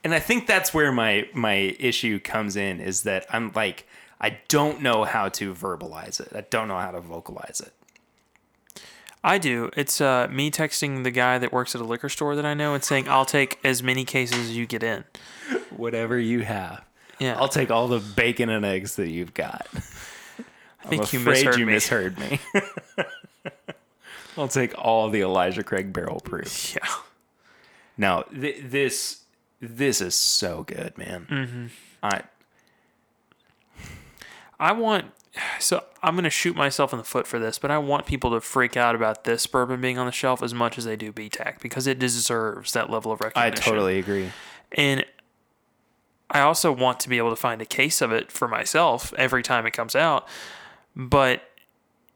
[0.06, 3.88] and I think that's where my my issue comes in is that I'm like
[4.20, 6.28] I don't know how to verbalize it.
[6.32, 7.72] I don't know how to vocalize it.
[9.24, 9.68] I do.
[9.76, 12.72] It's uh, me texting the guy that works at a liquor store that I know
[12.72, 15.02] and saying, "I'll take as many cases as you get in."
[15.76, 16.84] Whatever you have.
[17.18, 19.66] Yeah, I'll take all the bacon and eggs that you've got.
[20.84, 21.72] I think I'm you misheard you me.
[21.72, 22.38] misheard me.
[24.38, 26.76] I'll take all the Elijah Craig barrel proof.
[26.80, 26.88] Yeah.
[27.98, 29.22] Now th- this
[29.60, 31.26] this is so good, man.
[31.30, 31.66] Mm-hmm.
[32.02, 32.22] I
[34.58, 35.06] I want.
[35.58, 38.40] So I'm gonna shoot myself in the foot for this, but I want people to
[38.40, 41.60] freak out about this bourbon being on the shelf as much as they do BTAC
[41.60, 43.52] because it deserves that level of recognition.
[43.52, 44.30] I totally agree.
[44.72, 45.04] And
[46.30, 49.42] I also want to be able to find a case of it for myself every
[49.42, 50.26] time it comes out.
[50.94, 51.42] But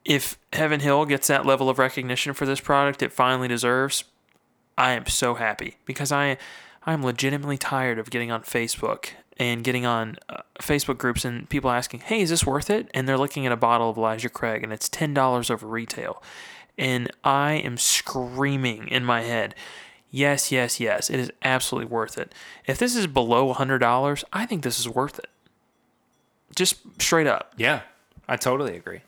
[0.05, 4.05] if Heaven Hill gets that level of recognition for this product it finally deserves,
[4.79, 6.39] I am so happy because I
[6.86, 11.70] I'm legitimately tired of getting on Facebook and getting on uh, Facebook groups and people
[11.70, 14.62] asking, "Hey, is this worth it?" And they're looking at a bottle of Elijah Craig
[14.62, 16.23] and it's ten dollars over retail,
[16.78, 19.55] and I am screaming in my head.
[20.11, 21.09] Yes, yes, yes.
[21.09, 22.35] It is absolutely worth it.
[22.66, 25.28] If this is below $100, I think this is worth it.
[26.57, 27.55] Just straight up.
[27.57, 27.82] Yeah,
[28.28, 29.02] I totally agree.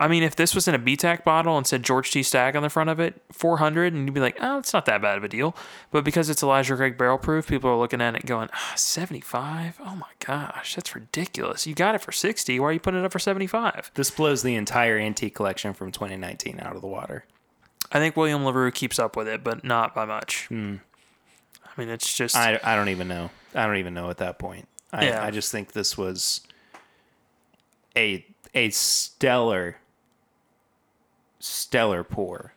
[0.00, 2.22] I mean, if this was in a BTAC bottle and said George T.
[2.22, 5.02] Stagg on the front of it, 400, and you'd be like, oh, it's not that
[5.02, 5.54] bad of a deal.
[5.90, 9.78] But because it's Elijah Craig barrel proof, people are looking at it going, ah, 75?
[9.84, 11.66] Oh my gosh, that's ridiculous.
[11.66, 12.58] You got it for 60.
[12.58, 13.90] Why are you putting it up for 75?
[13.94, 17.26] This blows the entire antique collection from 2019 out of the water.
[17.92, 20.48] I think William LaRue keeps up with it, but not by much.
[20.50, 20.54] I
[21.76, 22.36] mean, it's just.
[22.36, 23.28] I, I don't even know.
[23.54, 24.66] I don't even know at that point.
[24.94, 25.22] I, Yeah.
[25.22, 26.40] I just think this was
[27.94, 28.24] a
[28.54, 29.76] a stellar
[31.40, 32.52] stellar pour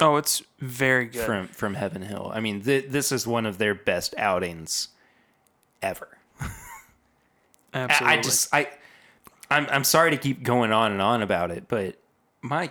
[0.00, 1.24] oh, it's very good.
[1.24, 2.30] from from Heaven Hill.
[2.34, 4.88] I mean, th- this is one of their best outings
[5.82, 6.18] ever.
[7.74, 8.06] Absolutely.
[8.16, 8.68] I, I just I
[9.50, 11.96] I'm I'm sorry to keep going on and on about it, but
[12.42, 12.70] my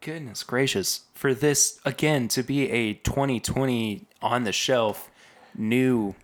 [0.00, 5.10] goodness gracious, for this again to be a 2020 on the shelf
[5.56, 6.14] new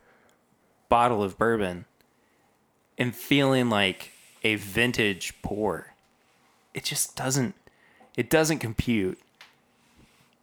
[0.88, 1.86] bottle of bourbon
[2.98, 4.12] and feeling like
[4.42, 5.94] a vintage pour.
[6.72, 7.54] It just doesn't
[8.16, 9.18] it doesn't compute.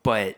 [0.04, 0.38] But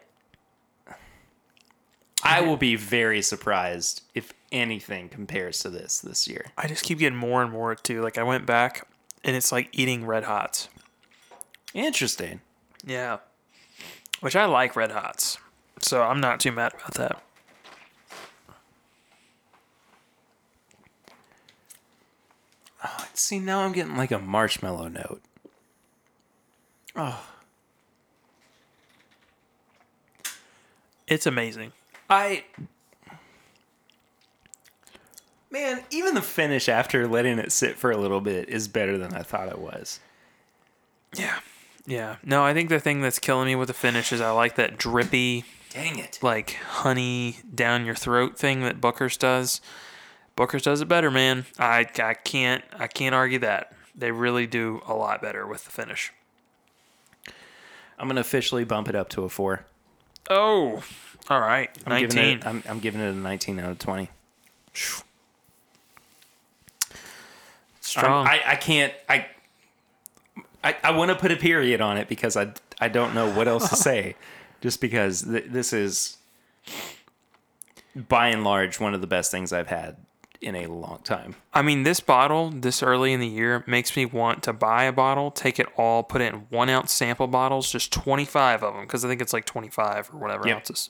[2.23, 6.51] I will be very surprised if anything compares to this this year.
[6.57, 8.01] I just keep getting more and more too.
[8.01, 8.87] Like, I went back
[9.23, 10.69] and it's like eating red hots.
[11.73, 12.41] Interesting.
[12.85, 13.19] Yeah.
[14.19, 15.37] Which I like red hots.
[15.79, 17.23] So I'm not too mad about that.
[23.13, 25.21] See, now I'm getting like a marshmallow note.
[31.07, 31.71] It's amazing.
[32.09, 32.43] I.
[35.51, 39.13] Man, even the finish after letting it sit for a little bit is better than
[39.13, 39.99] I thought it was.
[41.15, 41.39] Yeah.
[41.85, 42.15] Yeah.
[42.23, 44.77] No, I think the thing that's killing me with the finish is I like that
[44.79, 46.17] drippy, Dang it.
[46.23, 49.61] like honey down your throat thing that Booker's does.
[50.35, 51.45] Booker's does it better, man.
[51.59, 53.73] I, I can't I can't argue that.
[53.93, 56.11] They really do a lot better with the finish.
[57.97, 59.65] I'm going to officially bump it up to a four.
[60.29, 60.81] Oh,
[61.29, 61.69] all right.
[61.85, 62.37] I'm Giving 19.
[62.37, 64.09] it, I'm, I'm giving it a 19 out of 20.
[67.81, 68.27] Strong.
[68.27, 68.93] I, I can't.
[69.07, 69.27] I
[70.63, 73.47] I, I want to put a period on it because I, I don't know what
[73.47, 74.15] else to say.
[74.61, 76.17] Just because th- this is,
[78.07, 79.97] by and large, one of the best things I've had
[80.43, 81.35] in a long time.
[81.53, 84.91] I mean, this bottle this early in the year makes me want to buy a
[84.91, 88.83] bottle, take it all, put it in one ounce sample bottles, just 25 of them,
[88.83, 90.57] because I think it's like 25 or whatever Yep.
[90.57, 90.89] ounces.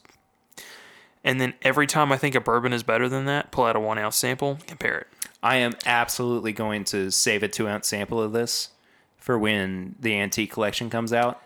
[1.24, 3.80] And then every time I think a bourbon is better than that, pull out a
[3.80, 5.08] one ounce sample, compare it.
[5.42, 8.70] I am absolutely going to save a two ounce sample of this
[9.18, 11.42] for when the antique collection comes out,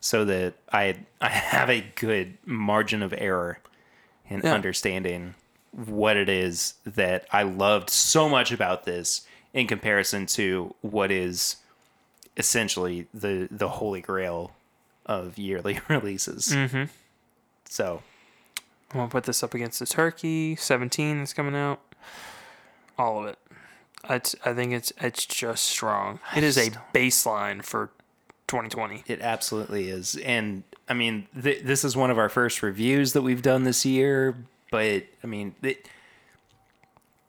[0.00, 3.58] so that I I have a good margin of error
[4.28, 4.52] in Yeah.
[4.52, 5.34] understanding
[5.76, 11.56] what it is that I loved so much about this in comparison to what is
[12.36, 14.52] essentially the the holy grail
[15.04, 16.48] of yearly releases.
[16.48, 16.84] Mm-hmm.
[17.66, 18.02] So
[18.92, 21.80] to put this up against the Turkey 17 that's coming out.
[22.98, 23.38] All of it.
[24.08, 26.20] It's, I think it's it's just strong.
[26.36, 27.90] It is a baseline for
[28.46, 29.02] 2020.
[29.06, 30.16] It absolutely is.
[30.16, 33.84] And I mean, th- this is one of our first reviews that we've done this
[33.84, 34.36] year,
[34.76, 35.88] but I mean, it,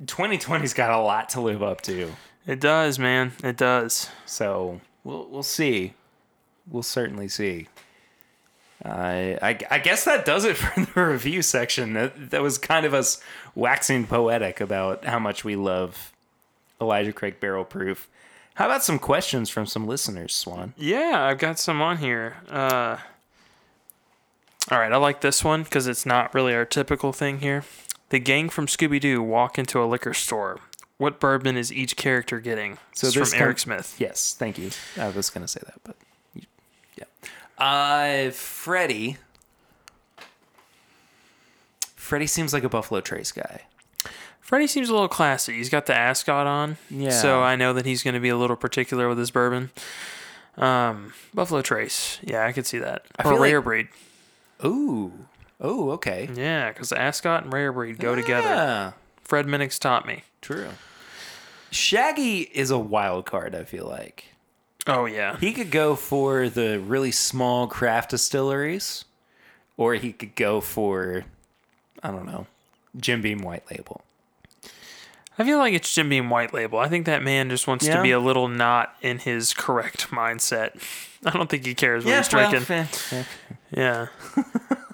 [0.04, 2.12] 2020's got a lot to live up to.
[2.46, 3.32] It does, man.
[3.42, 4.10] It does.
[4.26, 5.94] So we'll we'll see.
[6.70, 7.70] We'll certainly see.
[8.84, 11.94] I I, I guess that does it for the review section.
[11.94, 13.24] That, that was kind of us
[13.56, 16.12] waxing poetic about how much we love
[16.82, 18.10] Elijah Craig Barrel Proof.
[18.56, 20.74] How about some questions from some listeners, Swan?
[20.76, 22.38] Yeah, I've got some on here.
[22.50, 22.98] Uh,
[24.72, 27.64] all right, I like this one because it's not really our typical thing here.
[28.10, 30.60] The gang from Scooby Doo walk into a liquor store.
[30.98, 32.78] What bourbon is each character getting?
[32.94, 33.96] So So this from com- Eric Smith.
[34.00, 34.72] Yes, thank you.
[35.00, 35.96] I was going to say that, but
[36.96, 37.04] yeah.
[37.58, 39.18] Uh, Freddie.
[41.96, 43.64] Freddie seems like a Buffalo Trace guy.
[44.40, 45.54] Freddie seems a little classy.
[45.58, 47.10] He's got the ascot on, Yeah.
[47.10, 49.72] so I know that he's going to be a little particular with his bourbon.
[50.58, 53.06] Um, Buffalo Trace, yeah, I could see that.
[53.18, 53.88] I or feel like- rare breed,
[54.66, 55.12] Ooh.
[55.60, 56.30] Oh, okay.
[56.36, 58.48] yeah, because ascot and rare breed go together.
[58.50, 58.94] Ah.
[59.24, 60.24] Fred Minnick's taught me.
[60.42, 60.70] true.
[61.70, 64.26] Shaggy is a wild card, I feel like.
[64.86, 69.04] Oh yeah, He could go for the really small craft distilleries,
[69.76, 71.26] or he could go for,
[72.02, 72.48] I don't know,
[72.96, 74.02] Jim Beam White Label.
[75.38, 76.80] I feel like it's Jim Beam White Label.
[76.80, 77.98] I think that man just wants Yeah.
[77.98, 80.82] to be a little not in his correct mindset.
[81.26, 82.88] I don't think he cares what he's drinking.
[83.72, 84.08] Yeah.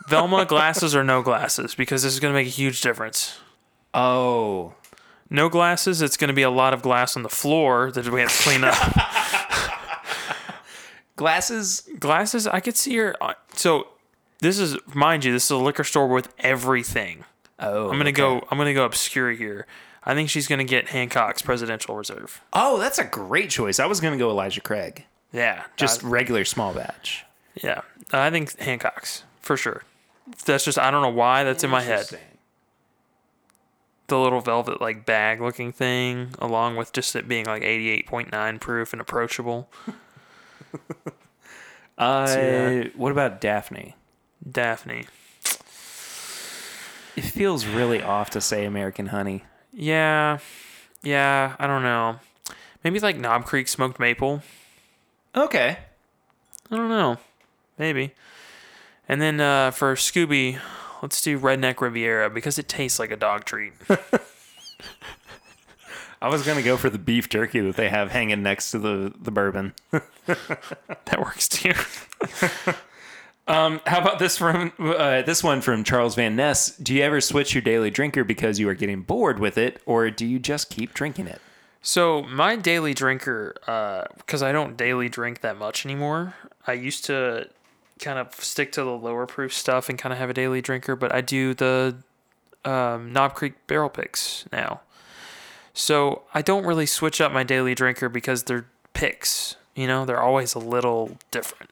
[0.07, 3.39] Velma glasses or no glasses because this is going to make a huge difference.
[3.93, 4.73] Oh,
[5.29, 8.21] No glasses, it's going to be a lot of glass on the floor that we
[8.21, 8.75] have to clean up.
[11.15, 11.87] glasses.
[11.99, 13.15] glasses, I could see her.
[13.21, 13.87] uh, So
[14.39, 17.25] this is, mind you, this is a liquor store with everything.
[17.59, 18.45] Oh, I'm gonna go.
[18.51, 19.67] I'm gonna go obscure here.
[20.03, 22.41] I think she's gonna get Hancock's Presidential Reserve.
[22.51, 23.79] Oh, that's a great choice.
[23.79, 27.23] I was gonna go Elijah Craig, Yeah, just uh, regular small batch.
[27.63, 27.81] yeah.
[28.11, 29.83] I think Hancock's for sure.
[30.45, 32.19] That's just I don't know why that's in my head.
[34.07, 38.93] The little velvet like bag looking thing, along with just it being like 88.9 proof
[38.93, 39.69] and approachable.
[41.97, 43.95] Uh, what about Daphne?
[44.49, 45.05] Daphne.
[47.15, 49.43] It feels really off to say American Honey.
[49.71, 50.39] Yeah,
[51.03, 51.55] yeah.
[51.59, 52.19] I don't know.
[52.83, 54.41] Maybe like Knob Creek smoked maple.
[55.35, 55.77] Okay.
[56.71, 57.17] I don't know.
[57.77, 58.13] Maybe.
[59.07, 60.59] And then uh, for Scooby,
[61.01, 63.73] let's do Redneck Riviera because it tastes like a dog treat.
[66.21, 69.13] I was gonna go for the beef jerky that they have hanging next to the
[69.19, 69.73] the bourbon.
[69.91, 71.73] that works too.
[73.45, 76.77] Um, how about this from uh, this one from Charles Van Ness?
[76.77, 80.09] Do you ever switch your daily drinker because you are getting bored with it, or
[80.09, 81.41] do you just keep drinking it?
[81.81, 83.55] So my daily drinker,
[84.15, 86.35] because I don't daily drink that much anymore.
[86.65, 87.49] I used to
[87.99, 90.95] kind of stick to the lower proof stuff and kind of have a daily drinker,
[90.95, 91.95] but I do the
[92.65, 94.81] um, Knob Creek barrel picks now.
[95.73, 99.55] So I don't really switch up my daily drinker because they're picks.
[99.75, 101.71] You know, they're always a little different.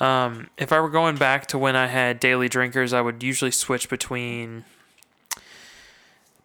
[0.00, 3.50] Um, if I were going back to when I had daily drinkers, I would usually
[3.50, 4.64] switch between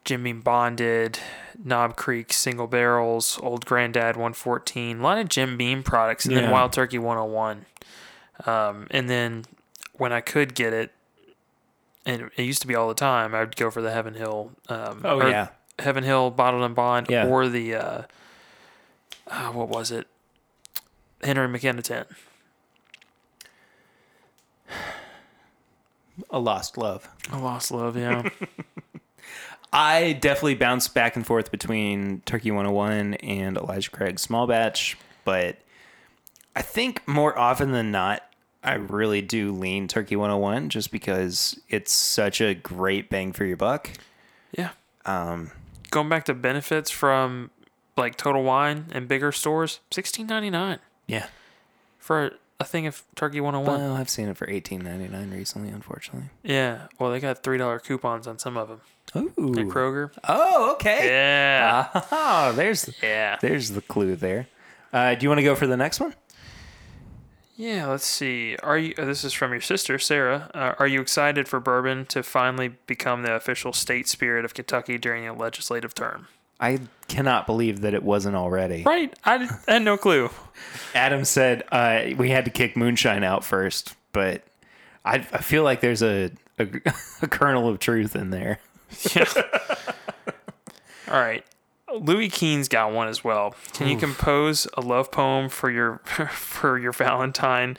[0.06, 1.20] Jim Beam Bonded,
[1.64, 6.42] Knob Creek Single Barrels, Old Granddad 114, a lot of Jim Beam products, and Yeah.
[6.42, 7.66] then Wild Turkey 101.
[8.46, 9.46] Um, and then
[9.94, 10.92] when I could get it,
[12.06, 14.52] and it used to be all the time, I would go for the Heaven Hill.
[14.70, 15.50] Um, Oh, yeah.
[15.80, 17.28] Heaven Hill Bottled and Bond, Yeah.
[17.28, 18.02] or the uh,
[19.28, 20.08] uh, what was it?
[21.24, 22.06] Henry McKenna 10.
[26.30, 27.10] A lost love.
[27.32, 28.28] A lost love, yeah.
[29.74, 35.58] I definitely bounce back and forth between Turkey 101 and Elijah Craig Small Batch, but
[36.56, 38.24] I think more often than not,
[38.64, 43.58] I really do lean Turkey 101 just because it's such a great bang for your
[43.58, 43.90] buck.
[44.58, 44.72] yeah.
[45.06, 45.52] Um,
[45.90, 47.50] Going back to benefits from
[47.96, 51.28] like Total Wine and bigger stores, sixteen ninety nine yeah.
[51.98, 53.80] for a thing of Turkey 101.
[53.80, 56.30] Well, I've seen it for 18.99 recently, unfortunately.
[56.44, 58.82] Yeah, well, they got three dollar coupons on some of them
[59.40, 59.54] Ooh.
[59.58, 60.12] at Kroger.
[60.28, 61.08] Oh, okay.
[61.08, 64.48] Yeah, Oh, there's yeah, there's the clue there.
[64.92, 66.14] Uh, do you want to go for the next one?
[67.58, 67.88] Yeah.
[67.88, 68.56] Let's see.
[68.64, 68.94] Are you?
[68.98, 70.50] uh, This is from your sister Sarah.
[70.54, 74.98] Uh, are you excited for bourbon to finally become the official state spirit of Kentucky
[74.98, 76.28] during a legislative term?
[76.60, 78.82] I cannot believe that it wasn't already.
[78.84, 80.30] Right, I, I had no clue.
[80.96, 84.44] Adam said uh, we had to kick moonshine out first, but
[85.06, 86.68] I, I feel like there's a, a
[87.22, 88.60] a kernel of truth in there.
[89.16, 89.26] Yeah.
[91.10, 91.46] All right.
[91.94, 93.56] Louis Keene's got one as well.
[93.74, 95.98] Can you compose a love poem for your
[96.32, 97.78] for your Valentine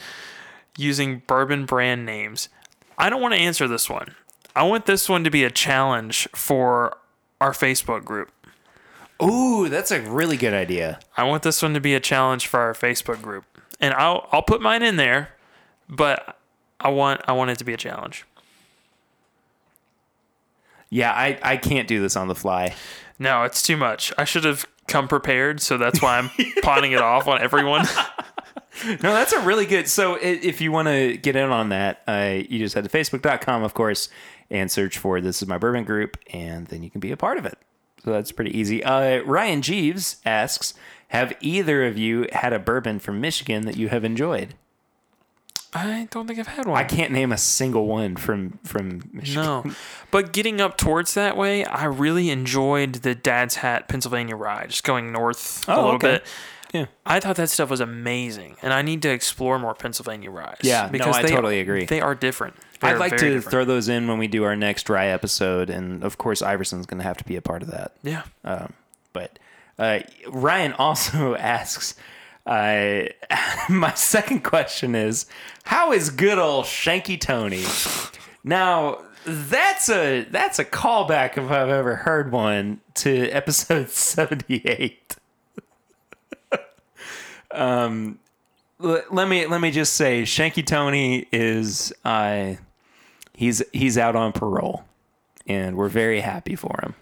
[0.76, 2.48] using bourbon brand names?
[2.96, 4.14] I don't want to answer this one.
[4.56, 6.96] I want this one to be a challenge for
[7.40, 8.32] our Facebook group.
[9.22, 11.00] Ooh, that's a really good idea.
[11.16, 13.44] I want this one to be a challenge for our Facebook group.
[13.80, 15.30] And I'll I'll put mine in there,
[15.88, 16.38] but
[16.80, 18.24] I want I want it to be a challenge.
[20.90, 22.74] Yeah, I, I can't do this on the fly.
[23.18, 24.12] No, it's too much.
[24.16, 26.30] I should have come prepared, so that's why I'm
[26.62, 27.86] pawning it off on everyone.
[28.84, 29.88] No, that's a really good.
[29.88, 33.64] So if you want to get in on that, uh, you just head to facebook.com,
[33.64, 34.08] of course,
[34.50, 37.38] and search for This Is My Bourbon Group, and then you can be a part
[37.38, 37.58] of it.
[38.04, 38.84] So that's pretty easy.
[38.84, 40.74] Uh, Ryan Jeeves asks
[41.08, 44.54] Have either of you had a bourbon from Michigan that you have enjoyed?
[45.74, 46.76] I don't think I've had one.
[46.78, 49.42] I can't name a single one from from Michigan.
[49.42, 49.64] No.
[50.10, 54.84] But getting up towards that way, I really enjoyed the Dad's Hat Pennsylvania rye, just
[54.84, 56.08] going north a Oh, little okay.
[56.08, 56.26] bit.
[56.72, 56.86] Yeah.
[57.06, 60.58] I thought that stuff was amazing, and I need to explore more Pennsylvania ryes.
[60.62, 61.86] Yeah, no, I they totally are- agree.
[61.86, 62.56] They are different.
[62.80, 63.50] They I'd are like to different.
[63.50, 66.98] throw those in when we do our next rye episode, and of course, Iverson's going
[66.98, 67.92] to have to be a part of that.
[68.02, 68.22] Yeah.
[68.44, 68.74] Um,
[69.14, 69.38] but
[69.78, 71.94] uh, Ryan also asks,
[72.48, 73.04] uh,
[73.68, 75.26] my second question is,
[75.64, 77.64] how is good old Shanky Tony?
[78.42, 85.16] now, That's a that's a callback if I've ever heard one to episode seventy eight.
[87.52, 88.18] um,
[88.82, 92.54] l- let me let me just say, Shanky Tony is uh,
[93.34, 94.84] he's he's out on parole,
[95.46, 96.94] and we're very happy for him.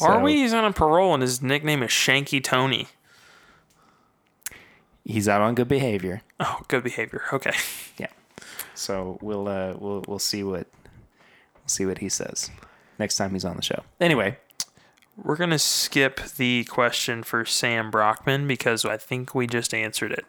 [0.00, 0.36] Are So, we?
[0.36, 2.86] He's on a parole, and his nickname is Shanky Tony.
[5.08, 6.20] He's out on good behavior.
[6.38, 7.22] Oh, good behavior.
[7.32, 7.54] Okay.
[7.98, 8.08] Yeah.
[8.74, 10.68] So we'll uh we'll we'll see what
[11.54, 12.50] we'll see what he says
[12.98, 13.82] next time he's on the show.
[14.00, 14.36] Anyway,
[15.20, 20.12] We're going to skip the question for Sam Brockman because I think we just answered
[20.12, 20.24] it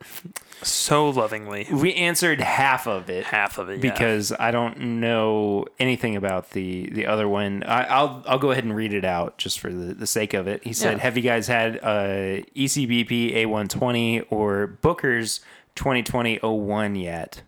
[0.63, 1.67] so lovingly.
[1.71, 3.83] we answered half of it Half of it.
[3.83, 3.91] yeah.
[3.91, 7.61] because I don't know anything about the the other one.
[7.63, 10.47] I, I'll I'll go ahead and read it out just for the, the sake of
[10.47, 10.63] it.
[10.63, 11.03] He said, Yeah.
[11.03, 15.39] "Have you guys had uh, ECBP A120 or Booker's
[15.75, 17.43] 2020-01 yet?"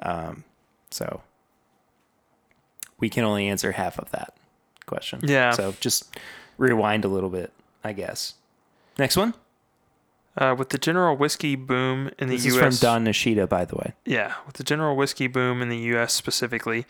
[0.00, 0.44] Um,
[0.90, 1.22] so
[3.00, 4.34] we can only answer half of that
[4.86, 5.20] question.
[5.24, 5.50] Yeah.
[5.50, 6.16] So just
[6.58, 7.52] rewind a little bit,
[7.84, 8.34] I guess.
[8.98, 9.34] Next one.
[10.38, 12.74] Uh, with the general whiskey boom in the This U.S.
[12.74, 13.94] is from Don Nishida, by the way.
[14.04, 16.12] Yeah, with the general whiskey boom in the U.S.
[16.12, 16.84] specifically,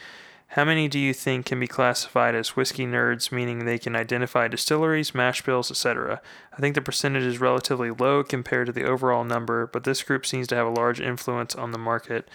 [0.48, 4.48] how many do you think can be classified as whiskey nerds, meaning they can identify
[4.48, 6.20] distilleries, mash bills, etc.?
[6.52, 10.26] I think the percentage is relatively low compared to the overall number, but this group
[10.26, 12.28] seems to have a large influence on the market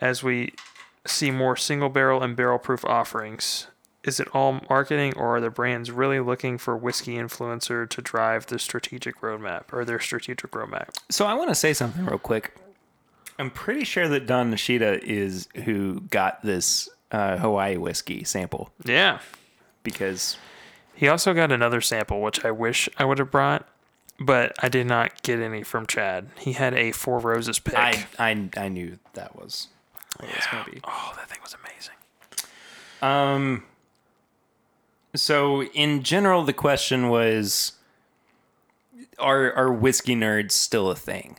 [0.00, 0.54] as we
[1.06, 3.68] see more single barrel and barrel proof offerings.
[4.06, 8.46] Is it all marketing, or are the brands really looking for whiskey influencer to drive
[8.46, 10.90] the strategic roadmap or their strategic roadmap?
[11.10, 12.54] So I want to say something real quick.
[13.38, 19.18] I'm pretty sure that Don Nishida is who got this uh, Hawaii whiskey sample Yeah,
[19.82, 20.38] because
[20.94, 23.68] He also got another sample, which I wish I would have brought,
[24.18, 26.28] but I did not get any from Chad.
[26.38, 27.76] He had a Four Roses pick.
[27.76, 29.68] I I, I knew that was
[30.18, 30.80] what it was going to be.
[30.84, 31.94] oh, that thing was amazing.
[33.02, 33.64] Um.
[35.16, 37.72] So in general, the question was,
[39.18, 41.38] are are whiskey nerds still a thing?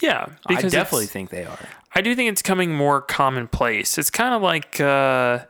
[0.00, 1.58] Yeah, I definitely think they are.
[1.94, 3.96] I do think it's coming more commonplace.
[3.96, 5.40] It's kind of like uh,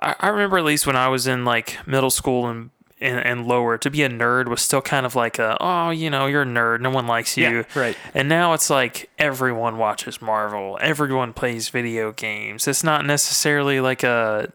[0.00, 2.70] I, I remember at least when I was in like middle school and,
[3.00, 6.10] and and lower, to be a nerd was still kind of like a oh you
[6.10, 7.44] know you're a nerd, no one likes you.
[7.44, 7.96] Yeah, right.
[8.12, 12.68] And now it's like everyone watches Marvel, everyone plays video games.
[12.68, 14.52] It's not necessarily like a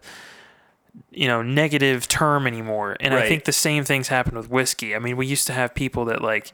[1.12, 2.98] you know negative term anymore.
[3.00, 4.96] And I think the same things happen with whiskey.
[4.96, 6.52] I mean, we used to have people that like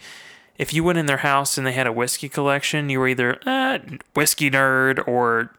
[0.58, 3.40] if you went in their house and they had a whiskey collection, you were either
[3.48, 3.80] eh,
[4.14, 5.52] whiskey nerd or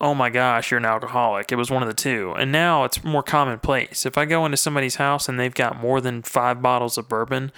[0.00, 1.52] oh my gosh, you're an alcoholic.
[1.52, 2.34] It was one of the two.
[2.36, 4.04] And now it's more commonplace.
[4.04, 7.52] If I go into somebody's house and they've got more than five bottles of bourbon,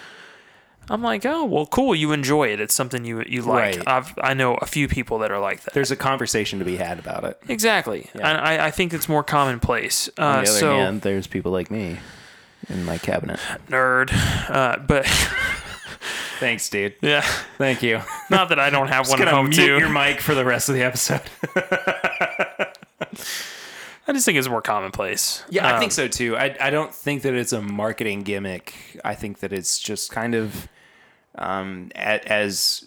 [0.88, 1.94] I'm like, oh well, cool.
[1.94, 2.60] You enjoy it.
[2.60, 3.76] It's something you you like.
[3.78, 3.88] Right.
[3.88, 5.74] I've I know a few people that are like that.
[5.74, 7.40] There's a conversation to be had about it.
[7.48, 8.08] exactly.
[8.14, 8.28] Yeah.
[8.28, 10.08] And I, I think it's more commonplace.
[10.18, 11.98] Uh, On the other so hand, there's people like me
[12.68, 13.38] in my cabinet.
[13.68, 14.10] nerd,
[14.50, 15.06] uh, but
[16.38, 16.94] Thanks, dude.
[17.00, 17.22] yeah,
[17.56, 18.00] Thank you.
[18.30, 19.78] not that I don't have one at home mute too.
[19.78, 21.22] your mic for the rest of the episode.
[24.08, 25.42] I just think it's more commonplace.
[25.50, 26.36] Yeah, I Um, think so too.
[26.36, 28.74] I I don't think that it's a marketing gimmick.
[29.04, 30.68] I think that it's just kind of
[31.36, 32.84] um a, as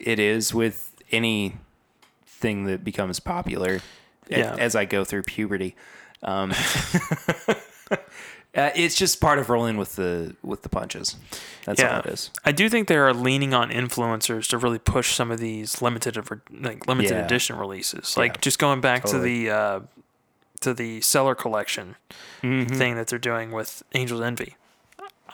[0.00, 1.56] it is with any
[2.26, 3.80] thing that becomes popular
[4.28, 4.56] Yeah.
[4.58, 5.76] as I go through puberty.
[6.22, 6.52] Um
[8.52, 11.14] Uh, it's just part of rolling with the with the punches.
[11.64, 12.32] That's all it is.
[12.44, 16.16] I do think they are leaning on influencers to really push some of these limited
[16.50, 17.24] like limited Yeah.
[17.24, 18.16] edition releases.
[18.16, 18.40] Like Yeah.
[18.40, 19.44] just going back Totally.
[19.44, 19.80] to the uh,
[20.62, 21.94] to the cellar collection
[22.42, 22.74] Mm-hmm.
[22.74, 24.56] thing that they're doing with Angel's Envy.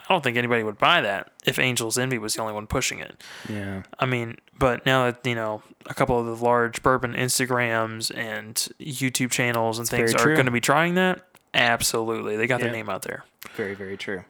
[0.08, 3.00] I don't think anybody would buy that if Angel's Envy was the only one pushing
[3.00, 3.22] it.
[3.48, 3.82] Yeah.
[3.98, 8.54] I mean, but now that you know a couple of the large bourbon Instagrams and
[8.80, 12.88] YouTube channels and things are going to be trying that, absolutely, they got their name
[12.88, 13.24] out there.
[13.54, 14.24] Very, very true.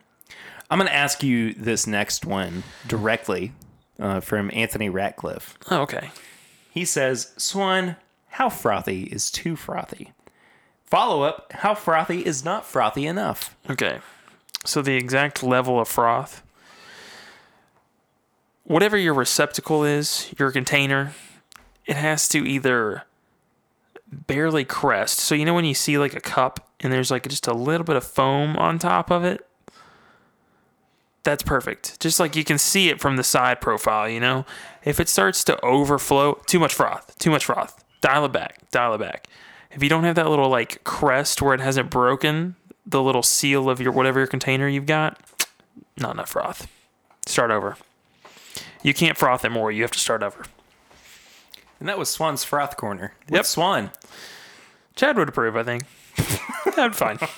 [0.69, 3.53] I'm going to ask you this next one directly
[3.99, 5.57] uh, from Anthony Ratcliffe.
[5.71, 6.11] Oh, okay.
[6.71, 7.95] He says, Swan,
[8.31, 10.11] how frothy is too frothy?
[10.83, 13.55] Follow up, how frothy is not frothy enough?
[13.69, 13.99] Okay.
[14.65, 16.43] So the exact level of froth,
[18.63, 21.13] whatever your receptacle is, your container,
[21.85, 23.03] it has to either
[24.11, 25.19] barely crest.
[25.19, 27.85] So you know when you see like a cup and there's like just a little
[27.85, 29.45] bit of foam on top of it?
[31.23, 31.99] That's perfect.
[31.99, 34.45] Just like you can see it from the side profile, you know?
[34.85, 37.83] If it starts to overflow, too much froth, too much froth.
[37.99, 39.27] Dial it back, dial it back.
[39.71, 42.55] If you don't have that little like crest where it hasn't broken,
[42.87, 45.19] the little seal of your whatever your container you've got,
[45.97, 46.67] not enough froth.
[47.25, 47.77] Start over.
[48.81, 49.71] You can't froth it more.
[49.71, 50.45] You have to start over.
[51.79, 53.13] And that was Swan's Froth Corner.
[53.29, 53.45] Yep.
[53.45, 53.91] Swan?
[54.95, 55.83] Chad would approve, I think.
[56.77, 57.19] I'm fine.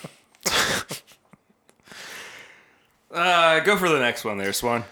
[3.12, 4.84] Uh, go for the next one there, Swan.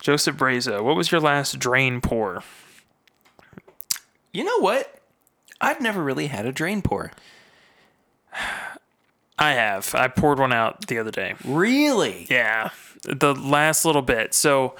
[0.00, 2.42] Joseph Brazo, what was your last drain pour?
[4.32, 5.00] You know what?
[5.60, 7.12] I've never really had a drain pour.
[9.40, 9.94] I have.
[9.94, 11.34] I poured one out the other day.
[11.44, 12.26] Really?
[12.30, 12.70] Yeah,
[13.02, 14.34] the last little bit.
[14.34, 14.76] So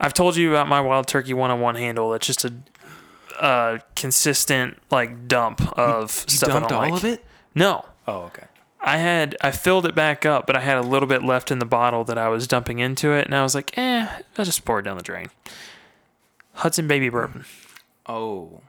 [0.00, 2.14] I've told you about my Wild Turkey 101 handle.
[2.14, 2.54] It's just a,
[3.40, 6.92] a consistent like dump of stuff I Dumped don't all like.
[7.02, 7.24] of it?
[7.54, 8.44] No, Oh, okay.
[8.80, 11.58] I had I filled it back up, but I had a little bit left in
[11.58, 14.06] the bottle that I was dumping into it, and I was like, eh,
[14.38, 15.28] I'll just pour it down the drain.
[16.52, 17.44] Hudson Baby Bourbon.
[18.08, 18.60] Oh,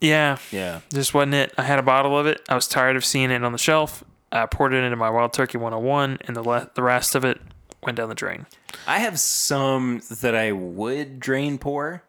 [0.00, 0.80] Yeah, yeah.
[0.92, 1.54] just wasn't it.
[1.56, 2.42] I had a bottle of it.
[2.48, 4.04] I was tired of seeing it on the shelf.
[4.30, 7.40] I poured it into my Wild Turkey 101, and the le- the rest of it
[7.82, 8.46] went down the drain.
[8.86, 12.02] I have some that I would drain pour,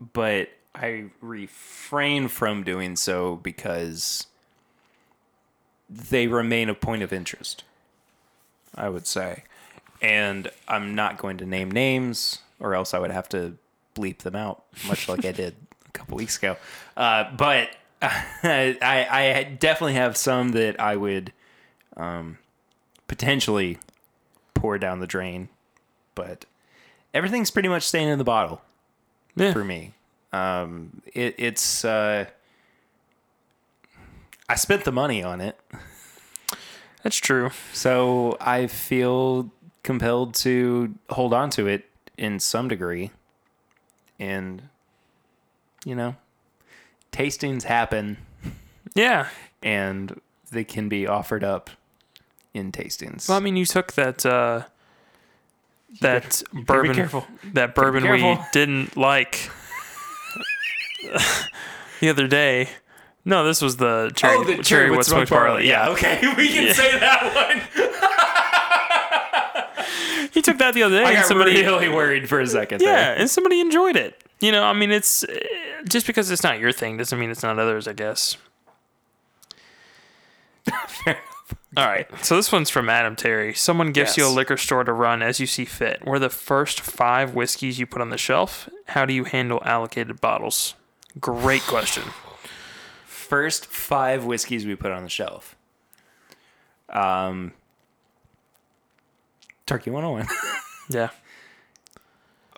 [0.00, 4.26] but I refrain from doing so because
[5.90, 7.64] they remain a point of interest.
[8.74, 9.44] I would say.
[10.00, 13.56] And I'm not going to name names, or else I would have to
[13.96, 15.56] bleep them out, much like I did
[15.86, 16.56] a couple weeks ago.
[16.96, 17.70] Uh, but
[18.02, 21.32] I, I definitely have some that I would
[21.96, 22.38] um,
[23.08, 23.78] potentially
[24.54, 25.48] pour down the drain,
[26.14, 26.44] but
[27.12, 28.60] everything's pretty much staying in the bottle
[29.34, 29.52] Yeah.
[29.52, 29.94] for me.
[30.32, 32.26] Um, it, it's uh,
[34.48, 35.58] I spent the money on it,
[37.02, 37.50] That's true.
[37.72, 39.50] so I feel
[39.82, 41.84] compelled to hold on to it
[42.16, 43.10] in some degree,
[44.18, 44.62] and
[45.84, 46.16] you know,
[47.12, 48.16] tastings happen,
[48.94, 49.28] Yeah.
[49.62, 50.20] and
[50.50, 51.70] they can be offered up
[52.54, 53.28] in tastings.
[53.28, 54.62] Well, I mean, you took that uh,
[56.00, 57.26] that be bourbon, careful.
[57.52, 59.50] that bourbon we didn't like
[62.00, 62.68] the other day.
[63.24, 65.68] No, this was the cherry, oh, the cherry wood smoked barley.
[65.68, 67.60] Yeah, okay, we can say that one.
[70.32, 71.04] he took that the other day.
[71.04, 72.80] I and got somebody, really worried for a second.
[72.80, 73.14] yeah, there.
[73.18, 74.22] and somebody enjoyed it.
[74.40, 75.24] You know, I mean, it's
[75.86, 77.86] just because it's not your thing doesn't mean it's not others.
[77.88, 78.36] I guess.
[81.76, 82.06] All right.
[82.24, 83.54] So this one's from Adam Terry.
[83.54, 86.04] Someone gives you a liquor store to run as you see fit.
[86.04, 88.68] What are the first five whiskeys you put on the shelf?
[88.86, 90.74] How do you handle allocated bottles?
[91.20, 92.04] Great question.
[93.06, 95.54] first five whiskeys we put on the shelf.
[96.88, 97.52] Um,
[99.66, 100.26] Turkey 101.
[100.90, 101.10] Yeah.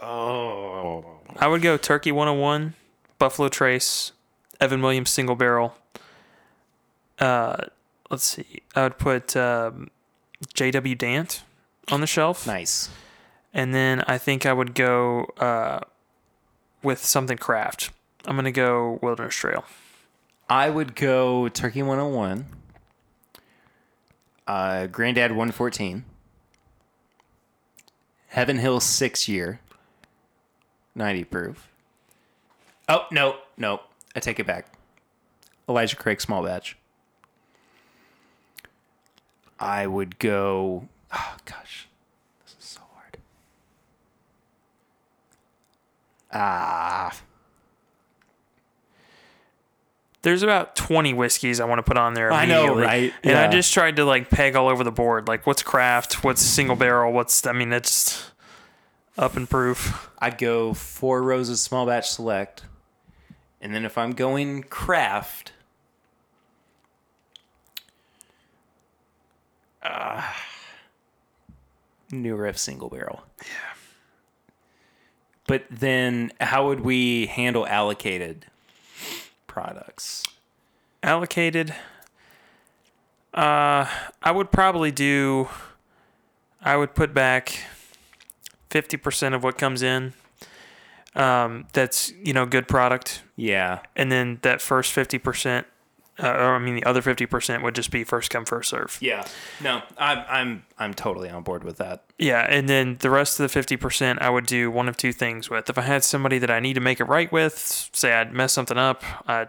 [0.00, 1.04] oh.
[1.36, 2.74] I would go Turkey 101,
[3.20, 4.12] Buffalo Trace,
[4.60, 5.76] Evan Williams single barrel.
[7.20, 7.66] Uh,
[8.10, 8.62] let's see.
[8.74, 9.90] I would put um,
[10.54, 11.44] JW Dant
[11.92, 12.46] on the shelf.
[12.46, 12.88] Nice.
[13.52, 15.80] And then I think I would go uh,
[16.82, 17.90] with something craft.
[18.24, 19.64] I'm going to go Wilderness Trail.
[20.48, 22.46] I would go Turkey 101,
[24.46, 26.04] uh, Granddad 114,
[28.28, 29.60] Heaven Hill 6 year,
[30.94, 31.69] 90 proof.
[32.90, 33.80] Oh, no, no.
[34.16, 34.66] I take it back.
[35.68, 36.76] Elijah Craig small batch.
[39.60, 40.88] I would go.
[41.14, 41.86] Oh, gosh.
[42.44, 43.18] This is so hard.
[46.32, 47.16] Ah.
[50.22, 52.32] There's about 20 whiskeys I want to put on there.
[52.32, 53.12] I know, right?
[53.22, 55.28] And I just tried to like peg all over the board.
[55.28, 56.24] Like, what's craft?
[56.24, 57.12] What's single barrel?
[57.12, 58.32] What's, I mean, it's
[59.16, 60.10] up in proof.
[60.18, 62.64] I'd go four roses small batch select.
[63.60, 65.52] And then if I'm going craft,
[69.82, 70.22] uh,
[72.10, 73.24] new riff single barrel.
[73.42, 73.50] Yeah.
[75.46, 78.46] But then how would we handle allocated
[79.46, 80.26] products?
[81.02, 81.74] allocated
[83.32, 83.86] uh
[84.22, 85.48] i would probably do
[86.60, 87.64] i would put back
[88.70, 90.12] 50% of what comes in
[91.16, 93.80] um that's you know good product Yeah.
[93.96, 95.64] and then that first 50%
[96.22, 99.26] uh, or i mean the other 50% would just be first come first serve Yeah.
[99.60, 102.04] No, I'm I'm I'm totally on board with that.
[102.18, 105.50] yeah and then the rest of the 50% i would do one of two things
[105.50, 108.32] with if i had somebody that i need to make it right with say i'd
[108.32, 109.48] mess something up i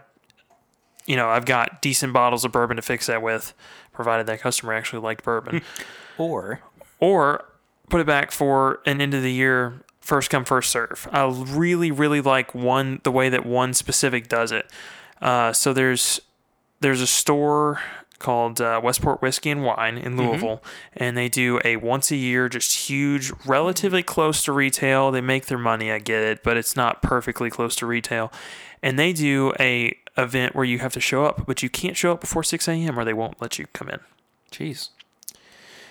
[1.06, 3.54] you know i've got decent bottles of bourbon to fix that with
[3.92, 5.62] provided that customer actually liked bourbon
[6.18, 6.60] Or
[6.98, 7.44] or
[7.88, 11.08] put it back for an end of the year first come first serve.
[11.10, 14.66] I really really like one the way that one specific does it.
[15.20, 16.20] Uh, so there's
[16.80, 17.80] there's a store
[18.18, 20.62] called uh, Westport Whiskey and Wine in Louisville,
[20.94, 25.10] and they do a once a year, just huge, relatively close to retail.
[25.10, 28.32] They make their money, I get it, but it's not perfectly close to retail.
[28.82, 32.12] And they do a event where you have to show up, but you can't show
[32.12, 32.98] up before 6 a.m.
[32.98, 34.00] or they won't let you come in.
[34.50, 34.90] Jeez.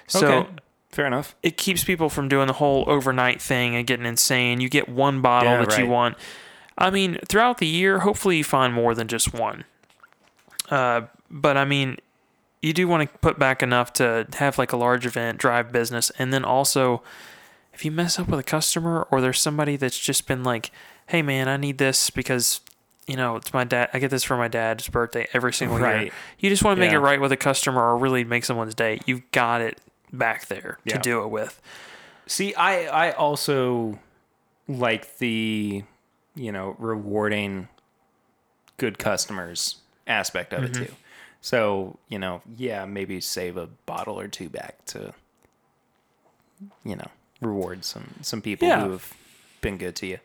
[0.08, 0.50] So okay.
[0.92, 1.36] Fair enough.
[1.42, 4.60] it keeps people from doing the whole overnight thing and getting insane.
[4.60, 6.18] You get one bottle Yeah, that you want.
[6.78, 9.64] I mean, throughout the year, hopefully you find more than just one.
[10.70, 11.98] Uh, but I mean,
[12.62, 16.12] you do want to put back enough to have like a large event, drive business,
[16.20, 17.02] and then also,
[17.74, 20.72] if you mess up with a customer or there's somebody that's just been like,
[21.08, 22.62] "Hey, man, I need this because."
[23.08, 23.90] You know, it's my dad.
[23.94, 26.12] I get this for my dad's birthday every single year.
[26.40, 26.98] You just want to make Yeah.
[27.00, 29.00] it right with a customer or really make someone's day.
[29.06, 29.82] You've got it
[30.14, 31.62] back there to do it with.
[32.28, 34.00] See, I I also
[34.68, 35.84] like the
[36.36, 37.68] you know rewarding
[38.78, 39.78] good customers
[40.08, 40.94] aspect of it too.
[41.42, 45.14] So you know, yeah, maybe save a bottle or two back to
[46.84, 47.08] you know
[47.42, 48.84] reward some some people Yeah.
[48.86, 49.14] who have
[49.62, 50.20] been good to you.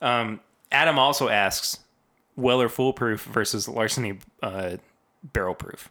[0.00, 0.40] Um,
[0.70, 1.78] Adam also asks,
[2.36, 4.76] Weller Full Proof versus larceny uh,
[5.22, 5.88] barrel proof.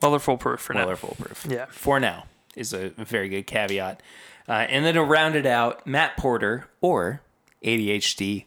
[0.00, 0.80] Well, they're foolproof for now.
[0.84, 1.46] Weller Full Proof.
[1.48, 1.66] Yeah.
[1.70, 4.02] For now is a very good caveat.
[4.48, 7.20] Uh, and then to round it out, Matt Porter, or
[7.64, 8.44] ADHD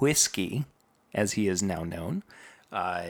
[0.00, 0.64] Whiskey,
[1.12, 2.22] as he is now known,
[2.72, 3.04] uh,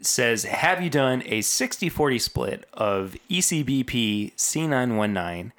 [0.00, 5.52] says, Have you done a 60 40 split of ECBP C919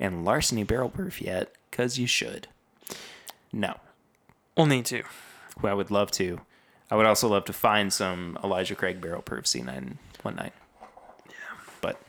[0.00, 1.52] and Larceny Barrel Proof yet?
[1.70, 2.48] Because you should.
[3.52, 3.76] No.
[4.56, 5.02] We'll need to.
[5.62, 6.40] Well, I would love to.
[6.90, 9.96] I would also love to find some Elijah Craig Barrel Proof C919.
[10.24, 10.52] Yeah.
[11.80, 12.00] But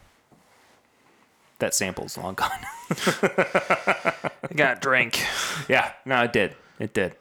[1.59, 2.49] that sample's long gone.
[2.89, 5.23] I got drink.
[5.67, 6.55] yeah, no, it did.
[6.79, 7.15] It did.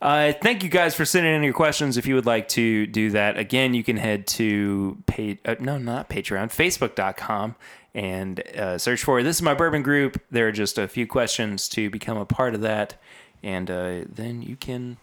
[0.00, 1.96] Uh, thank you guys for sending in your questions.
[1.96, 5.78] If you would like to do that, again, you can head to pay, uh, no,
[5.78, 7.54] not Patreon, Facebook.com
[7.94, 10.20] and uh, search for This is My Bourbon Group.
[10.30, 12.94] There are just a few questions to become a part of that.
[13.42, 14.96] And uh, then you can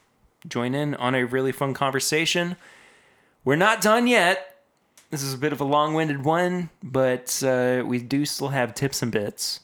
[0.47, 2.55] join in on a really fun conversation.
[3.45, 4.58] We're not done yet.
[5.11, 8.75] This is a bit of a long winded one, but uh, we do still have
[8.75, 9.61] tips and bits.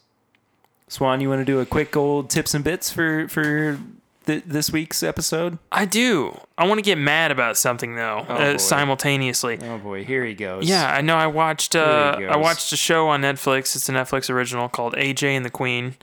[0.87, 3.79] Swan, you want to do a quick old tips and bits for for
[4.25, 5.57] th- this week's episode?
[5.71, 6.39] I do.
[6.57, 9.59] I want to get mad about something though, Oh, uh, simultaneously.
[9.61, 10.67] Oh boy, here he goes.
[10.67, 11.15] Yeah, I know.
[11.15, 11.75] I watched.
[11.75, 13.75] Uh, I watched a show on Netflix.
[13.75, 15.95] It's a Netflix original called AJ and the Queen.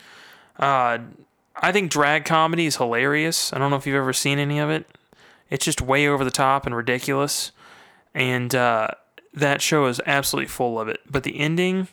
[0.58, 0.98] Uh,
[1.56, 3.52] I think drag comedy is hilarious.
[3.52, 4.86] I don't know if you've ever seen any of it.
[5.50, 7.52] It's just way over the top and ridiculous,
[8.14, 8.88] and uh,
[9.34, 11.00] that show is absolutely full of it.
[11.10, 11.88] But the ending,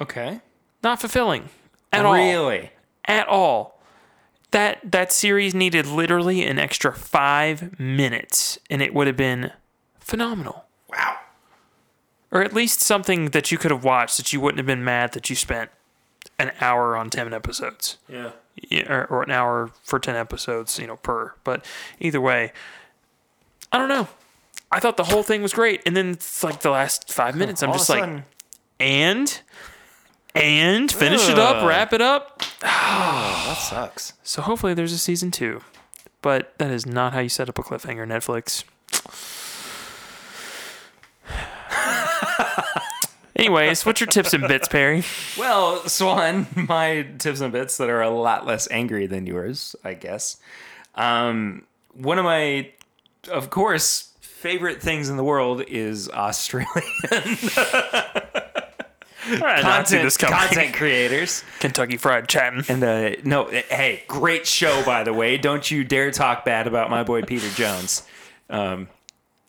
[0.00, 0.40] Okay.
[0.82, 1.48] not fulfilling
[1.92, 2.14] at all.
[2.14, 2.70] really?
[3.06, 3.80] at all.
[4.52, 9.52] That that series needed literally an extra five minutes, and it would have been
[10.00, 10.64] phenomenal.
[10.88, 11.18] Wow.
[12.32, 15.12] Or at least something that you could have watched that you wouldn't have been mad
[15.12, 15.70] that you spent
[16.38, 18.30] an hour on ten episodes, Yeah.
[18.56, 21.34] Yeah, or, or an hour for ten episodes, you know, per.
[21.44, 21.64] But
[22.00, 22.52] either way,
[23.72, 24.08] I don't know.
[24.72, 27.62] I thought the whole thing was great, and then it's like the last five minutes,
[27.62, 28.24] I'm All just like, sudden-
[28.78, 29.40] and,
[30.34, 31.68] and finish it up, Ugh.
[31.68, 32.42] wrap it up.
[32.62, 32.62] oh,
[33.48, 34.12] that sucks.
[34.22, 35.60] So hopefully there's a season two.
[36.22, 38.64] But that is not how you set up a cliffhanger, Netflix.
[43.36, 45.02] Anyways, what's your tips and bits, Perry?
[45.38, 49.94] Well, Swan, my tips and bits that are a lot less angry than yours, I
[49.94, 50.36] guess.
[50.94, 51.64] Um,
[51.94, 52.70] one of my,
[53.30, 54.09] of course,
[54.40, 56.66] favorite things in the world is Australian
[59.38, 61.44] content, content creators.
[61.58, 62.64] Kentucky Fried Chatting.
[62.66, 65.36] And uh, no, hey, great show by the way.
[65.36, 68.02] Don't you dare talk bad about my boy Peter Jones.
[68.48, 68.88] Um,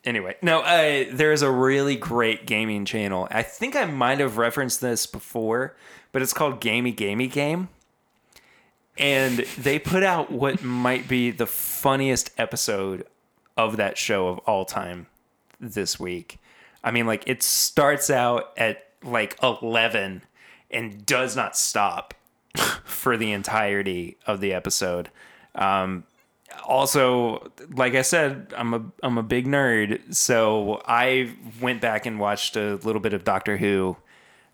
[0.04, 3.28] anyway, no, uh, there's a really great gaming channel.
[3.30, 5.74] I think I might have referenced this before,
[6.12, 7.70] but it's called Gamey Gamey Game.
[8.98, 13.06] And they put out what might be the funniest episode
[13.56, 15.06] of that show of all time
[15.60, 16.38] this week.
[16.84, 20.22] I mean, like, it starts out at like 11
[20.70, 22.14] and does not stop
[22.84, 25.10] for the entirety of the episode.
[25.54, 26.04] Um,
[26.66, 32.20] also, like I said, I'm a I'm a big nerd, so I went back and
[32.20, 33.96] watched a little bit of Doctor Who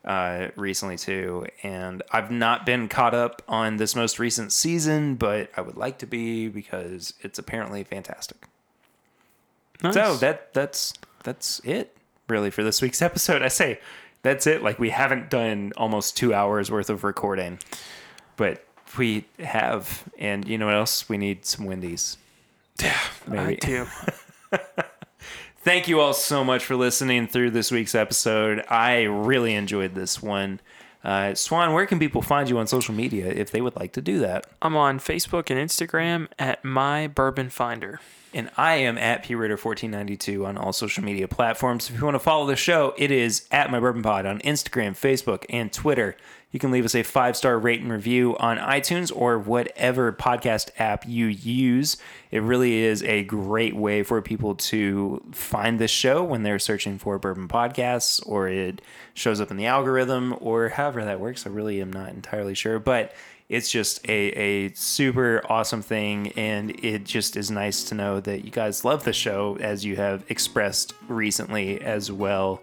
[0.05, 5.51] uh, recently too, and I've not been caught up on this most recent season, but
[5.57, 8.47] I would like to be because it's apparently fantastic.
[9.82, 9.94] Nice.
[9.94, 10.92] So that that's
[11.22, 11.96] that's it
[12.28, 13.42] really for this week's episode.
[13.42, 13.80] I say
[14.22, 14.62] that's it.
[14.62, 17.59] Like we haven't done almost two hours worth of recording,
[18.36, 18.64] but
[18.96, 20.05] we have.
[20.18, 21.09] And you know what else?
[21.09, 22.16] We need some Wendy's.
[22.80, 22.98] Yeah.
[23.30, 23.86] I do.
[25.60, 28.64] Thank you all so much for listening through this week's episode.
[28.70, 30.60] I really enjoyed this one.
[31.05, 34.00] Uh, Swan, where can people find you on social media if they would like to
[34.00, 34.46] do that?
[34.62, 38.00] I'm on Facebook and Instagram at My Bourbon Finder.
[38.34, 41.88] And I am at PRitter1492 on all social media platforms.
[41.88, 44.90] If you want to follow the show, it is at My Bourbon Pod on Instagram,
[44.90, 46.16] Facebook, and Twitter.
[46.50, 50.70] You can leave us a five star rate and review on iTunes or whatever podcast
[50.78, 51.98] app you use.
[52.30, 56.98] It really is a great way for people to find this show when they're searching
[56.98, 58.80] for bourbon podcasts or it
[59.12, 61.46] shows up in the algorithm or however that works.
[61.46, 62.78] I really am not entirely sure.
[62.78, 63.12] But
[63.49, 68.45] it's just a, a super awesome thing and it just is nice to know that
[68.45, 72.61] you guys love the show as you have expressed recently as well.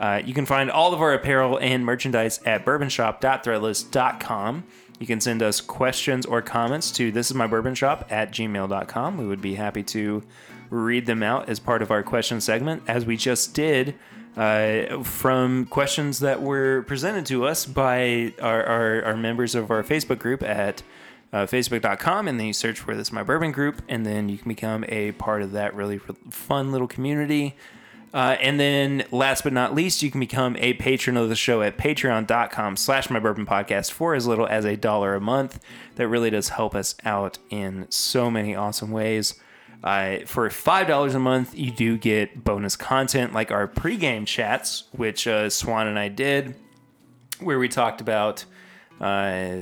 [0.00, 4.64] Uh, you can find all of our apparel and merchandise at bourbonshop.threadless.com
[5.00, 9.18] you can send us questions or comments to this is my bourbon shop at gmail.com
[9.18, 10.22] we would be happy to
[10.70, 13.94] read them out as part of our question segment as we just did
[14.36, 19.82] uh, from questions that were presented to us by our, our, our members of our
[19.82, 20.82] Facebook group at
[21.32, 24.48] uh, facebook.com and then you search for this my bourbon group and then you can
[24.48, 25.98] become a part of that really
[26.30, 27.56] fun little community.
[28.12, 31.62] Uh, and then last but not least you can become a patron of the show
[31.62, 35.58] at patreon.com slash my bourbon podcast for as little as a dollar a month.
[35.96, 39.34] That really does help us out in so many awesome ways
[39.84, 44.84] uh, for five dollars a month, you do get bonus content like our pregame chats,
[44.92, 46.56] which uh, Swan and I did,
[47.38, 48.44] where we talked about.
[49.00, 49.56] Uh,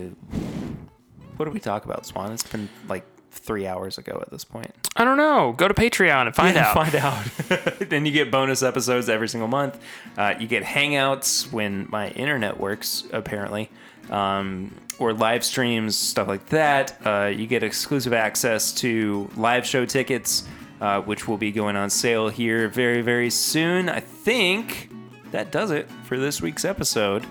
[1.36, 2.32] what did we talk about, Swan?
[2.32, 4.70] It's been like three hours ago at this point.
[4.94, 5.52] I don't know.
[5.56, 6.74] Go to Patreon and find Yeah, out.
[6.74, 7.78] Find out.
[7.88, 9.80] then you get bonus episodes every single month.
[10.16, 13.70] Uh, you get hangouts when my internet works, apparently,
[14.10, 16.96] um, or live streams, stuff like that.
[17.04, 20.44] Uh, you get exclusive access to live show tickets,
[20.80, 23.88] uh, which will be going on sale here very, very soon.
[23.88, 24.90] I think
[25.32, 27.24] that does it for this week's episode.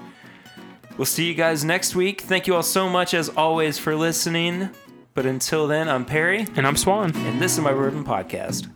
[0.98, 2.22] We'll see you guys next week.
[2.22, 4.70] Thank you all so much, as always, for listening.
[5.14, 7.16] But until then, I'm Perry, And I'm Swan.
[7.16, 8.70] and this is my Bourbon Podcast.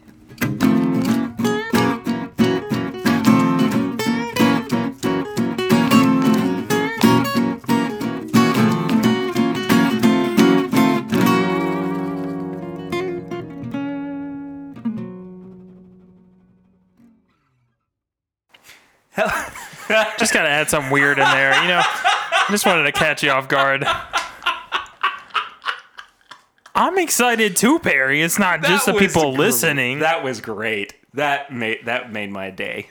[19.18, 21.62] Just gotta add something weird in there.
[21.62, 23.86] You know, I just wanted to catch you off guard.
[26.74, 28.22] I'm excited too, Perry.
[28.22, 30.00] It's not just the people gr- listening.
[30.00, 30.94] That was great.
[31.14, 32.90] That made that made my day.